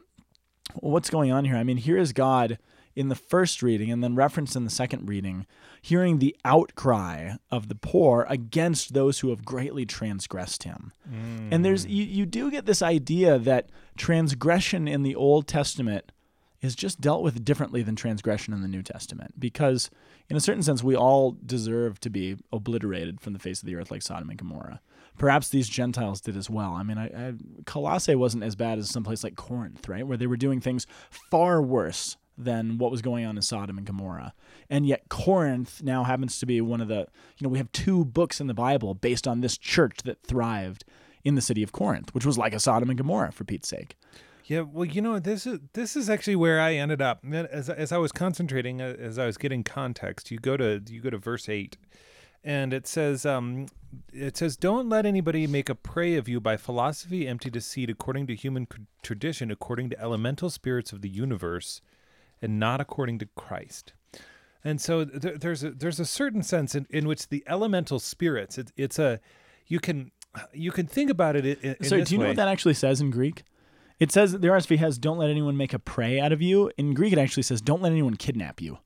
what's 0.74 1.10
going 1.10 1.32
on 1.32 1.44
here. 1.44 1.56
I 1.56 1.64
mean, 1.64 1.78
here 1.78 1.98
is 1.98 2.12
God 2.12 2.58
in 2.94 3.08
the 3.08 3.14
first 3.14 3.62
reading 3.62 3.90
and 3.90 4.02
then 4.02 4.14
referenced 4.14 4.56
in 4.56 4.64
the 4.64 4.70
second 4.70 5.08
reading, 5.08 5.46
hearing 5.82 6.18
the 6.18 6.36
outcry 6.44 7.32
of 7.50 7.68
the 7.68 7.74
poor 7.74 8.26
against 8.28 8.94
those 8.94 9.20
who 9.20 9.30
have 9.30 9.44
greatly 9.44 9.86
transgressed 9.86 10.64
him. 10.64 10.92
And 11.52 11.64
there's 11.64 11.86
mm. 11.86 11.90
you, 11.90 12.04
you 12.04 12.26
do 12.26 12.50
get 12.50 12.66
this 12.66 12.82
idea 12.82 13.38
that 13.38 13.70
transgression 13.96 14.86
in 14.86 15.02
the 15.02 15.14
Old 15.14 15.46
Testament 15.46 16.12
is 16.60 16.74
just 16.74 17.00
dealt 17.00 17.22
with 17.22 17.44
differently 17.44 17.82
than 17.82 17.96
transgression 17.96 18.52
in 18.52 18.60
the 18.60 18.68
New 18.68 18.82
Testament 18.82 19.34
because 19.38 19.90
in 20.28 20.36
a 20.36 20.40
certain 20.40 20.62
sense 20.62 20.82
we 20.82 20.94
all 20.94 21.36
deserve 21.44 21.98
to 22.00 22.10
be 22.10 22.36
obliterated 22.52 23.20
from 23.20 23.32
the 23.32 23.38
face 23.38 23.62
of 23.62 23.66
the 23.66 23.76
earth 23.76 23.90
like 23.90 24.02
Sodom 24.02 24.28
and 24.28 24.38
Gomorrah. 24.38 24.80
Perhaps 25.16 25.48
these 25.48 25.68
Gentiles 25.68 26.20
did 26.20 26.36
as 26.36 26.48
well. 26.48 26.72
I 26.72 26.82
mean, 26.82 26.96
I, 26.96 27.06
I, 27.06 27.32
Colossae 27.66 28.14
wasn't 28.14 28.44
as 28.44 28.56
bad 28.56 28.78
as 28.78 28.88
someplace 28.88 29.24
like 29.24 29.36
Corinth, 29.36 29.88
right, 29.88 30.06
where 30.06 30.16
they 30.16 30.26
were 30.26 30.36
doing 30.36 30.60
things 30.60 30.86
far 31.30 31.60
worse 31.60 32.16
than 32.44 32.78
what 32.78 32.90
was 32.90 33.02
going 33.02 33.24
on 33.24 33.36
in 33.36 33.42
Sodom 33.42 33.78
and 33.78 33.86
Gomorrah. 33.86 34.34
And 34.68 34.86
yet 34.86 35.08
Corinth 35.08 35.82
now 35.82 36.04
happens 36.04 36.38
to 36.40 36.46
be 36.46 36.60
one 36.60 36.80
of 36.80 36.88
the, 36.88 37.06
you 37.38 37.44
know, 37.44 37.48
we 37.48 37.58
have 37.58 37.70
two 37.72 38.04
books 38.04 38.40
in 38.40 38.46
the 38.46 38.54
Bible 38.54 38.94
based 38.94 39.26
on 39.28 39.40
this 39.40 39.58
church 39.58 39.98
that 40.04 40.22
thrived 40.22 40.84
in 41.24 41.34
the 41.34 41.42
city 41.42 41.62
of 41.62 41.72
Corinth, 41.72 42.14
which 42.14 42.24
was 42.24 42.38
like 42.38 42.54
a 42.54 42.60
Sodom 42.60 42.88
and 42.90 42.98
Gomorrah 42.98 43.32
for 43.32 43.44
Pete's 43.44 43.68
sake. 43.68 43.96
Yeah, 44.50 44.62
well, 44.62 44.84
you 44.84 45.00
know, 45.00 45.20
this 45.20 45.46
is 45.46 45.60
this 45.74 45.94
is 45.94 46.10
actually 46.10 46.34
where 46.34 46.60
I 46.60 46.74
ended 46.74 47.00
up. 47.00 47.24
As 47.32 47.70
as 47.70 47.92
I 47.92 47.98
was 47.98 48.10
concentrating, 48.10 48.82
uh, 48.82 48.96
as 48.98 49.16
I 49.16 49.26
was 49.26 49.38
getting 49.38 49.62
context, 49.62 50.32
you 50.32 50.38
go 50.38 50.56
to 50.56 50.82
you 50.88 51.00
go 51.00 51.10
to 51.10 51.18
verse 51.18 51.48
eight, 51.48 51.76
and 52.42 52.72
it 52.72 52.88
says, 52.88 53.24
um, 53.24 53.66
it 54.12 54.36
says, 54.36 54.56
"Don't 54.56 54.88
let 54.88 55.06
anybody 55.06 55.46
make 55.46 55.68
a 55.68 55.76
prey 55.76 56.16
of 56.16 56.28
you 56.28 56.40
by 56.40 56.56
philosophy, 56.56 57.28
empty 57.28 57.48
deceit, 57.48 57.90
according 57.90 58.26
to 58.26 58.34
human 58.34 58.66
tradition, 59.02 59.52
according 59.52 59.90
to 59.90 60.00
elemental 60.00 60.50
spirits 60.50 60.92
of 60.92 61.00
the 61.00 61.08
universe, 61.08 61.80
and 62.42 62.58
not 62.58 62.80
according 62.80 63.18
to 63.20 63.26
Christ." 63.36 63.92
And 64.62 64.80
so 64.80 65.04
th- 65.04 65.40
there's 65.40 65.64
a, 65.64 65.70
there's 65.70 66.00
a 66.00 66.04
certain 66.04 66.42
sense 66.42 66.74
in, 66.74 66.86
in 66.90 67.08
which 67.08 67.28
the 67.28 67.42
elemental 67.46 67.98
spirits, 67.98 68.58
it, 68.58 68.72
it's 68.76 68.98
a, 68.98 69.20
you 69.66 69.80
can 69.80 70.10
you 70.52 70.70
can 70.70 70.86
think 70.86 71.10
about 71.10 71.34
it 71.36 71.44
in, 71.46 71.56
in 71.62 71.76
this 71.80 71.88
do 71.88 72.14
you 72.14 72.18
know 72.18 72.24
way. 72.24 72.30
what 72.30 72.36
that 72.36 72.48
actually 72.48 72.74
says 72.74 73.00
in 73.00 73.10
Greek? 73.10 73.42
It 73.98 74.12
says 74.12 74.32
the 74.32 74.48
RSV 74.48 74.78
has 74.78 74.98
"Don't 74.98 75.18
let 75.18 75.30
anyone 75.30 75.56
make 75.56 75.74
a 75.74 75.78
prey 75.78 76.20
out 76.20 76.32
of 76.32 76.40
you." 76.40 76.70
In 76.76 76.94
Greek, 76.94 77.12
it 77.12 77.18
actually 77.18 77.42
says 77.42 77.60
"Don't 77.60 77.82
let 77.82 77.92
anyone 77.92 78.16
kidnap 78.16 78.60
you," 78.60 78.78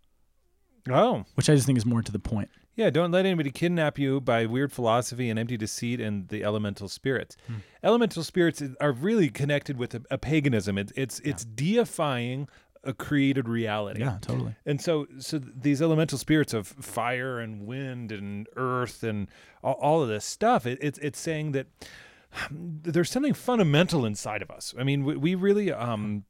Oh, 0.91 1.25
which 1.35 1.49
I 1.49 1.55
just 1.55 1.67
think 1.67 1.79
is 1.79 1.87
more 1.87 2.03
to 2.03 2.13
the 2.13 2.19
point. 2.19 2.51
Yeah, 2.77 2.91
don't 2.91 3.13
let 3.13 3.25
anybody 3.25 3.51
kidnap 3.51 3.99
you 3.99 4.21
by 4.21 4.47
weird 4.47 4.73
philosophy 4.73 5.31
and 5.31 5.39
empty 5.39 5.57
deceit 5.57 6.01
and 6.01 6.29
the 6.29 6.43
elemental 6.43 6.89
spirits. 6.89 7.37
Hmm. 7.47 7.55
Elemental 7.85 8.25
spirits 8.25 8.63
are 8.81 8.91
really 8.91 9.29
connected 9.29 9.79
with 9.79 9.95
a, 9.95 10.03
a 10.11 10.19
paganism. 10.19 10.77
It, 10.77 10.91
it's 10.97 11.21
it's 11.21 11.45
deifying 11.45 12.49
a 12.85 12.93
created 12.93 13.49
reality. 13.49 14.01
Yeah, 14.01 14.19
totally. 14.21 14.55
And 14.67 14.81
so, 14.81 15.07
so 15.19 15.39
these 15.39 15.81
elemental 15.83 16.19
spirits 16.19 16.53
of 16.55 16.67
fire 16.67 17.39
and 17.41 17.67
wind 17.67 18.13
and 18.13 18.47
earth 18.57 19.03
and 19.03 19.29
all, 19.63 19.75
all 19.75 20.03
of 20.03 20.09
this 20.09 20.25
stuff, 20.25 20.67
it, 20.67 20.79
it's 20.81 20.99
it's 20.99 21.19
saying 21.19 21.53
that 21.53 21.67
there's 22.51 23.11
something 23.11 23.35
fundamental 23.35 24.05
inside 24.05 24.43
of 24.43 24.51
us. 24.51 24.75
I 24.79 24.85
mean, 24.85 25.05
we, 25.05 25.17
we 25.17 25.35
really 25.35 25.73
um, 25.73 26.25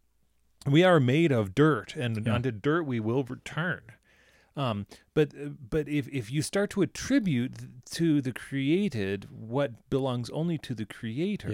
we 0.67 0.83
are 0.85 1.01
made 1.01 1.33
of 1.33 1.55
dirt, 1.55 1.95
and 1.97 2.27
Yeah. 2.27 2.35
unto 2.35 2.51
dirt 2.51 2.85
we 2.85 3.01
will 3.01 3.25
return. 3.25 3.83
Um, 4.57 4.87
but 5.14 5.31
but 5.71 5.88
if 5.88 6.07
if 6.09 6.31
you 6.31 6.40
start 6.40 6.71
to 6.71 6.83
attribute 6.83 7.55
to 7.90 8.21
the 8.21 8.33
created 8.33 9.27
what 9.31 9.90
belongs 9.90 10.31
only 10.31 10.59
to 10.59 10.75
the 10.75 10.87
creator, 10.87 11.51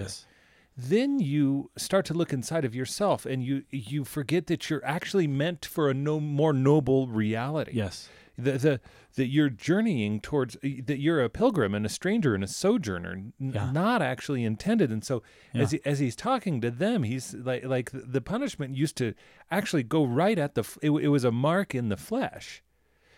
then 0.77 1.19
you 1.19 1.69
start 1.77 2.05
to 2.05 2.13
look 2.13 2.31
inside 2.33 2.65
of 2.65 2.73
yourself 2.73 3.25
and 3.25 3.43
you 3.43 3.63
you 3.69 4.03
forget 4.05 4.47
that 4.47 4.69
you're 4.69 4.83
actually 4.85 5.27
meant 5.27 5.65
for 5.65 5.89
a 5.89 5.93
no 5.93 6.19
more 6.19 6.53
noble 6.53 7.07
reality 7.07 7.71
Yes. 7.73 8.09
the, 8.37 8.53
the 8.53 8.79
that 9.15 9.27
you're 9.27 9.49
journeying 9.49 10.21
towards 10.21 10.55
that 10.63 10.99
you're 10.99 11.21
a 11.21 11.29
pilgrim 11.29 11.75
and 11.75 11.85
a 11.85 11.89
stranger 11.89 12.33
and 12.33 12.43
a 12.43 12.47
sojourner 12.47 13.11
n- 13.11 13.33
Yeah. 13.39 13.71
not 13.71 14.01
actually 14.01 14.45
intended 14.45 14.89
and 14.91 15.03
so 15.03 15.21
as 15.53 15.71
he, 15.71 15.81
as 15.83 15.99
he's 15.99 16.15
talking 16.15 16.61
to 16.61 16.71
them 16.71 17.03
he's 17.03 17.33
like 17.33 17.65
like 17.65 17.91
the- 17.91 17.99
the 18.07 18.21
punishment 18.21 18.75
used 18.77 18.95
to 18.97 19.13
actually 19.51 19.83
go 19.83 20.05
right 20.05 20.39
at 20.39 20.55
the 20.55 20.63
it, 20.81 20.91
it 20.91 21.09
was 21.09 21.25
a 21.25 21.31
mark 21.31 21.75
in 21.75 21.89
the 21.89 21.97
flesh 21.97 22.63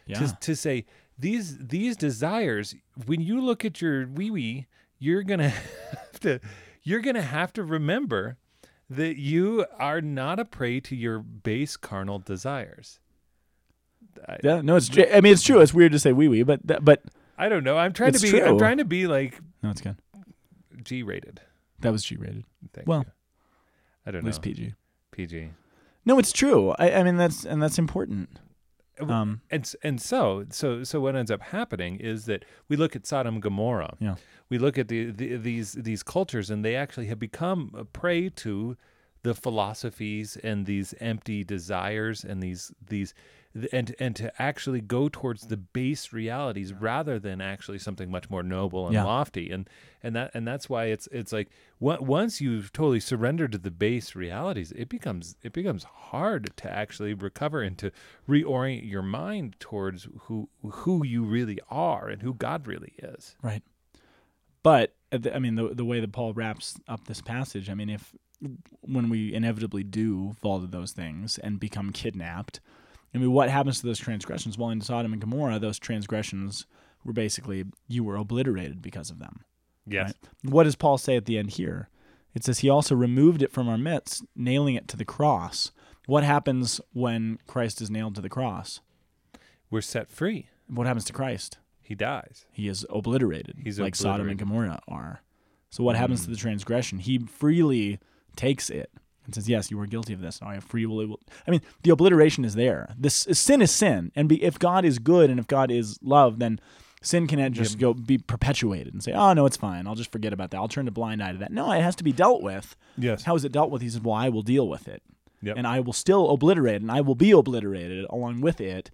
Yeah. 0.08 0.20
to, 0.20 0.38
to 0.42 0.56
say 0.56 0.86
these 1.20 1.60
these 1.60 1.96
desires 1.96 2.74
when 3.06 3.22
you 3.22 3.40
look 3.40 3.64
at 3.64 3.80
your 3.80 4.08
wee 4.08 4.32
wee 4.32 4.66
you're 4.98 5.22
gonna 5.24 5.50
have 5.92 6.20
to 6.22 6.40
you're 6.84 7.02
gonna 7.02 7.22
have 7.22 7.54
to 7.54 7.64
remember 7.64 8.38
that 8.90 9.18
you 9.18 9.66
are 9.80 10.02
not 10.02 10.40
a 10.40 10.46
prey 10.46 10.80
to 10.82 10.96
your 10.96 11.20
base 11.20 11.78
carnal 11.78 12.20
desires. 12.20 13.00
I, 14.28 14.38
Yeah, 14.44 14.62
no, 14.62 14.76
it's. 14.76 14.90
I 14.98 15.22
mean, 15.22 15.34
it's 15.34 15.44
true. 15.44 15.60
It's 15.60 15.74
weird 15.74 15.92
to 15.94 16.00
say 16.00 16.14
wee 16.14 16.28
wee, 16.28 16.44
but 16.44 16.66
that, 16.68 16.86
but 16.86 17.04
I 17.38 17.50
don't 17.50 17.64
know. 17.64 17.78
I'm 17.78 17.94
trying 17.94 18.14
to 18.14 18.20
be. 18.20 18.42
I'm 18.42 18.58
trying 18.58 18.78
to 18.78 18.86
be 18.86 19.08
like 19.08 19.40
no, 19.62 19.72
it's 19.72 19.82
good. 19.82 19.98
G-rated. 20.84 21.40
That 21.80 21.92
was 21.92 22.04
G 22.04 22.16
rated. 22.18 22.44
Well, 22.86 23.00
you. 23.00 23.12
I 24.06 24.12
don't 24.12 24.24
know. 24.24 24.28
least 24.28 24.42
PG. 24.42 24.74
PG. 25.12 25.50
No, 26.06 26.20
it's 26.20 26.32
true. 26.32 26.72
I, 26.72 26.92
I 26.92 27.04
mean, 27.04 27.18
that's 27.18 27.46
and 27.46 27.62
that's 27.62 27.80
important. 27.80 28.30
Um, 29.00 29.42
and 29.50 29.74
and 29.82 30.02
so 30.02 30.46
so 30.50 30.84
so 30.84 31.00
what 31.00 31.16
ends 31.16 31.32
up 31.32 31.42
happening 31.42 32.00
is 32.00 32.26
that 32.26 32.46
we 32.68 32.76
look 32.76 32.96
at 32.96 33.06
Sodom 33.06 33.36
and 33.36 33.44
Gomorrah. 33.44 33.96
Yeah. 34.00 34.16
We 34.50 34.58
look 34.60 34.78
at 34.78 34.88
the, 34.88 35.12
the 35.12 35.38
these 35.38 35.74
these 35.74 36.04
cultures, 36.04 36.50
and 36.50 36.64
they 36.64 36.76
actually 36.76 37.08
have 37.08 37.20
become 37.20 37.72
a 37.76 37.86
prey 37.86 38.30
to 38.30 38.78
the 39.24 39.34
philosophies 39.34 40.38
and 40.44 40.66
these 40.66 40.94
empty 41.00 41.44
desires 41.44 42.24
and 42.24 42.44
these 42.44 42.72
these 42.88 43.14
and 43.72 43.96
and 44.00 44.16
to 44.16 44.42
actually 44.42 44.82
go 44.82 45.08
towards 45.10 45.48
the 45.48 45.58
base 45.58 46.12
realities 46.12 46.74
rather 46.74 47.20
than 47.20 47.40
actually 47.40 47.78
something 47.78 48.10
much 48.10 48.30
more 48.30 48.42
noble 48.42 48.86
and 48.86 48.94
Yeah. 48.96 49.04
lofty 49.04 49.52
and 49.52 49.70
and 50.02 50.16
that 50.16 50.32
and 50.34 50.48
that's 50.48 50.70
why 50.70 50.86
it's 50.86 51.08
it's 51.12 51.32
like 51.32 51.50
on- 51.80 52.04
once 52.06 52.42
you've 52.42 52.74
totally 52.74 53.00
surrendered 53.00 53.52
to 53.52 53.58
the 53.60 53.70
base 53.70 54.16
realities 54.16 54.72
it 54.72 54.90
becomes 54.90 55.36
it 55.44 55.54
becomes 55.54 55.84
hard 55.84 56.50
to 56.58 56.72
actually 56.72 57.14
recover 57.14 57.62
and 57.62 57.78
to 57.78 57.92
reorient 58.28 58.90
your 58.90 59.04
mind 59.04 59.56
towards 59.60 60.08
who 60.22 60.50
who 60.64 61.06
you 61.06 61.24
really 61.24 61.60
are 61.70 62.10
and 62.10 62.22
who 62.24 62.34
God 62.34 62.66
really 62.68 62.94
is 62.98 63.36
Right. 63.44 63.62
But 64.64 64.96
uh, 65.12 65.20
I 65.34 65.40
mean, 65.40 65.56
the 65.56 65.70
the 65.76 65.86
way 65.86 66.00
that 66.00 66.12
Paul 66.12 66.34
wraps 66.34 66.80
up 66.88 67.06
this 67.06 67.22
passage, 67.22 67.70
I 67.70 67.74
mean, 67.74 67.90
if 67.90 68.16
when 68.82 69.10
we 69.10 69.34
inevitably 69.34 69.84
do 69.84 70.34
fall 70.42 70.60
to 70.62 70.68
those 70.68 70.92
things 70.94 71.38
and 71.38 71.60
become 71.60 71.92
kidnapped, 71.92 72.60
I 73.14 73.18
mean, 73.18 73.32
what 73.32 73.50
happens 73.50 73.80
to 73.80 73.86
those 73.86 74.00
transgressions? 74.00 74.58
Well, 74.58 74.70
in 74.70 74.82
Sodom 74.82 75.14
and 75.14 75.22
Gomorrah, 75.22 75.60
those 75.60 75.80
transgressions 75.80 76.66
were 77.04 77.14
basically 77.14 77.66
you 77.88 78.04
were 78.04 78.16
obliterated 78.16 78.82
because 78.82 79.10
of 79.10 79.20
them. 79.20 79.44
yes 79.86 80.14
Right. 80.24 80.52
What 80.54 80.64
does 80.64 80.76
Paul 80.76 80.98
say 80.98 81.16
at 81.16 81.26
the 81.26 81.38
end 81.38 81.52
here? 81.52 81.90
It 82.34 82.44
says 82.44 82.60
he 82.60 82.70
also 82.70 82.96
removed 82.96 83.44
it 83.44 83.52
from 83.52 83.70
our 83.70 83.78
midst, 83.78 84.24
nailing 84.36 84.76
it 84.76 84.88
to 84.88 84.98
the 84.98 85.06
cross. 85.06 85.72
What 86.08 86.24
happens 86.24 86.82
when 86.92 87.38
Christ 87.46 87.82
is 87.82 87.92
nailed 87.92 88.16
to 88.16 88.22
the 88.22 88.30
cross? 88.30 88.82
we're 89.70 89.82
set 89.82 90.08
free 90.10 90.48
What 90.68 90.86
happens 90.86 91.06
to 91.06 91.14
Christ? 91.14 91.58
he 91.82 91.96
dies 91.96 92.46
he 92.52 92.68
is 92.68 92.86
obliterated, 92.90 93.58
He's 93.64 93.80
like 93.80 93.96
Sodom 93.96 94.30
and. 94.30 94.40
Gomorrah 94.40 94.80
are. 94.88 95.22
So 95.70 95.84
what 95.84 95.96
happens 95.96 96.22
to 96.22 96.28
hmm. 96.28 96.34
the 96.34 96.38
transgression? 96.38 97.00
He 97.00 97.18
freely 97.20 98.00
takes 98.36 98.70
it 98.70 98.92
and 99.26 99.34
says, 99.36 99.48
"Yes, 99.50 99.72
you 99.72 99.78
were 99.78 99.88
guilty 99.88 100.14
of 100.14 100.22
this. 100.22 100.42
Now 100.42 100.50
I 100.50 100.54
have 100.56 100.64
free 100.64 100.86
will." 100.86 101.20
I 101.48 101.52
mean, 101.52 101.62
the 101.84 101.92
obliteration 101.92 102.44
is 102.46 102.56
there. 102.56 102.94
This 102.98 103.16
sin 103.32 103.62
is 103.62 103.72
sin, 103.72 104.12
and 104.16 104.28
be, 104.30 104.42
if 104.44 104.60
God 104.60 104.86
is 104.86 105.00
good 105.00 105.30
and 105.30 105.40
if 105.40 105.48
God 105.48 105.72
is 105.72 105.98
love, 106.04 106.40
then 106.40 106.60
sin 107.02 107.28
cannot 107.28 107.52
just 107.52 107.78
go 107.80 107.94
be 107.94 108.18
perpetuated 108.18 108.94
and 108.94 109.04
say, 109.04 109.12
"Oh 109.14 109.34
no, 109.34 109.46
it's 109.46 109.58
fine. 109.58 109.88
I'll 109.88 109.96
just 109.96 110.12
forget 110.12 110.34
about 110.34 110.52
that. 110.52 110.58
I'll 110.58 110.68
turn 110.68 110.88
a 110.88 110.92
blind 110.92 111.22
eye 111.24 111.32
to 111.32 111.38
that." 111.40 111.52
No, 111.52 111.72
it 111.72 111.82
has 111.82 111.96
to 111.98 112.04
be 112.04 112.12
dealt 112.12 112.42
with. 112.42 112.76
yes 112.98 113.24
How 113.24 113.36
is 113.36 113.44
it 113.46 113.52
dealt 113.52 113.72
with? 113.72 113.82
He 113.82 113.90
says, 113.90 114.02
"Well, 114.02 114.16
I 114.16 114.30
will 114.30 114.42
deal 114.44 114.68
with 114.68 114.88
it, 114.88 115.02
Yep. 115.42 115.58
and 115.58 115.66
I 115.68 115.80
will 115.80 115.94
still 115.94 116.30
obliterate, 116.30 116.82
and 116.82 116.92
I 116.92 117.02
will 117.02 117.16
be 117.16 117.32
obliterated 117.32 118.06
along 118.10 118.42
with 118.42 118.60
it." 118.62 118.92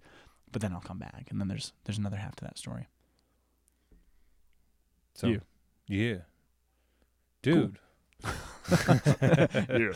But 0.52 0.62
then 0.62 0.72
I'll 0.72 0.80
come 0.80 0.98
back, 0.98 1.26
and 1.30 1.40
then 1.40 1.46
there's 1.48 1.72
there's 1.84 1.98
another 1.98 2.16
half 2.16 2.34
to 2.36 2.44
that 2.44 2.58
story. 2.58 2.88
so 5.14 5.26
you. 5.28 5.40
yeah 5.86 6.16
dude 7.42 7.78
Yeah. 9.68 9.92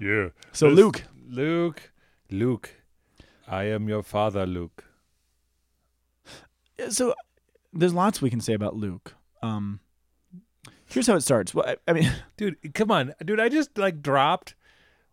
yeah 0.00 0.28
So 0.52 0.68
Luke, 0.68 1.04
Luke, 1.28 1.92
Luke, 2.30 2.70
I 3.46 3.64
am 3.64 3.88
your 3.88 4.02
father, 4.02 4.46
Luke. 4.46 4.84
so 6.88 7.14
there's 7.72 7.94
lots 7.94 8.20
we 8.20 8.30
can 8.30 8.40
say 8.40 8.54
about 8.54 8.74
Luke. 8.74 9.14
Um, 9.42 9.80
here's 10.86 11.06
how 11.06 11.14
it 11.14 11.20
starts. 11.22 11.54
Well, 11.54 11.66
I, 11.66 11.76
I 11.88 11.92
mean, 11.92 12.10
Dude, 12.36 12.74
come 12.74 12.90
on, 12.90 13.14
dude. 13.24 13.40
I 13.40 13.48
just 13.48 13.76
like 13.78 14.02
dropped. 14.02 14.54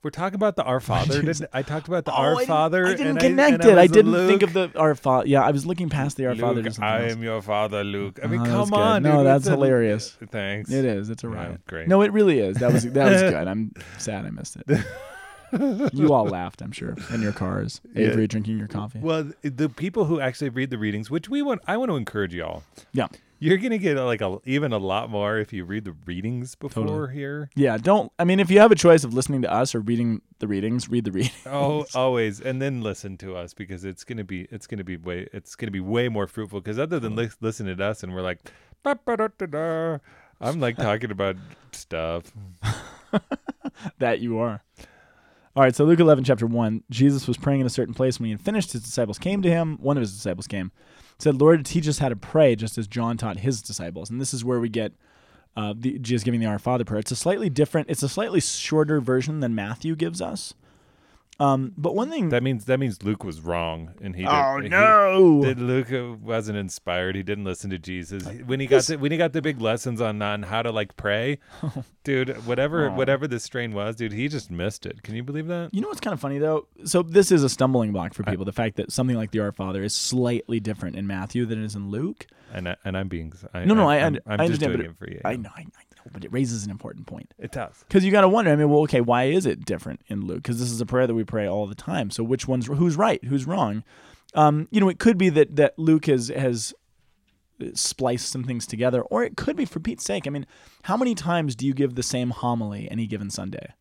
We're 0.04 0.10
talking 0.10 0.36
about 0.36 0.56
the 0.58 0.63
Our 0.63 0.80
Father. 0.92 1.22
didn't 1.22 1.48
I 1.54 1.62
talked 1.62 1.88
about 1.88 2.04
the 2.06 2.12
oh, 2.12 2.16
Our 2.16 2.36
I 2.36 2.46
Father? 2.46 2.86
I 2.86 2.89
didn't 2.92 3.08
and 3.08 3.20
connect 3.20 3.63
and 3.63 3.72
it. 3.72 3.78
I, 3.78 3.84
was 3.84 3.92
didn't 3.92 4.28
think 4.28 4.44
of 4.44 4.52
the 4.54 4.70
Our 4.76 4.96
Father. 4.96 5.28
Yeah, 5.28 5.44
I 5.44 5.52
was 5.52 5.66
looking 5.66 5.89
past 5.89 6.18
the 6.18 6.26
Our 6.28 6.36
Father 6.36 6.62
Luke, 6.62 6.74
something 6.74 6.84
I 6.84 7.10
am 7.10 7.24
your 7.24 7.42
father, 7.42 7.84
Luke. 7.84 8.20
I 8.24 8.28
mean, 8.28 8.42
Oh, 8.42 8.46
come 8.46 8.74
on, 8.74 9.04
No, 9.04 9.18
dude. 9.18 9.26
that's 9.28 9.42
It's 9.44 9.48
a- 9.48 9.52
hilarious. 9.52 10.18
Uh, 10.22 10.26
thanks. 10.30 10.70
It 10.72 10.84
is. 10.86 11.10
It's 11.10 11.24
a 11.24 11.28
Yeah, 11.28 11.34
riot. 11.34 11.66
great. 11.68 11.88
No, 11.88 12.02
it 12.02 12.12
really 12.12 12.39
is. 12.39 12.58
That 12.58 12.74
was 12.74 12.84
that 12.84 13.12
was 13.12 13.22
good. 13.32 13.48
I'm 13.48 13.72
sad 13.98 14.26
I 14.26 14.30
missed 14.30 14.58
it. 14.68 14.80
you 15.94 16.12
all 16.12 16.26
laughed, 16.26 16.62
I'm 16.62 16.72
sure, 16.72 16.96
in 17.13 17.22
your 17.22 17.32
cars. 17.32 17.80
Yeah. 17.96 18.08
Avery 18.08 18.28
drinking 18.28 18.58
your 18.58 18.68
coffee. 18.68 19.00
Well, 19.00 19.32
the 19.44 19.70
people 19.70 20.06
who 20.06 20.20
actually 20.20 20.50
read 20.50 20.72
the 20.72 20.80
readings, 20.80 21.12
which 21.12 21.30
we 21.30 21.42
want, 21.44 21.62
I 21.68 21.78
want 21.78 21.92
to 21.92 21.96
encourage 21.96 22.34
y'all. 22.34 22.63
Yeah. 22.92 23.08
You're 23.39 23.58
gonna 23.58 23.78
get 23.78 23.98
like 23.98 24.22
a 24.22 24.39
even 24.46 24.72
a 24.72 24.78
lot 24.78 25.10
more 25.10 25.38
if 25.38 25.52
you 25.52 25.65
read 25.65 25.84
the 25.84 25.96
readings 26.06 26.56
before 26.56 26.86
Totally. 26.86 27.13
here. 27.13 27.50
Yeah, 27.56 27.78
don't. 27.78 28.12
I 28.17 28.24
mean, 28.24 28.39
if 28.39 28.50
you 28.50 28.60
have 28.60 28.72
a 28.72 28.76
choice 28.76 29.04
of 29.04 29.13
listening 29.13 29.41
to 29.41 29.52
us 29.52 29.76
or 29.76 29.82
reading 29.82 30.22
the 30.39 30.48
readings, 30.48 30.88
read 30.89 31.04
the 31.04 31.12
reading. 31.12 31.32
Oh, 31.46 31.86
always, 31.96 32.39
and 32.39 32.62
then 32.62 32.82
listen 32.82 33.17
to 33.17 33.36
us 33.36 33.54
because 33.54 33.84
it's 33.84 34.04
gonna 34.06 34.24
be 34.24 34.48
it's 34.50 34.65
gonna 34.65 34.86
be 34.86 34.96
way 34.96 35.28
it's 35.34 35.56
gonna 35.56 35.72
be 35.72 35.82
way 35.82 36.08
more 36.08 36.26
fruitful. 36.28 36.62
Because 36.62 36.80
other 36.80 37.00
than 37.00 37.15
lis- 37.15 37.38
listening 37.41 37.76
to 37.78 37.86
us 37.86 38.04
and 38.04 38.13
we're 38.13 38.22
like, 38.22 38.39
I'm 38.86 40.60
like 40.60 40.78
talking 40.78 41.12
about 41.12 41.36
stuff. 41.72 42.32
that 44.00 44.19
you 44.19 44.39
are. 44.39 44.63
All 45.56 45.62
right, 45.62 45.76
so 45.76 45.86
Luke 45.86 46.00
11, 46.00 46.24
chapter 46.24 46.48
1. 46.48 46.84
Jesus 46.89 47.28
was 47.28 47.38
praying 47.38 47.60
in 47.60 47.67
a 47.67 47.69
certain 47.69 47.93
place. 47.93 48.19
When 48.19 48.26
he 48.26 48.32
had 48.32 48.41
finished, 48.41 48.72
his 48.72 48.82
disciples 48.82 49.19
came 49.19 49.43
to 49.43 49.50
him. 49.50 49.78
One 49.80 49.98
of 49.98 50.02
his 50.02 50.12
disciples 50.12 50.48
came, 50.48 50.72
said, 51.23 51.39
Lord, 51.41 51.65
teach 51.65 51.88
us 51.88 51.99
how 51.99 52.09
to 52.09 52.15
pray, 52.15 52.55
just 52.55 52.77
as 52.77 52.88
John 52.88 53.17
taught 53.17 53.39
his 53.39 53.62
disciples. 53.62 54.09
And 54.09 54.19
this 54.21 54.33
is 54.33 54.43
where 54.45 54.59
we 54.59 54.69
get 54.69 54.91
uh, 55.55 55.73
the, 55.75 55.97
Jesus 55.99 56.23
giving 56.23 56.39
the 56.39 56.45
Our 56.45 56.59
Father 56.59 56.83
prayer. 56.83 56.99
It's 56.99 57.12
a 57.12 57.15
slightly 57.15 57.49
different, 57.49 57.89
it's 57.89 58.03
a 58.03 58.09
slightly 58.09 58.41
shorter 58.41 58.99
version 58.99 59.39
than 59.39 59.55
Matthew 59.55 59.95
gives 59.95 60.21
us. 60.21 60.53
Um, 61.39 61.74
but 61.78 61.96
one 61.96 62.10
thing. 62.12 62.30
That 62.30 62.43
means 62.43 62.65
that 62.65 62.80
means 62.80 63.02
Luke 63.02 63.24
was 63.24 63.41
wrong, 63.41 63.91
and 64.02 64.15
he. 64.15 64.26
oh, 64.28 64.56
did, 64.58 64.63
he- 64.65 64.69
no. 64.69 65.41
That 65.43 65.58
Luke 65.58 66.19
wasn't 66.22 66.58
inspired. 66.60 67.15
He 67.15 67.24
didn't 67.24 67.43
listen 67.43 67.69
to 67.72 67.80
Jesus 67.80 68.24
when 68.46 68.60
he 68.60 68.67
got 68.67 68.84
the, 68.84 68.98
when 68.98 69.12
he 69.12 69.17
got 69.17 69.34
the 69.34 69.41
big 69.41 69.60
lessons 69.60 70.00
on 70.00 70.22
on 70.22 70.43
how 70.43 70.62
to 70.62 70.72
like 70.72 70.96
pray, 70.96 71.39
dude. 72.04 72.46
Whatever 72.46 72.89
Aw. 72.89 72.96
whatever 72.96 73.28
the 73.28 73.39
strain 73.39 73.74
was, 73.74 73.96
dude, 73.96 74.12
he 74.13 74.28
just 74.28 74.52
missed 74.52 74.86
it. 74.86 75.02
Can 75.04 75.15
you 75.15 75.24
believe 75.24 75.48
that? 75.48 75.69
You 75.74 75.82
know 75.82 75.88
what's 75.88 76.00
kind 76.02 76.13
of 76.13 76.19
funny 76.19 76.38
though? 76.38 76.67
So 76.86 77.02
this 77.02 77.32
is 77.32 77.43
a 77.43 77.50
stumbling 77.50 77.91
block 77.91 78.13
for 78.13 78.24
people. 78.24 78.46
the 78.46 78.52
fact 78.52 78.76
that 78.76 78.91
something 78.91 79.15
like 79.17 79.32
the 79.32 79.39
Our 79.39 79.52
Father 79.52 79.84
is 79.84 79.96
slightly 79.96 80.60
different 80.60 80.96
in 80.96 81.08
Matthew 81.08 81.46
than 81.48 81.62
it 81.62 81.65
is 81.65 81.76
in 81.76 81.89
Luke. 81.89 82.28
And 82.54 82.69
I, 82.69 82.76
and 82.86 82.96
I'm 82.96 83.08
being 83.08 83.34
I, 83.56 83.65
No, 83.65 83.74
no, 83.74 83.89
I- 83.89 83.98
I'm, 83.98 84.19
I 84.28 84.34
I'm 84.34 84.39
just 84.48 84.62
understand, 84.62 84.74
doing 84.74 84.78
but 84.78 84.86
it 84.86 84.98
for 84.98 85.10
you. 85.10 85.22
I 85.26 85.36
know, 85.36 85.50
I, 85.56 85.62
I 85.62 85.63
know, 85.63 85.92
but 86.12 86.26
it 86.26 86.32
raises 86.32 86.66
an 86.66 86.72
important 86.72 87.08
point. 87.08 87.34
It 87.38 87.52
does. 87.52 87.84
Because 87.88 88.04
you 88.04 88.12
got 88.12 88.22
to 88.22 88.30
wonder. 88.30 88.52
I 88.52 88.56
mean, 88.56 88.70
well, 88.70 88.82
okay, 88.82 89.02
why 89.02 89.26
is 89.26 89.46
it 89.46 89.66
different 89.66 90.02
in 90.08 90.26
Luke? 90.26 90.44
Because 90.44 90.60
this 90.60 90.72
is 90.72 90.82
a 90.82 90.86
prayer 90.86 91.08
that 91.08 91.13
we 91.13 91.24
pray 91.24 91.48
all 91.48 91.68
the 91.68 91.76
time. 91.76 92.10
So 92.12 92.24
which 92.24 92.48
one's 92.48 92.68
who's 92.68 92.96
right, 92.96 93.24
who's 93.26 93.46
wrong? 93.46 93.84
Um, 94.36 94.68
you 94.72 94.80
know, 94.80 94.89
it 94.89 95.00
could 95.00 95.18
be 95.18 95.30
that 95.30 95.56
that 95.56 95.78
Luke 95.78 96.06
has 96.08 96.30
has 96.30 96.74
spliced 97.74 98.30
some 98.30 98.44
things 98.44 98.66
together, 98.68 99.02
or 99.04 99.24
it 99.24 99.38
could 99.38 99.56
be 99.56 99.66
for 99.66 99.80
Pete's 99.80 100.04
sake. 100.04 100.28
I 100.28 100.30
mean, 100.30 100.46
how 100.84 100.98
many 100.98 101.16
times 101.16 101.56
do 101.56 101.66
you 101.66 101.74
give 101.74 101.96
the 101.96 102.04
same 102.04 102.32
homily 102.32 102.89
any 102.89 103.08
given 103.08 103.30
Sunday? 103.30 103.74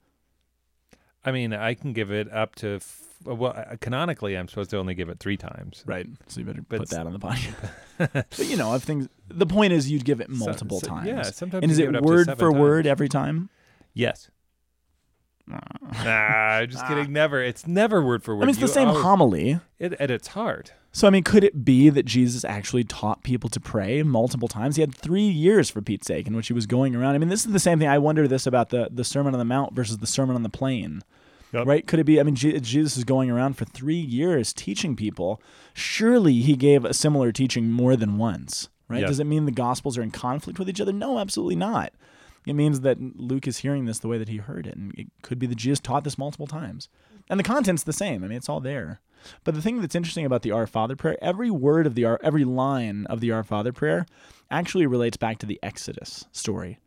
I 1.25 1.33
mean, 1.33 1.53
I 1.53 1.75
can 1.75 1.93
give 1.93 2.11
it 2.11 2.33
up 2.33 2.55
to 2.57 2.81
well, 3.25 3.65
canonically, 3.81 4.37
I'm 4.37 4.49
supposed 4.49 4.71
to 4.71 4.79
only 4.79 4.95
give 4.95 5.09
it 5.09 5.19
three 5.19 5.37
times. 5.37 5.83
Right. 5.87 6.07
So 6.29 6.41
you 6.41 6.47
better 6.47 6.63
But 6.69 6.81
put 6.81 6.91
that 6.91 7.07
on 7.07 7.13
the 7.13 7.19
podcast. 7.19 7.73
but 8.13 8.39
you 8.47 8.57
know, 8.57 8.75
if 8.75 8.83
things. 8.83 9.09
The 9.29 9.47
point 9.47 9.73
is, 9.73 9.91
you'd 9.91 10.05
give 10.05 10.21
it 10.21 10.29
multiple 10.29 10.81
so- 10.81 10.87
times. 10.89 11.07
Yeah, 11.09 11.23
sometimes. 11.23 11.63
and 11.63 11.71
you 11.71 11.75
is 11.75 11.79
it 11.79 11.95
it 11.95 12.03
word 12.03 12.27
for 12.39 12.51
times. 12.51 12.57
word 12.61 12.87
every 12.87 13.09
time? 13.09 13.49
Yes. 13.95 14.31
Oh. 15.51 15.57
Nah, 16.05 16.11
I'm 16.11 16.69
just 16.71 16.87
kidding. 16.89 17.13
Never. 17.13 17.43
It's 17.43 17.67
never 17.67 18.03
word 18.05 18.23
for 18.23 18.35
word. 18.37 18.43
I 18.43 18.47
mean, 18.47 18.51
it's 18.51 18.61
the 18.61 18.69
same 18.69 18.89
always- 18.89 19.03
homily. 19.03 19.61
It, 19.79 19.95
at 19.95 20.11
its 20.11 20.29
heart. 20.29 20.73
So 20.95 21.07
I 21.07 21.11
mean, 21.11 21.23
could 21.25 21.43
it 21.43 21.65
be 21.65 21.89
that 21.89 22.05
Jesus 22.05 22.45
actually 22.45 22.85
taught 22.85 23.23
people 23.23 23.49
to 23.51 23.59
pray 23.61 24.03
multiple 24.03 24.47
times? 24.47 24.77
He 24.77 24.83
had 24.83 24.95
three 24.95 25.27
years 25.27 25.71
for 25.71 25.81
Pete's 25.81 26.07
sake 26.07 26.27
in 26.27 26.37
which 26.37 26.49
he 26.49 26.53
was 26.53 26.67
going 26.67 26.95
around. 26.95 27.15
I 27.15 27.19
mean, 27.19 27.31
this 27.31 27.47
is 27.47 27.53
the 27.53 27.59
same 27.59 27.79
thing. 27.79 27.89
I 27.89 27.99
wonder 27.99 28.29
this 28.29 28.47
about 28.47 28.69
the 28.69 28.89
the 28.93 29.03
Sermon 29.05 29.33
on 29.35 29.39
the 29.39 29.45
Mount 29.45 29.73
versus 29.75 29.99
the 29.99 30.07
Sermon 30.07 30.37
on 30.37 30.43
the 30.43 30.51
Plain. 30.51 31.03
Yep. 31.53 31.67
Right? 31.67 31.87
Could 31.87 31.99
it 31.99 32.05
be? 32.05 32.19
I 32.19 32.23
mean, 32.23 32.35
Je- 32.35 32.59
Jesus 32.61 32.97
is 32.97 33.05
going 33.05 33.31
around 33.31 33.59
for 33.59 33.65
three 33.65 34.01
years 34.01 34.53
teaching 34.53 34.97
people. 34.97 35.41
Surely 35.75 36.41
he 36.41 36.57
gave 36.57 36.85
a 36.85 36.95
similar 36.95 37.31
teaching 37.31 37.71
more 37.71 37.95
than 37.95 38.17
once. 38.17 38.69
Right? 38.89 39.01
Yes. 39.01 39.11
Does 39.11 39.21
it 39.21 39.25
mean 39.27 39.45
the 39.45 39.53
Gospels 39.53 39.97
are 39.99 40.03
in 40.03 40.11
conflict 40.11 40.59
with 40.59 40.69
each 40.69 40.81
other? 40.81 40.93
No, 40.93 41.19
absolutely 41.19 41.57
not. 41.57 41.93
It 42.47 42.55
means 42.55 42.81
that 42.81 42.99
Luke 43.01 43.47
is 43.47 43.59
hearing 43.59 43.85
this 43.85 44.01
the 44.01 44.09
way 44.09 44.19
that 44.19 44.29
he 44.29 44.39
heard 44.39 44.67
it, 44.67 44.77
and 44.77 44.93
it 44.99 45.07
could 45.23 45.39
be 45.39 45.47
that 45.47 45.55
Jesus 45.55 45.79
taught 45.79 46.05
this 46.05 46.19
multiple 46.19 46.47
times. 46.47 46.89
And 47.31 47.39
the 47.39 47.45
content's 47.45 47.85
the 47.85 47.93
same. 47.93 48.25
I 48.25 48.29
mean, 48.29 48.37
it's 48.37 48.49
all 48.49 48.61
there. 48.61 49.01
But 49.45 49.55
the 49.55 49.63
thing 49.63 49.81
that's 49.81 49.95
interesting 49.95 50.27
about 50.27 50.43
the 50.43 50.51
Our 50.51 50.67
Father 50.67 50.97
prayer, 50.97 51.17
every 51.23 51.51
word 51.51 51.87
of 51.87 51.95
the 51.95 52.05
Our, 52.05 52.19
every 52.23 52.45
line 52.45 53.07
of 53.07 53.21
the 53.21 53.31
Our 53.31 53.45
Father 53.45 53.73
prayer, 53.73 54.07
actually 54.51 54.87
relates 54.87 55.17
back 55.17 55.39
to 55.39 55.47
the 55.47 55.61
Exodus 55.63 56.25
story. 56.33 56.81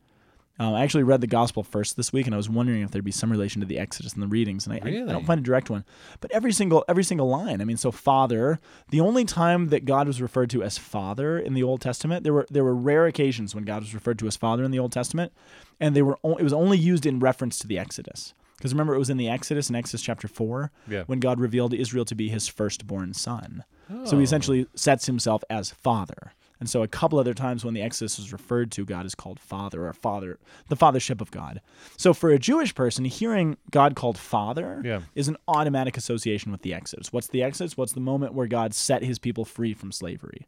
Um, 0.57 0.73
I 0.73 0.83
actually 0.83 1.03
read 1.03 1.19
the 1.19 1.27
gospel 1.27 1.63
first 1.63 1.97
this 1.97 2.13
week, 2.13 2.27
and 2.27 2.33
I 2.33 2.37
was 2.37 2.49
wondering 2.49 2.81
if 2.81 2.91
there'd 2.91 3.03
be 3.03 3.11
some 3.11 3.29
relation 3.29 3.59
to 3.59 3.65
the 3.67 3.77
Exodus 3.77 4.13
in 4.13 4.21
the 4.21 4.27
readings, 4.27 4.65
and 4.65 4.73
I, 4.73 4.77
I- 4.77 5.03
I, 5.03 5.11
don't 5.11 5.25
find 5.25 5.39
a 5.39 5.43
direct 5.43 5.69
one. 5.69 5.83
But 6.21 6.31
every 6.31 6.53
single 6.53 6.85
every 6.87 7.03
single 7.03 7.27
line. 7.27 7.59
I 7.61 7.65
mean, 7.65 7.75
so 7.77 7.91
Father. 7.91 8.59
The 8.89 9.01
only 9.01 9.25
time 9.25 9.67
that 9.69 9.83
God 9.85 10.07
was 10.07 10.21
referred 10.21 10.49
to 10.51 10.63
as 10.63 10.77
Father 10.77 11.37
in 11.37 11.53
the 11.55 11.63
Old 11.63 11.81
Testament, 11.81 12.23
there 12.23 12.33
were 12.33 12.47
there 12.49 12.63
were 12.63 12.75
rare 12.75 13.05
occasions 13.05 13.53
when 13.53 13.65
God 13.65 13.81
was 13.81 13.93
referred 13.93 14.17
to 14.19 14.27
as 14.27 14.37
Father 14.37 14.63
in 14.63 14.71
the 14.71 14.79
Old 14.79 14.93
Testament, 14.93 15.33
and 15.79 15.93
they 15.95 16.01
were 16.01 16.17
o- 16.23 16.35
it 16.37 16.43
was 16.43 16.53
only 16.53 16.77
used 16.77 17.05
in 17.05 17.19
reference 17.19 17.59
to 17.59 17.67
the 17.67 17.77
Exodus. 17.77 18.33
Because 18.57 18.71
remember, 18.73 18.95
it 18.95 18.99
was 18.99 19.09
in 19.09 19.17
the 19.17 19.27
Exodus 19.27 19.69
in 19.69 19.75
Exodus 19.75 20.01
chapter 20.01 20.29
four 20.29 20.71
Yeah. 20.87 21.03
when 21.07 21.19
God 21.19 21.41
revealed 21.41 21.73
Israel 21.73 22.05
to 22.05 22.15
be 22.15 22.29
His 22.29 22.47
firstborn 22.47 23.13
son. 23.13 23.65
So 24.05 24.15
Oh. 24.15 24.17
he 24.17 24.23
essentially 24.23 24.65
sets 24.73 25.05
himself 25.05 25.43
as 25.49 25.69
father. 25.71 26.31
And 26.65 26.69
so 26.71 26.81
a 26.81 26.87
couple 26.87 27.19
other 27.19 27.35
times 27.35 27.63
when 27.63 27.75
the 27.75 27.83
Exodus 27.83 28.17
is 28.17 28.33
referred 28.33 28.71
to, 28.71 28.85
God 28.85 29.05
is 29.05 29.13
called 29.13 29.39
Father 29.39 29.85
or 29.85 29.93
Father, 29.93 30.39
the 30.67 30.75
fathership 30.75 31.21
of 31.21 31.29
God. 31.29 31.61
So 31.95 32.11
for 32.11 32.31
a 32.31 32.39
Jewish 32.39 32.73
person, 32.73 33.05
hearing 33.05 33.57
God 33.69 33.95
called 33.95 34.17
Father 34.17 34.81
Yeah. 34.83 35.01
is 35.13 35.27
an 35.27 35.37
automatic 35.47 35.95
association 35.95 36.51
with 36.51 36.63
the 36.63 36.73
Exodus. 36.73 37.13
What's 37.13 37.27
the 37.27 37.43
Exodus? 37.43 37.77
What's 37.77 37.93
the 37.93 37.99
moment 37.99 38.33
where 38.33 38.47
God 38.47 38.73
set 38.73 39.03
his 39.03 39.19
people 39.19 39.45
free 39.45 39.75
from 39.75 39.91
slavery? 39.91 40.47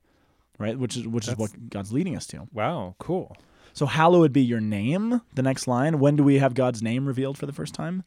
Right? 0.58 0.76
Which 0.80 0.98
is 0.98 1.08
which 1.08 1.28
is 1.28 1.38
what 1.38 1.70
God's 1.70 1.94
leading 1.94 2.18
us 2.18 2.26
to. 2.28 2.48
Wow, 2.52 2.96
cool. 2.98 3.38
So 3.74 3.86
hallowed 3.86 4.34
be 4.34 4.42
your 4.42 4.60
name, 4.60 5.22
the 5.36 5.44
next 5.44 5.68
line. 5.68 6.00
When 6.00 6.16
do 6.16 6.24
we 6.24 6.40
have 6.40 6.56
God's 6.56 6.82
name 6.82 7.06
revealed 7.06 7.38
for 7.38 7.46
the 7.46 7.54
first 7.54 7.76
time? 7.76 8.06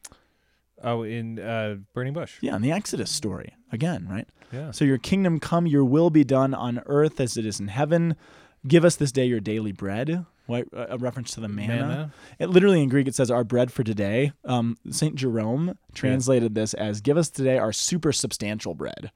Oh, 0.83 1.03
in 1.03 1.39
uh, 1.39 1.77
Burning 1.93 2.13
Bush. 2.13 2.37
Yeah, 2.41 2.55
in 2.55 2.61
the 2.61 2.71
Exodus 2.71 3.11
story. 3.11 3.55
Again, 3.71 4.07
right? 4.09 4.27
Yeah. 4.51 4.71
So 4.71 4.83
your 4.83 4.97
kingdom 4.97 5.39
come, 5.39 5.67
your 5.67 5.85
will 5.85 6.09
be 6.09 6.23
done 6.23 6.53
on 6.53 6.81
earth 6.85 7.19
as 7.19 7.37
it 7.37 7.45
is 7.45 7.59
in 7.59 7.67
heaven. 7.69 8.15
Give 8.67 8.85
us 8.85 8.95
this 8.95 9.11
day 9.11 9.25
your 9.25 9.39
daily 9.39 9.71
bread. 9.71 10.25
What, 10.47 10.67
a 10.73 10.97
reference 10.97 11.33
to 11.35 11.39
the 11.39 11.47
manna. 11.47 11.73
Manna. 11.75 12.13
It 12.37 12.49
literally 12.49 12.81
in 12.81 12.89
Greek 12.89 13.07
it 13.07 13.15
says 13.15 13.31
our 13.31 13.43
bread 13.43 13.71
for 13.71 13.83
today. 13.83 14.33
Um, 14.43 14.77
Saint 14.89 15.15
Jerome 15.15 15.77
translated 15.93 16.55
this 16.55 16.73
as 16.73 16.99
"Give 16.99 17.15
us 17.15 17.29
today 17.29 17.57
our 17.57 17.71
super 17.71 18.11
substantial 18.11 18.73
bread," 18.73 19.11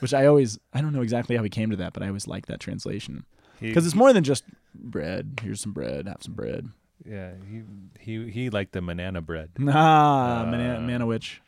which 0.00 0.12
I 0.12 0.26
always 0.26 0.58
I 0.74 0.82
don't 0.82 0.92
know 0.92 1.00
exactly 1.00 1.36
how 1.36 1.42
he 1.42 1.48
came 1.48 1.70
to 1.70 1.76
that, 1.76 1.94
but 1.94 2.02
I 2.02 2.08
always 2.08 2.26
like 2.26 2.46
that 2.46 2.60
translation 2.60 3.24
because 3.60 3.86
it's 3.86 3.94
more 3.94 4.12
than 4.12 4.24
just 4.24 4.44
bread. 4.74 5.40
Here's 5.42 5.60
some 5.60 5.72
bread. 5.72 6.06
Have 6.06 6.22
some 6.22 6.34
bread. 6.34 6.68
Yeah, 7.08 7.32
he 7.50 7.62
he 8.00 8.30
he 8.30 8.50
liked 8.50 8.72
the 8.72 8.82
banana 8.82 9.20
bread. 9.20 9.50
Ah, 9.68 10.42
Uh, 10.44 11.06
witch. 11.06 11.40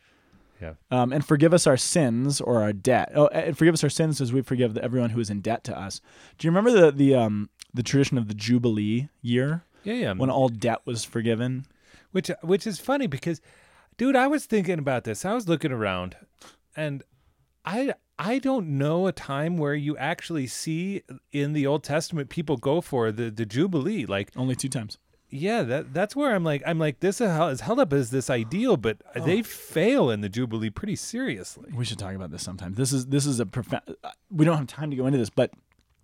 Yeah. 0.61 0.73
Um, 0.91 1.11
and 1.11 1.25
forgive 1.25 1.53
us 1.55 1.65
our 1.65 1.77
sins 1.77 2.39
or 2.39 2.61
our 2.61 2.71
debt. 2.73 3.11
Oh, 3.15 3.27
and 3.27 3.57
forgive 3.57 3.73
us 3.73 3.83
our 3.83 3.89
sins 3.89 4.21
as 4.21 4.31
we 4.31 4.41
forgive 4.43 4.77
everyone 4.77 5.09
who 5.09 5.19
is 5.19 5.29
in 5.31 5.41
debt 5.41 5.63
to 5.65 5.77
us. 5.77 6.01
Do 6.37 6.45
you 6.47 6.51
remember 6.51 6.71
the 6.71 6.91
the 6.91 7.15
um 7.15 7.49
the 7.73 7.83
tradition 7.83 8.17
of 8.17 8.27
the 8.27 8.33
Jubilee 8.35 9.09
year 9.21 9.63
Yeah, 9.83 9.93
yeah. 9.95 10.13
when 10.13 10.29
all 10.29 10.49
debt 10.49 10.79
was 10.85 11.03
forgiven? 11.03 11.65
which 12.11 12.29
which 12.41 12.67
is 12.67 12.77
funny 12.77 13.07
because 13.07 13.39
dude 13.97 14.17
i 14.17 14.27
was 14.27 14.45
thinking 14.45 14.77
about 14.79 15.05
this 15.05 15.23
i 15.23 15.33
was 15.33 15.47
looking 15.47 15.71
around 15.71 16.17
and 16.75 17.03
i 17.63 17.93
i 18.19 18.37
don't 18.37 18.67
know 18.67 19.07
a 19.07 19.13
time 19.13 19.55
where 19.55 19.73
you 19.73 19.95
actually 19.95 20.45
see 20.45 21.01
in 21.31 21.53
the 21.53 21.65
old 21.65 21.83
testament 21.85 22.27
people 22.29 22.57
go 22.57 22.81
for 22.81 23.13
the 23.13 23.31
the 23.31 23.45
jubilee 23.45 24.05
like 24.05 24.29
Only 24.35 24.55
two 24.57 24.67
times. 24.67 24.97
Yeah 25.31 25.63
that 25.63 25.93
that's 25.93 26.15
where 26.15 26.35
i'm 26.35 26.43
like 26.43 26.61
i'm 26.65 26.77
like 26.77 26.99
this 26.99 27.21
is, 27.21 27.61
held 27.61 27.79
up 27.79 27.93
as 27.93 28.09
this 28.11 28.29
ideal 28.29 28.75
but 28.77 28.97
they 29.25 29.41
fail 29.41 30.09
in 30.11 30.21
the 30.21 30.29
jubilee 30.29 30.69
pretty 30.69 30.95
seriously 30.95 31.71
We 31.73 31.85
should 31.85 31.97
talk 31.99 32.13
about 32.15 32.31
this 32.31 32.43
sometime. 32.43 32.73
This 32.73 32.91
is 32.93 33.07
this 33.07 33.25
is 33.25 33.39
a 33.39 33.45
profound. 33.45 33.83
We 34.29 34.45
don't 34.45 34.57
have 34.57 34.67
time 34.67 34.91
to 34.91 34.97
go 34.97 35.05
into 35.07 35.17
this, 35.17 35.29
but 35.29 35.51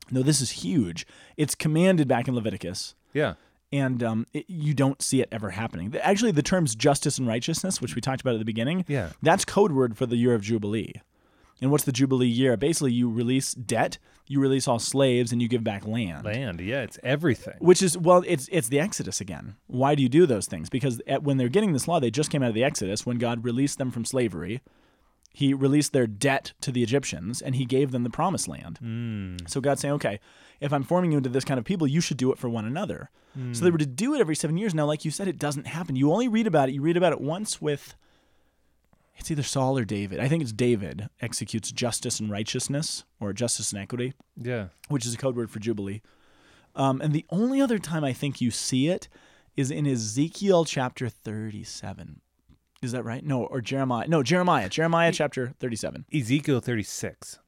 no, 0.10 0.22
this 0.24 0.40
is 0.40 0.52
huge. 0.52 1.06
It's 1.36 1.54
commanded 1.56 2.08
back 2.08 2.28
in 2.30 2.36
Leviticus. 2.36 2.96
yeah 3.14 3.34
And 3.74 4.02
um, 4.02 4.26
it, 4.34 4.46
you 4.48 4.74
don't 4.74 5.02
see 5.02 5.20
it 5.22 5.28
ever 5.32 5.50
happening. 5.52 5.94
Actually, 6.02 6.32
the 6.32 6.42
terms 6.42 6.74
justice 6.76 7.18
and 7.18 7.28
righteousness, 7.28 7.82
which 7.82 7.94
we 7.96 8.02
talked 8.02 8.22
about 8.22 8.36
at 8.36 8.40
the 8.40 8.46
beginning, 8.46 8.86
Yeah. 8.88 9.10
that's 9.22 9.44
code 9.44 9.74
word 9.74 9.98
for 9.98 10.06
the 10.06 10.16
year 10.16 10.34
of 10.34 10.42
Jubilee. 10.42 10.94
And 11.62 11.72
what's 11.72 11.84
the 11.84 11.92
Jubilee 11.92 12.28
year? 12.28 12.56
Basically, 12.56 12.94
you 12.94 13.10
release 13.10 13.52
debt, 13.54 13.98
you 14.28 14.40
release 14.40 14.68
all 14.68 14.80
slaves, 14.80 15.32
and 15.32 15.42
you 15.42 15.48
give 15.48 15.64
back 15.64 15.86
land. 15.86 16.26
land 16.26 16.60
yeah 16.60 16.82
it's 16.82 17.00
everything 17.04 17.56
Which 17.60 17.82
is 17.82 17.98
well, 17.98 18.24
it's 18.28 18.48
it's 18.52 18.70
the 18.70 18.80
Exodus 18.80 19.22
again. 19.22 19.56
Why 19.68 19.96
do 19.96 20.04
you 20.04 20.10
do 20.10 20.26
those 20.26 20.48
things? 20.48 20.70
Because 20.70 21.02
at, 21.08 21.24
when 21.24 21.38
they're 21.38 21.50
getting 21.50 21.74
this 21.74 21.88
law, 21.88 22.00
they 22.00 22.12
just 22.12 22.30
came 22.30 22.44
out 22.44 22.50
of 22.50 22.56
the 22.56 22.64
Exodus 22.64 23.06
when 23.06 23.18
God 23.18 23.44
released 23.44 23.78
them 23.78 23.92
from 23.92 24.06
slavery. 24.06 24.62
He 25.34 25.54
released 25.54 25.94
their 25.94 26.08
debt 26.08 26.54
to 26.62 26.72
the 26.72 26.82
Egyptians, 26.82 27.42
and 27.42 27.56
He 27.56 27.66
gave 27.66 27.92
them 27.92 28.04
the 28.04 28.10
Promised 28.10 28.48
Land. 28.48 28.80
Hmm. 28.80 29.38
So 29.48 29.62
God's 29.62 29.82
saying, 29.82 29.94
okay, 29.96 30.20
if 30.60 30.74
I'm 30.74 30.84
forming 30.84 31.12
you 31.12 31.18
into 31.18 31.30
this 31.30 31.46
kind 31.46 31.60
of 31.60 31.66
people, 31.66 31.86
you 31.86 32.02
should 32.02 32.18
do 32.18 32.32
it 32.32 32.40
for 32.40 32.50
one 32.50 32.66
another. 32.66 33.12
So 33.54 33.62
they 33.62 33.68
hmm. 33.68 33.74
were 33.74 33.80
to 33.80 33.86
do 33.86 34.16
it 34.16 34.20
every 34.20 34.36
seven 34.36 34.58
years. 34.58 34.74
Now, 34.74 34.88
like 34.88 35.06
you 35.06 35.12
said, 35.12 35.28
it 35.28 35.38
doesn't 35.38 35.68
happen. 35.68 35.96
You 35.96 36.12
only 36.12 36.28
read 36.28 36.48
about 36.48 36.70
it. 36.70 36.72
You 36.72 36.82
read 36.82 36.98
about 36.98 37.14
it 37.14 37.22
once 37.22 37.62
with. 37.62 37.96
It's 39.18 39.32
either 39.32 39.44
Saul 39.44 39.78
or 39.78 39.86
David. 39.86 40.20
I 40.20 40.28
think 40.28 40.44
it's 40.44 40.54
David 40.54 41.10
executes 41.22 41.72
justice 41.72 42.20
and 42.20 42.30
righteousness, 42.30 43.04
or 43.20 43.34
justice 43.34 43.72
and 43.74 43.82
equity 43.82 44.14
yeah 44.40 44.68
which 44.88 45.06
is 45.06 45.14
a 45.14 45.18
code 45.18 45.36
word 45.36 45.50
for 45.52 45.60
Jubilee. 45.60 46.02
Um, 46.76 47.02
and 47.02 47.12
the 47.12 47.26
only 47.32 47.60
other 47.60 47.80
time 47.80 48.04
I 48.04 48.14
think 48.14 48.40
you 48.40 48.52
see 48.52 48.88
it 48.88 49.08
is 49.56 49.72
in 49.72 49.88
Ezekiel 49.88 50.64
chapter 50.64 51.10
37. 51.10 52.22
Is 52.84 52.92
that 52.92 53.04
right? 53.04 53.26
No, 53.26 53.46
or 53.46 53.60
Jeremiah. 53.60 54.08
No, 54.08 54.22
Jeremiah. 54.22 54.70
Jeremiah 54.70 55.12
chapter 55.12 55.54
37. 55.60 56.06
ezekiel 56.14 56.60
36 56.60 57.40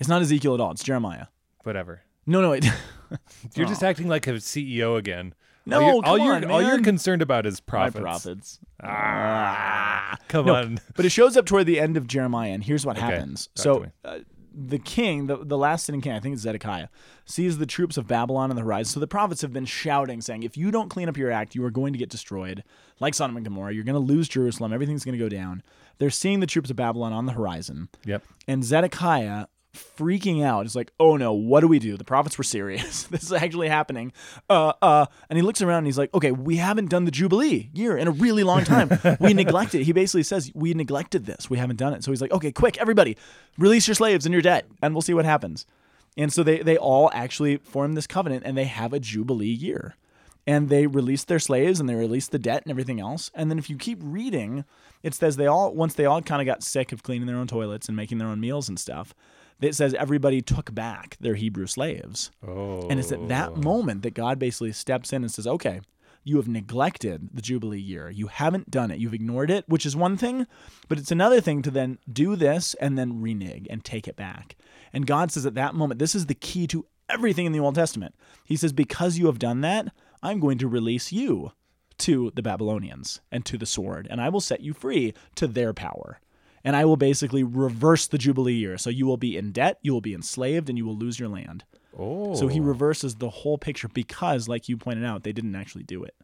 It's 0.00 0.08
not 0.08 0.20
Ezekiel 0.20 0.54
at 0.54 0.60
all. 0.60 0.72
It's 0.72 0.82
Jeremiah. 0.82 1.26
whatever 1.62 2.02
No, 2.26 2.40
no. 2.40 2.52
It, 2.52 2.66
you're 3.54 3.68
just 3.68 3.84
acting 3.90 4.08
like 4.08 4.26
a 4.26 4.32
ceo 4.32 4.98
again 4.98 5.34
No, 5.66 5.78
all 5.78 5.84
you're, 5.84 6.06
all, 6.06 6.18
you're, 6.18 6.34
on, 6.34 6.50
all 6.50 6.62
you're 6.62 6.82
concerned 6.82 7.22
about 7.22 7.46
is 7.46 7.60
my 7.66 7.90
profits 7.90 8.00
prophets. 8.00 8.58
Ah, 8.82 10.16
come 10.28 10.46
No, 10.46 10.54
on 10.54 10.80
But 10.94 11.04
it 11.04 11.10
shows 11.10 11.36
up 11.36 11.46
toward 11.46 11.66
the 11.66 11.80
end 11.80 11.96
of 11.96 12.06
Jeremiah, 12.06 12.50
and 12.50 12.62
here's 12.62 12.84
what 12.84 12.96
Okay, 12.96 13.06
happens. 13.06 13.48
So 13.54 13.86
uh, 14.04 14.18
the 14.54 14.78
king, 14.78 15.26
the, 15.26 15.38
the 15.38 15.58
last 15.58 15.84
sitting 15.86 16.00
king, 16.00 16.12
I 16.12 16.20
think 16.20 16.34
it's 16.34 16.42
Zedekiah, 16.42 16.88
sees 17.24 17.58
the 17.58 17.66
troops 17.66 17.96
of 17.96 18.06
Babylon 18.06 18.50
on 18.50 18.56
the 18.56 18.62
horizon. 18.62 18.92
So 18.92 19.00
the 19.00 19.06
prophets 19.06 19.42
have 19.42 19.52
been 19.52 19.64
shouting, 19.64 20.20
saying, 20.20 20.42
if 20.42 20.56
you 20.56 20.70
don't 20.70 20.88
clean 20.88 21.08
up 21.08 21.16
your 21.16 21.30
act, 21.30 21.54
you 21.54 21.64
are 21.64 21.70
going 21.70 21.92
to 21.92 21.98
get 21.98 22.10
destroyed. 22.10 22.62
Like 23.00 23.14
Sodom 23.14 23.36
and 23.36 23.44
Gomorrah, 23.44 23.72
you're 23.72 23.84
going 23.84 23.94
to 23.94 23.98
lose 24.00 24.28
Jerusalem. 24.28 24.72
Everything's 24.72 25.04
going 25.04 25.18
to 25.18 25.24
go 25.24 25.28
down. 25.28 25.62
They're 25.98 26.10
seeing 26.10 26.40
the 26.40 26.46
troops 26.46 26.70
of 26.70 26.76
Babylon 26.76 27.12
on 27.12 27.26
the 27.26 27.32
horizon. 27.32 27.88
yep 28.04 28.22
And 28.46 28.62
Zedekiah, 28.62 29.46
freaking 29.74 30.42
out, 30.44 30.66
is 30.66 30.74
like, 30.74 30.92
"Oh 30.98 31.16
no, 31.16 31.32
what 31.32 31.60
do 31.60 31.68
we 31.68 31.78
do? 31.78 31.96
The 31.96 32.04
prophets 32.04 32.38
were 32.38 32.44
serious. 32.44 33.02
this 33.10 33.22
is 33.24 33.32
actually 33.32 33.68
happening." 33.68 34.12
Uh, 34.48 34.72
uh, 34.80 35.06
and 35.28 35.36
he 35.36 35.42
looks 35.42 35.60
around 35.62 35.78
and 35.78 35.86
he's 35.86 35.98
like, 35.98 36.12
"Okay, 36.14 36.32
we 36.32 36.56
haven't 36.56 36.90
done 36.90 37.04
the 37.04 37.10
jubilee 37.10 37.70
year 37.74 37.96
in 37.96 38.08
a 38.08 38.12
really 38.12 38.44
long 38.44 38.64
time. 38.64 38.90
we 39.20 39.34
neglected." 39.34 39.82
He 39.82 39.92
basically 39.92 40.22
says, 40.22 40.50
"We 40.54 40.74
neglected 40.74 41.26
this. 41.26 41.50
We 41.50 41.58
haven't 41.58 41.76
done 41.76 41.92
it." 41.92 42.04
So 42.04 42.12
he's 42.12 42.20
like, 42.20 42.32
"Okay, 42.32 42.52
quick, 42.52 42.78
everybody, 42.78 43.16
release 43.58 43.86
your 43.86 43.94
slaves 43.94 44.24
and 44.26 44.32
your 44.32 44.42
debt, 44.42 44.66
and 44.82 44.94
we'll 44.94 45.02
see 45.02 45.14
what 45.14 45.24
happens." 45.24 45.66
And 46.16 46.32
so 46.32 46.42
they 46.42 46.58
they 46.60 46.76
all 46.76 47.10
actually 47.12 47.58
form 47.58 47.94
this 47.94 48.06
covenant, 48.06 48.44
and 48.46 48.56
they 48.56 48.64
have 48.64 48.92
a 48.92 49.00
jubilee 49.00 49.46
year. 49.46 49.96
And 50.46 50.68
they 50.68 50.86
release 50.86 51.24
their 51.24 51.38
slaves 51.38 51.80
and 51.80 51.88
they 51.88 51.94
release 51.94 52.26
the 52.26 52.38
debt 52.38 52.64
and 52.64 52.70
everything 52.70 53.00
else. 53.00 53.30
And 53.34 53.50
then 53.50 53.58
if 53.58 53.70
you 53.70 53.78
keep 53.78 53.98
reading, 54.02 54.66
it 55.02 55.14
says 55.14 55.36
they 55.36 55.46
all 55.46 55.72
once 55.72 55.94
they 55.94 56.04
all 56.04 56.20
kind 56.20 56.42
of 56.42 56.46
got 56.46 56.62
sick 56.62 56.92
of 56.92 57.02
cleaning 57.02 57.26
their 57.26 57.36
own 57.36 57.46
toilets 57.46 57.88
and 57.88 57.96
making 57.96 58.18
their 58.18 58.28
own 58.28 58.40
meals 58.40 58.68
and 58.68 58.78
stuff, 58.78 59.14
it 59.60 59.74
says 59.74 59.94
everybody 59.94 60.42
took 60.42 60.74
back 60.74 61.16
their 61.20 61.34
Hebrew 61.34 61.66
slaves. 61.66 62.30
Oh. 62.46 62.86
And 62.88 62.98
it's 62.98 63.12
at 63.12 63.28
that 63.28 63.52
oh. 63.56 63.56
moment 63.56 64.02
that 64.02 64.14
God 64.14 64.38
basically 64.38 64.72
steps 64.72 65.12
in 65.12 65.22
and 65.22 65.32
says, 65.32 65.46
okay, 65.46 65.80
you 66.24 66.36
have 66.38 66.48
neglected 66.48 67.28
the 67.32 67.42
Jubilee 67.42 67.78
year. 67.78 68.10
You 68.10 68.28
haven't 68.28 68.70
done 68.70 68.90
it. 68.90 68.98
You've 68.98 69.14
ignored 69.14 69.50
it, 69.50 69.68
which 69.68 69.84
is 69.84 69.94
one 69.94 70.16
thing, 70.16 70.46
but 70.88 70.98
it's 70.98 71.12
another 71.12 71.40
thing 71.40 71.62
to 71.62 71.70
then 71.70 71.98
do 72.10 72.34
this 72.34 72.74
and 72.74 72.98
then 72.98 73.20
renege 73.20 73.66
and 73.68 73.84
take 73.84 74.08
it 74.08 74.16
back. 74.16 74.56
And 74.92 75.06
God 75.06 75.30
says 75.30 75.44
at 75.44 75.54
that 75.54 75.74
moment, 75.74 75.98
this 75.98 76.14
is 76.14 76.26
the 76.26 76.34
key 76.34 76.66
to 76.68 76.86
everything 77.08 77.44
in 77.44 77.52
the 77.52 77.60
Old 77.60 77.74
Testament. 77.74 78.14
He 78.44 78.56
says, 78.56 78.72
because 78.72 79.18
you 79.18 79.26
have 79.26 79.38
done 79.38 79.60
that, 79.60 79.88
I'm 80.22 80.40
going 80.40 80.58
to 80.58 80.68
release 80.68 81.12
you 81.12 81.52
to 81.98 82.32
the 82.34 82.42
Babylonians 82.42 83.20
and 83.30 83.44
to 83.44 83.58
the 83.58 83.66
sword, 83.66 84.08
and 84.10 84.20
I 84.20 84.28
will 84.28 84.40
set 84.40 84.62
you 84.62 84.72
free 84.72 85.14
to 85.36 85.46
their 85.46 85.72
power. 85.72 86.20
And 86.64 86.74
I 86.74 86.84
will 86.86 86.96
basically 86.96 87.42
reverse 87.42 88.06
the 88.06 88.16
Jubilee 88.18 88.54
year. 88.54 88.78
So 88.78 88.88
you 88.90 89.04
will 89.06 89.18
be 89.18 89.36
in 89.36 89.52
debt, 89.52 89.78
you 89.82 89.92
will 89.92 90.00
be 90.00 90.14
enslaved, 90.14 90.68
and 90.70 90.78
you 90.78 90.86
will 90.86 90.96
lose 90.96 91.20
your 91.20 91.28
land. 91.28 91.64
Oh. 91.98 92.34
So 92.34 92.48
he 92.48 92.58
reverses 92.58 93.16
the 93.16 93.28
whole 93.30 93.58
picture 93.58 93.88
because, 93.88 94.48
like 94.48 94.68
you 94.68 94.76
pointed 94.76 95.04
out, 95.04 95.22
they 95.24 95.32
didn't 95.32 95.54
actually 95.54 95.84
do 95.84 96.02
it. 96.02 96.14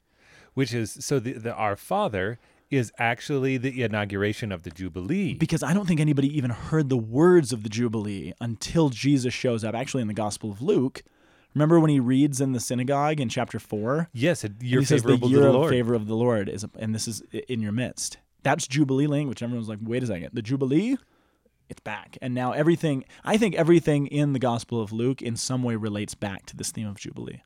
which 0.54 0.72
is 0.74 0.96
so 1.00 1.20
the, 1.20 1.34
the 1.34 1.54
Our 1.54 1.76
Father 1.76 2.38
is 2.70 2.90
actually 2.98 3.56
the 3.56 3.82
inauguration 3.82 4.50
of 4.52 4.62
the 4.62 4.70
Jubilee. 4.70 5.34
Because 5.34 5.62
I 5.62 5.74
don't 5.74 5.86
think 5.86 6.00
anybody 6.00 6.34
even 6.36 6.50
heard 6.50 6.88
the 6.88 6.96
words 6.96 7.52
of 7.52 7.62
the 7.64 7.68
Jubilee 7.68 8.32
until 8.40 8.88
Jesus 8.90 9.34
shows 9.34 9.62
up, 9.64 9.74
actually 9.74 10.02
in 10.02 10.08
the 10.08 10.14
Gospel 10.14 10.50
of 10.50 10.62
Luke. 10.62 11.02
Remember 11.54 11.80
when 11.80 11.90
he 11.90 11.98
reads 12.00 12.40
in 12.40 12.52
the 12.52 12.60
synagogue 12.60 13.20
in 13.20 13.28
chapter 13.28 13.58
4? 13.58 14.08
yes, 14.12 14.44
it- 14.44 14.52
And 14.60 14.62
you're 14.62 14.80
he 14.82 14.86
says, 14.86 15.02
favorable 15.02 15.28
the 15.28 15.34
year 15.34 15.50
the 15.52 15.58
of 15.58 15.68
favor 15.68 15.94
of 15.94 16.06
the 16.06 16.14
Lord 16.14 16.48
is, 16.48 16.64
and 16.78 16.94
this 16.94 17.06
is 17.08 17.22
in 17.48 17.60
your 17.60 17.72
midst. 17.72 18.18
That's 18.42 18.66
Jubilee 18.66 19.06
language. 19.06 19.42
Everyone's 19.42 19.68
like, 19.68 19.78
wait 19.82 20.02
a 20.02 20.06
second, 20.06 20.30
the 20.32 20.42
Jubilee, 20.42 20.96
it's 21.68 21.80
back, 21.80 22.16
and 22.22 22.34
now 22.34 22.52
everything. 22.52 23.04
I 23.24 23.36
think 23.36 23.54
everything 23.54 24.06
in 24.06 24.32
the 24.32 24.38
Gospel 24.38 24.80
of 24.80 24.92
Luke 24.92 25.22
in 25.22 25.36
some 25.36 25.62
way 25.62 25.76
relates 25.76 26.14
back 26.14 26.46
to 26.46 26.56
this 26.56 26.70
theme 26.72 26.86
of 26.88 26.96
Jubilee. 26.96 27.42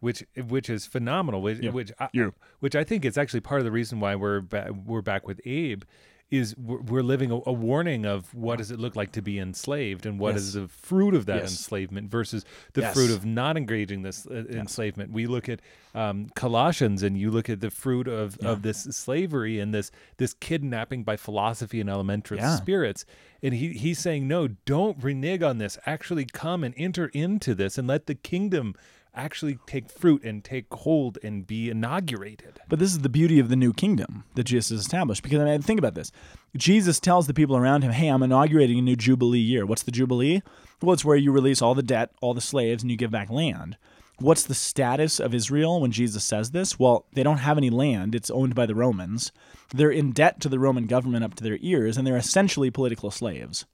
which 0.00 0.22
which 0.48 0.68
is 0.68 0.84
phenomenal. 0.86 1.40
Which 1.40 1.58
Yeah. 1.60 1.70
which 1.70 1.90
I, 1.98 2.08
You. 2.12 2.34
which 2.60 2.76
I 2.76 2.84
think 2.84 3.04
is 3.04 3.16
actually 3.16 3.40
part 3.40 3.60
of 3.60 3.64
the 3.64 3.70
reason 3.72 3.98
why 3.98 4.14
we're 4.14 4.40
ba- 4.40 4.72
we're 4.84 5.00
back 5.02 5.26
with 5.26 5.40
Abe. 5.46 5.84
Is 6.28 6.56
we're, 6.56 7.02
living 7.02 7.30
a, 7.30 7.36
a 7.46 7.52
warning 7.52 8.04
of 8.04 8.34
what 8.34 8.58
does 8.58 8.72
it 8.72 8.80
look 8.80 8.96
like 8.96 9.12
to 9.12 9.22
be 9.22 9.38
enslaved, 9.38 10.06
and 10.06 10.18
what 10.18 10.34
is 10.34 10.56
Yes. 10.56 10.62
the 10.62 10.66
fruit 10.68 11.14
of 11.14 11.26
that 11.26 11.42
Yes. 11.42 11.52
enslavement 11.52 12.10
versus 12.10 12.44
the 12.72 12.80
Yes. 12.80 12.94
fruit 12.94 13.12
of 13.12 13.24
not 13.24 13.56
engaging 13.56 14.02
this 14.02 14.26
uh, 14.26 14.42
enslavement. 14.50 15.12
We 15.12 15.28
look 15.28 15.48
at 15.48 15.60
um, 15.94 16.26
Colossians, 16.34 17.04
and 17.04 17.16
you 17.16 17.30
look 17.30 17.48
at 17.48 17.60
the 17.60 17.70
fruit 17.70 18.08
of, 18.08 18.36
of 18.40 18.62
this 18.62 18.82
slavery 18.90 19.60
and 19.60 19.72
this 19.72 19.92
this 20.16 20.34
kidnapping 20.34 21.04
by 21.04 21.16
philosophy 21.16 21.80
and 21.80 21.88
elementary 21.88 22.38
Yeah. 22.38 22.56
spirits. 22.56 23.04
And 23.40 23.54
he 23.54 23.74
he's 23.74 24.00
saying, 24.00 24.26
no, 24.26 24.48
don't 24.48 25.00
renege 25.00 25.42
on 25.44 25.58
this. 25.58 25.78
Actually, 25.86 26.24
come 26.24 26.64
and 26.64 26.74
enter 26.76 27.06
into 27.14 27.54
this, 27.54 27.78
and 27.78 27.86
let 27.86 28.06
the 28.06 28.16
kingdom 28.16 28.74
actually 29.16 29.58
take 29.66 29.90
fruit 29.90 30.22
and 30.22 30.44
take 30.44 30.66
hold 30.72 31.18
and 31.22 31.46
be 31.46 31.70
inaugurated. 31.70 32.60
But 32.68 32.78
this 32.78 32.92
is 32.92 33.00
the 33.00 33.08
beauty 33.08 33.38
of 33.38 33.48
the 33.48 33.56
new 33.56 33.72
kingdom 33.72 34.24
that 34.34 34.44
Jesus 34.44 34.70
has 34.70 34.80
established. 34.80 35.22
Because 35.22 35.40
I 35.40 35.44
mean, 35.44 35.62
think 35.62 35.78
about 35.78 35.94
this. 35.94 36.12
Jesus 36.56 37.00
tells 37.00 37.26
the 37.26 37.34
people 37.34 37.56
around 37.56 37.82
him, 37.82 37.92
"Hey, 37.92 38.08
I'm 38.08 38.22
inaugurating 38.22 38.78
a 38.78 38.82
new 38.82 38.96
jubilee 38.96 39.38
year. 39.38 39.66
What's 39.66 39.82
the 39.82 39.90
jubilee? 39.90 40.42
Well, 40.82 40.94
it's 40.94 41.04
where 41.04 41.16
you 41.16 41.32
release 41.32 41.62
all 41.62 41.74
the 41.74 41.82
debt, 41.82 42.12
all 42.20 42.34
the 42.34 42.40
slaves, 42.40 42.82
and 42.82 42.90
you 42.90 42.96
give 42.96 43.10
back 43.10 43.30
land." 43.30 43.76
What's 44.18 44.44
the 44.44 44.54
status 44.54 45.20
of 45.20 45.34
Israel 45.34 45.80
when 45.82 45.92
Jesus 45.92 46.24
says 46.24 46.52
this? 46.52 46.78
Well, 46.78 47.04
they 47.12 47.22
don't 47.22 47.38
have 47.38 47.58
any 47.58 47.68
land. 47.68 48.14
It's 48.14 48.30
owned 48.30 48.54
by 48.54 48.64
the 48.64 48.74
Romans. 48.74 49.30
They're 49.74 49.90
in 49.90 50.12
debt 50.12 50.40
to 50.40 50.48
the 50.48 50.58
Roman 50.58 50.86
government 50.86 51.22
up 51.22 51.34
to 51.34 51.44
their 51.44 51.58
ears, 51.60 51.98
and 51.98 52.06
they're 52.06 52.16
essentially 52.16 52.70
political 52.70 53.10
slaves. 53.10 53.66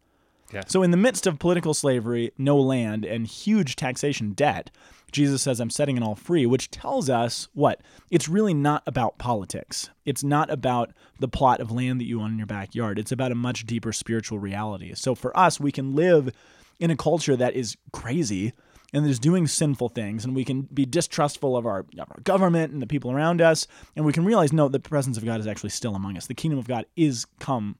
Yeah. 0.52 0.64
So, 0.66 0.82
in 0.82 0.90
the 0.90 0.96
midst 0.96 1.26
of 1.26 1.38
political 1.38 1.74
slavery, 1.74 2.32
no 2.36 2.58
land, 2.58 3.04
and 3.04 3.26
huge 3.26 3.76
taxation 3.76 4.32
debt, 4.32 4.70
Jesus 5.12 5.42
says, 5.42 5.60
I'm 5.60 5.70
setting 5.70 5.96
it 5.96 6.02
all 6.02 6.14
free, 6.14 6.46
which 6.46 6.70
tells 6.70 7.08
us 7.08 7.48
what? 7.52 7.80
It's 8.10 8.28
really 8.28 8.54
not 8.54 8.82
about 8.86 9.18
politics. 9.18 9.90
It's 10.04 10.24
not 10.24 10.50
about 10.50 10.92
the 11.20 11.28
plot 11.28 11.60
of 11.60 11.70
land 11.70 12.00
that 12.00 12.06
you 12.06 12.20
own 12.20 12.32
in 12.32 12.38
your 12.38 12.46
backyard. 12.46 12.98
It's 12.98 13.12
about 13.12 13.32
a 13.32 13.36
much 13.36 13.66
deeper 13.66 13.92
spiritual 13.92 14.38
reality. 14.38 14.94
So, 14.94 15.14
for 15.14 15.36
us, 15.36 15.60
we 15.60 15.72
can 15.72 15.94
live 15.94 16.34
in 16.80 16.90
a 16.90 16.96
culture 16.96 17.36
that 17.36 17.54
is 17.54 17.76
crazy 17.92 18.52
and 18.92 19.06
is 19.06 19.18
doing 19.18 19.46
sinful 19.46 19.88
things, 19.90 20.24
and 20.24 20.34
we 20.34 20.44
can 20.44 20.62
be 20.62 20.84
distrustful 20.84 21.56
of 21.56 21.64
our, 21.64 21.86
of 21.98 22.10
our 22.10 22.20
government 22.24 22.72
and 22.72 22.82
the 22.82 22.86
people 22.86 23.10
around 23.10 23.40
us, 23.40 23.66
and 23.96 24.04
we 24.04 24.12
can 24.12 24.24
realize, 24.24 24.52
no, 24.52 24.68
the 24.68 24.80
presence 24.80 25.16
of 25.16 25.24
God 25.24 25.40
is 25.40 25.46
actually 25.46 25.70
still 25.70 25.94
among 25.94 26.16
us. 26.16 26.26
The 26.26 26.34
kingdom 26.34 26.58
of 26.58 26.68
God 26.68 26.84
is 26.94 27.26
come 27.40 27.78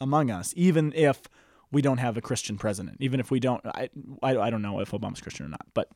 among 0.00 0.30
us, 0.30 0.54
even 0.56 0.92
if 0.94 1.22
we 1.70 1.82
don't 1.82 1.98
have 1.98 2.16
a 2.16 2.22
Christian 2.22 2.56
president, 2.56 2.96
even 3.00 3.20
if 3.20 3.30
we 3.30 3.40
don't. 3.40 3.64
I, 3.66 3.90
I, 4.22 4.38
I 4.38 4.50
don't 4.50 4.62
know 4.62 4.80
if 4.80 4.92
Obama's 4.92 5.20
Christian 5.20 5.46
or 5.46 5.50
not, 5.50 5.66
but 5.74 5.90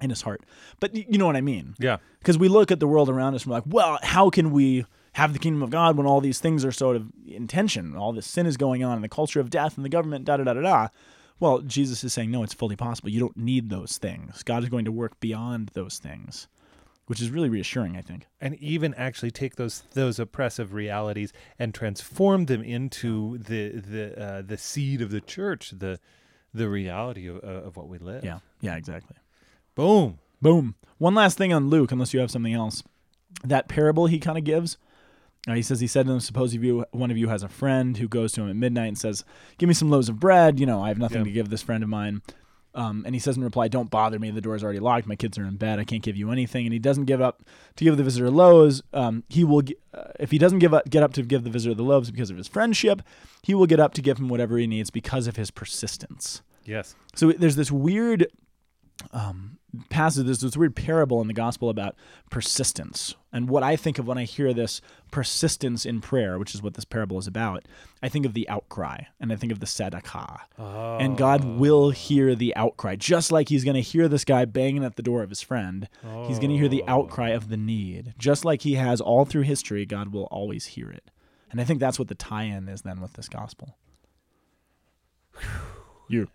in 0.00 0.10
his 0.10 0.22
heart. 0.22 0.42
But 0.80 0.94
you 0.94 1.18
know 1.18 1.26
what 1.26 1.36
I 1.36 1.40
mean? 1.40 1.74
Yeah. 1.78 1.98
Because 2.18 2.38
we 2.38 2.48
look 2.48 2.70
at 2.70 2.80
the 2.80 2.86
world 2.86 3.08
around 3.08 3.34
us 3.34 3.42
and 3.42 3.50
we're 3.50 3.56
like, 3.58 3.64
well, 3.66 3.98
how 4.02 4.30
can 4.30 4.50
we 4.50 4.84
have 5.14 5.32
the 5.32 5.38
kingdom 5.38 5.62
of 5.62 5.70
God 5.70 5.96
when 5.96 6.06
all 6.06 6.20
these 6.20 6.40
things 6.40 6.64
are 6.64 6.72
sort 6.72 6.96
of 6.96 7.06
in 7.26 7.46
tension? 7.46 7.96
All 7.96 8.12
this 8.12 8.26
sin 8.26 8.46
is 8.46 8.56
going 8.56 8.82
on 8.82 8.94
and 8.94 9.04
the 9.04 9.08
culture 9.08 9.40
of 9.40 9.50
death 9.50 9.76
and 9.76 9.84
the 9.84 9.88
government, 9.90 10.24
da 10.24 10.36
da 10.38 10.44
da 10.44 10.54
da 10.54 10.60
da. 10.62 10.88
Well, 11.40 11.60
Jesus 11.60 12.04
is 12.04 12.12
saying, 12.12 12.30
no, 12.30 12.42
it's 12.44 12.54
fully 12.54 12.76
possible. 12.76 13.10
You 13.10 13.20
don't 13.20 13.36
need 13.36 13.68
those 13.68 13.98
things. 13.98 14.42
God 14.44 14.62
is 14.62 14.68
going 14.68 14.84
to 14.84 14.92
work 14.92 15.18
beyond 15.18 15.70
those 15.74 15.98
things, 15.98 16.46
which 17.06 17.20
is 17.20 17.30
really 17.30 17.48
reassuring, 17.48 17.96
I 17.96 18.00
think. 18.00 18.26
and 18.40 18.54
even 18.56 18.94
actually 18.94 19.32
take 19.32 19.56
those 19.56 19.82
those 19.92 20.18
oppressive 20.20 20.72
realities 20.72 21.32
and 21.58 21.74
transform 21.74 22.46
them 22.46 22.62
into 22.62 23.38
the 23.38 23.70
the 23.80 24.22
uh, 24.24 24.42
the 24.42 24.56
seed 24.56 25.02
of 25.02 25.10
the 25.10 25.20
church, 25.20 25.72
the 25.76 25.98
the 26.54 26.68
reality 26.68 27.26
of, 27.26 27.36
uh, 27.42 27.66
of 27.66 27.76
what 27.76 27.88
we 27.88 27.98
live. 27.98 28.24
Yeah. 28.24 28.38
Yeah, 28.60 28.76
exactly. 28.76 29.16
Boom. 29.74 30.18
Boom. 30.40 30.74
One 30.98 31.14
last 31.14 31.38
thing 31.38 31.52
on 31.52 31.68
Luke, 31.70 31.92
unless 31.92 32.12
you 32.14 32.20
have 32.20 32.30
something 32.30 32.54
else. 32.54 32.82
That 33.44 33.68
parable 33.68 34.06
he 34.06 34.18
kind 34.18 34.38
of 34.38 34.44
gives. 34.44 34.76
uh, 35.48 35.54
he 35.54 35.62
says 35.62 35.80
he 35.80 35.86
said 35.86 36.06
to 36.06 36.12
them, 36.12 36.20
"Suppose 36.20 36.54
if 36.54 36.62
you 36.62 36.84
one 36.92 37.10
of 37.10 37.16
you 37.16 37.28
has 37.28 37.42
a 37.42 37.48
friend 37.48 37.96
who 37.96 38.06
goes 38.08 38.32
to 38.32 38.42
him 38.42 38.50
at 38.50 38.56
midnight 38.56 38.88
and 38.88 38.98
says, 38.98 39.24
"Give 39.58 39.66
me 39.68 39.74
some 39.74 39.90
loaves 39.90 40.08
of 40.08 40.20
bread." 40.20 40.60
You 40.60 40.66
know, 40.66 40.82
I 40.82 40.88
have 40.88 40.98
nothing 40.98 41.18
Yeah. 41.18 41.24
to 41.24 41.30
give 41.32 41.48
this 41.48 41.62
friend 41.62 41.82
of 41.82 41.88
mine. 41.88 42.22
Um, 42.74 43.02
and 43.04 43.14
he 43.14 43.18
says 43.18 43.36
in 43.36 43.42
reply, 43.44 43.68
"Don't 43.68 43.90
bother 43.90 44.18
me. 44.18 44.30
The 44.30 44.40
door's 44.40 44.62
already 44.62 44.78
locked. 44.78 45.06
My 45.06 45.16
kids 45.16 45.36
are 45.38 45.44
in 45.44 45.56
bed. 45.56 45.78
I 45.80 45.84
can't 45.84 46.02
give 46.02 46.16
you 46.16 46.30
anything." 46.30 46.64
And 46.66 46.72
he 46.72 46.78
doesn't 46.78 47.06
give 47.06 47.20
up 47.20 47.42
to 47.76 47.84
give 47.84 47.96
the 47.96 48.04
visitor 48.04 48.30
loaves. 48.30 48.82
Um, 48.92 49.24
he 49.28 49.42
will, 49.44 49.62
uh, 49.92 50.04
if 50.20 50.30
he 50.30 50.38
doesn't 50.38 50.60
give 50.60 50.72
up, 50.72 50.88
get 50.88 51.02
up 51.02 51.12
to 51.14 51.22
give 51.22 51.42
the 51.44 51.50
visitor 51.50 51.74
the 51.74 51.82
loaves 51.82 52.10
because 52.10 52.30
of 52.30 52.36
his 52.36 52.46
friendship, 52.48 53.02
he 53.42 53.54
will 53.54 53.66
get 53.66 53.80
up 53.80 53.92
to 53.94 54.02
give 54.02 54.18
him 54.18 54.28
whatever 54.28 54.56
he 54.58 54.66
needs 54.66 54.90
because 54.90 55.26
of 55.26 55.36
his 55.36 55.50
persistence. 55.50 56.42
Yes. 56.64 56.94
So 57.16 57.32
there's 57.32 57.56
this 57.56 57.72
weird 57.72 58.28
um, 59.12 59.58
passage, 59.88 60.26
there's 60.26 60.40
this 60.40 60.56
weird 60.56 60.76
parable 60.76 61.20
in 61.20 61.28
the 61.28 61.34
gospel 61.34 61.70
about 61.70 61.96
persistence. 62.30 63.14
And 63.32 63.48
what 63.48 63.62
I 63.62 63.76
think 63.76 63.98
of 63.98 64.06
when 64.06 64.18
I 64.18 64.24
hear 64.24 64.52
this 64.52 64.80
persistence 65.10 65.86
in 65.86 66.00
prayer, 66.00 66.38
which 66.38 66.54
is 66.54 66.62
what 66.62 66.74
this 66.74 66.84
parable 66.84 67.18
is 67.18 67.26
about, 67.26 67.64
I 68.02 68.08
think 68.08 68.26
of 68.26 68.34
the 68.34 68.48
outcry 68.48 69.04
and 69.18 69.32
I 69.32 69.36
think 69.36 69.52
of 69.52 69.60
the 69.60 69.66
tzedakah. 69.66 70.40
Oh. 70.58 70.98
And 70.98 71.16
God 71.16 71.44
will 71.44 71.90
hear 71.90 72.34
the 72.34 72.54
outcry, 72.54 72.96
just 72.96 73.32
like 73.32 73.48
He's 73.48 73.64
going 73.64 73.74
to 73.74 73.80
hear 73.80 74.08
this 74.08 74.24
guy 74.24 74.44
banging 74.44 74.84
at 74.84 74.96
the 74.96 75.02
door 75.02 75.22
of 75.22 75.30
his 75.30 75.42
friend. 75.42 75.88
He's 76.26 76.38
going 76.38 76.50
to 76.50 76.58
hear 76.58 76.68
the 76.68 76.84
outcry 76.86 77.30
of 77.30 77.48
the 77.48 77.56
need, 77.56 78.14
just 78.18 78.44
like 78.44 78.62
He 78.62 78.74
has 78.74 79.00
all 79.00 79.24
through 79.24 79.42
history. 79.42 79.86
God 79.86 80.12
will 80.12 80.24
always 80.24 80.66
hear 80.66 80.90
it, 80.90 81.10
and 81.50 81.60
I 81.60 81.64
think 81.64 81.80
that's 81.80 81.98
what 81.98 82.08
the 82.08 82.14
tie-in 82.14 82.68
is 82.68 82.82
then 82.82 83.00
with 83.00 83.14
this 83.14 83.28
gospel. 83.28 83.76
You, 86.08 86.28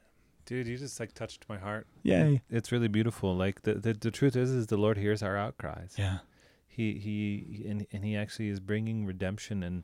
Dude, 0.48 0.66
you 0.66 0.78
just 0.78 1.00
like 1.00 1.14
touched 1.14 1.46
my 1.48 1.58
heart. 1.60 1.86
yay, 2.04 2.42
It's 2.50 2.72
really 2.72 2.88
beautiful. 2.88 3.36
Like 3.36 3.62
the, 3.62 3.76
the 3.76 3.94
the 3.94 4.10
truth 4.12 4.36
is, 4.36 4.50
is 4.50 4.68
the 4.68 4.78
Lord 4.78 4.98
hears 4.98 5.22
our 5.22 5.38
outcries. 5.38 5.94
yeah, 5.98 6.20
He 6.68 6.94
he 6.98 7.66
and 7.70 7.86
and 7.92 8.04
he 8.04 8.16
actually 8.16 8.50
is 8.50 8.60
bringing 8.60 9.06
redemption 9.06 9.62
and 9.62 9.84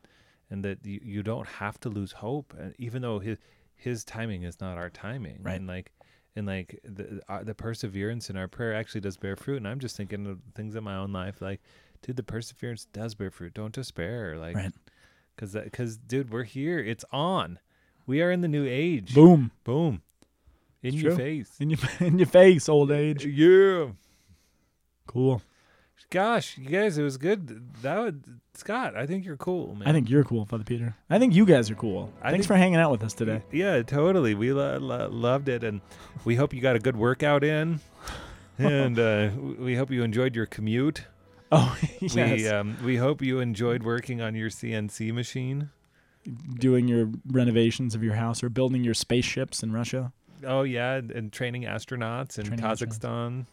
and 0.50 0.64
that 0.66 0.86
you, 0.86 1.00
you 1.04 1.22
don't 1.24 1.48
have 1.48 1.80
to 1.82 1.90
lose 1.90 2.14
hope. 2.14 2.54
And 2.58 2.74
even 2.80 3.02
though 3.04 3.20
his 3.20 3.38
his 3.76 4.04
timing 4.06 4.44
is 4.44 4.60
not 4.62 4.78
our 4.78 4.90
timing, 4.90 5.40
Right. 5.44 5.56
And 5.60 5.68
like 5.68 5.92
and 6.36 6.48
like 6.48 6.80
the 6.84 7.22
uh, 7.30 7.44
the 7.44 7.54
perseverance 7.54 8.30
in 8.30 8.38
our 8.38 8.48
prayer 8.48 8.74
actually 8.74 9.02
does 9.02 9.18
bear 9.18 9.36
fruit. 9.36 9.58
And 9.58 9.68
I'm 9.68 9.80
just 9.80 9.96
thinking 9.98 10.26
of 10.26 10.40
things 10.56 10.76
in 10.76 10.84
my 10.84 10.96
own 10.96 11.12
life, 11.14 11.42
like, 11.42 11.62
dude, 12.02 12.16
the 12.16 12.24
perseverance 12.24 12.86
does 12.86 13.14
bear 13.16 13.30
fruit. 13.32 13.54
Don't 13.54 13.74
despair, 13.74 14.38
like, 14.38 14.56
Right. 14.56 14.72
because 15.36 15.54
because 15.54 15.98
dude, 15.98 16.32
we're 16.32 16.44
here. 16.44 16.80
It's 16.80 17.06
on. 17.12 17.60
We 18.08 18.22
are 18.22 18.32
in 18.32 18.42
the 18.42 18.48
new 18.48 18.66
age. 18.66 19.14
boom. 19.14 19.52
Boom. 19.64 20.02
In 20.84 20.94
It's 20.94 20.98
your 21.02 21.16
true. 21.16 21.24
face. 21.24 21.56
in 21.60 21.70
your 21.72 21.80
in 22.00 22.20
your 22.20 22.28
face, 22.28 22.68
old 22.70 22.92
age. 22.92 23.26
Yeah. 23.26 23.88
Cool. 25.08 25.42
Gosh, 26.10 26.58
you 26.60 26.70
guys, 26.70 26.98
it 26.98 27.04
was 27.04 27.18
good. 27.18 27.74
That 27.82 27.98
would, 27.98 28.24
Scott, 28.54 28.96
I 28.96 29.08
think 29.08 29.26
you're 29.26 29.38
cool, 29.38 29.74
man. 29.74 29.88
I 29.88 29.94
think 29.94 30.10
you're 30.12 30.24
cool, 30.24 30.46
Father 30.46 30.64
Peter. 30.64 30.96
I 31.10 31.18
think 31.18 31.34
you 31.34 31.44
guys 31.46 31.72
are 31.72 31.76
cool. 31.76 32.14
I 32.22 32.30
Thanks 32.30 32.46
think- 32.46 32.48
for 32.50 32.56
hanging 32.56 32.76
out 32.76 32.92
with 32.92 33.04
us 33.04 33.14
today. 33.14 33.42
Yeah, 33.52 33.82
totally. 33.82 34.36
We 34.36 34.54
lo- 34.54 34.78
lo- 34.78 35.10
loved 35.10 35.50
it, 35.50 35.64
and 35.64 35.82
we 36.24 36.36
hope 36.36 36.54
you 36.54 36.62
got 36.62 36.76
a 36.76 36.80
good 36.80 36.96
workout 36.96 37.44
in, 37.44 37.80
and 38.60 39.00
uh, 39.00 39.30
we 39.58 39.76
hope 39.76 39.90
you 39.90 40.04
enjoyed 40.04 40.36
your 40.36 40.46
commute. 40.46 41.06
Oh 41.56 41.78
yes, 42.02 42.16
We 42.16 42.48
um, 42.48 42.78
we 42.84 42.98
hope 42.98 43.22
you 43.22 43.40
enjoyed 43.40 43.84
working 43.84 44.22
on 44.22 44.34
your 44.34 44.50
CNC 44.50 45.14
machine. 45.14 45.70
doing 46.58 46.88
your 46.88 47.12
renovations 47.28 47.94
of 47.94 48.04
your 48.04 48.16
house 48.16 48.42
or 48.44 48.50
building 48.50 48.84
your 48.84 48.96
spaceships 48.96 49.62
in 49.62 49.72
Russia, 49.72 50.12
Oh 50.46 50.64
yeah, 50.64 50.96
and, 50.96 51.12
and 51.12 51.32
training 51.32 51.64
astronauts 51.64 52.38
in 52.40 52.46
Training. 52.46 52.66
Kazakhstan. 52.66 53.46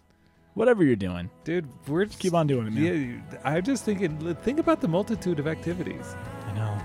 whatever 0.55 0.83
you're 0.85 0.97
doing. 0.97 1.29
Dude, 1.45 1.69
we're 1.87 2.07
just 2.07 2.19
Keep 2.19 2.35
on 2.35 2.47
doing 2.47 2.67
it, 2.67 2.73
man. 2.73 3.23
Yeah, 3.31 3.39
I'm 3.45 3.63
just 3.63 3.85
thinking. 3.85 4.35
Think 4.43 4.59
about 4.59 4.81
the 4.81 4.89
multitude 4.89 5.39
of 5.39 5.47
activities. 5.47 6.15
I 6.49 6.53
know. 6.55 6.77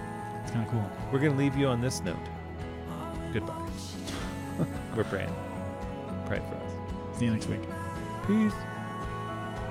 It's 0.43 0.51
kind 0.51 0.65
of 0.65 0.71
cool. 0.71 0.87
We're 1.11 1.19
gonna 1.19 1.35
leave 1.37 1.55
you 1.57 1.67
on 1.67 1.81
this 1.81 2.01
note. 2.01 2.17
Goodbye. 3.33 3.69
we're 4.95 5.03
praying. 5.05 5.33
Pray 6.25 6.39
for 6.39 6.55
us. 6.55 7.17
See 7.19 7.25
you 7.25 7.31
next 7.31 7.47
week. 7.47 7.61
Peace. 8.27 8.53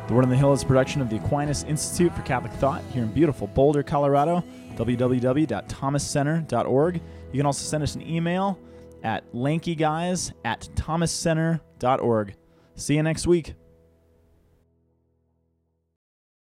The 0.06 0.12
Word 0.12 0.24
on 0.24 0.28
the 0.30 0.36
Hill 0.36 0.52
is 0.52 0.62
a 0.62 0.66
production 0.66 1.00
of 1.00 1.08
the 1.08 1.16
Aquinas 1.16 1.62
Institute 1.64 2.14
for 2.14 2.20
Catholic 2.22 2.52
Thought 2.54 2.82
here 2.92 3.02
in 3.04 3.10
beautiful 3.12 3.46
Boulder, 3.46 3.82
Colorado. 3.82 4.44
www.thomascenter.org. 4.76 6.94
You 7.32 7.38
can 7.38 7.46
also 7.46 7.64
send 7.64 7.82
us 7.82 7.94
an 7.94 8.02
email 8.02 8.58
at 9.04 9.30
lankyguys 9.32 10.32
at 10.44 10.68
thomascenter.org. 10.74 12.34
See 12.74 12.96
you 12.96 13.02
next 13.02 13.26
week. 13.26 13.54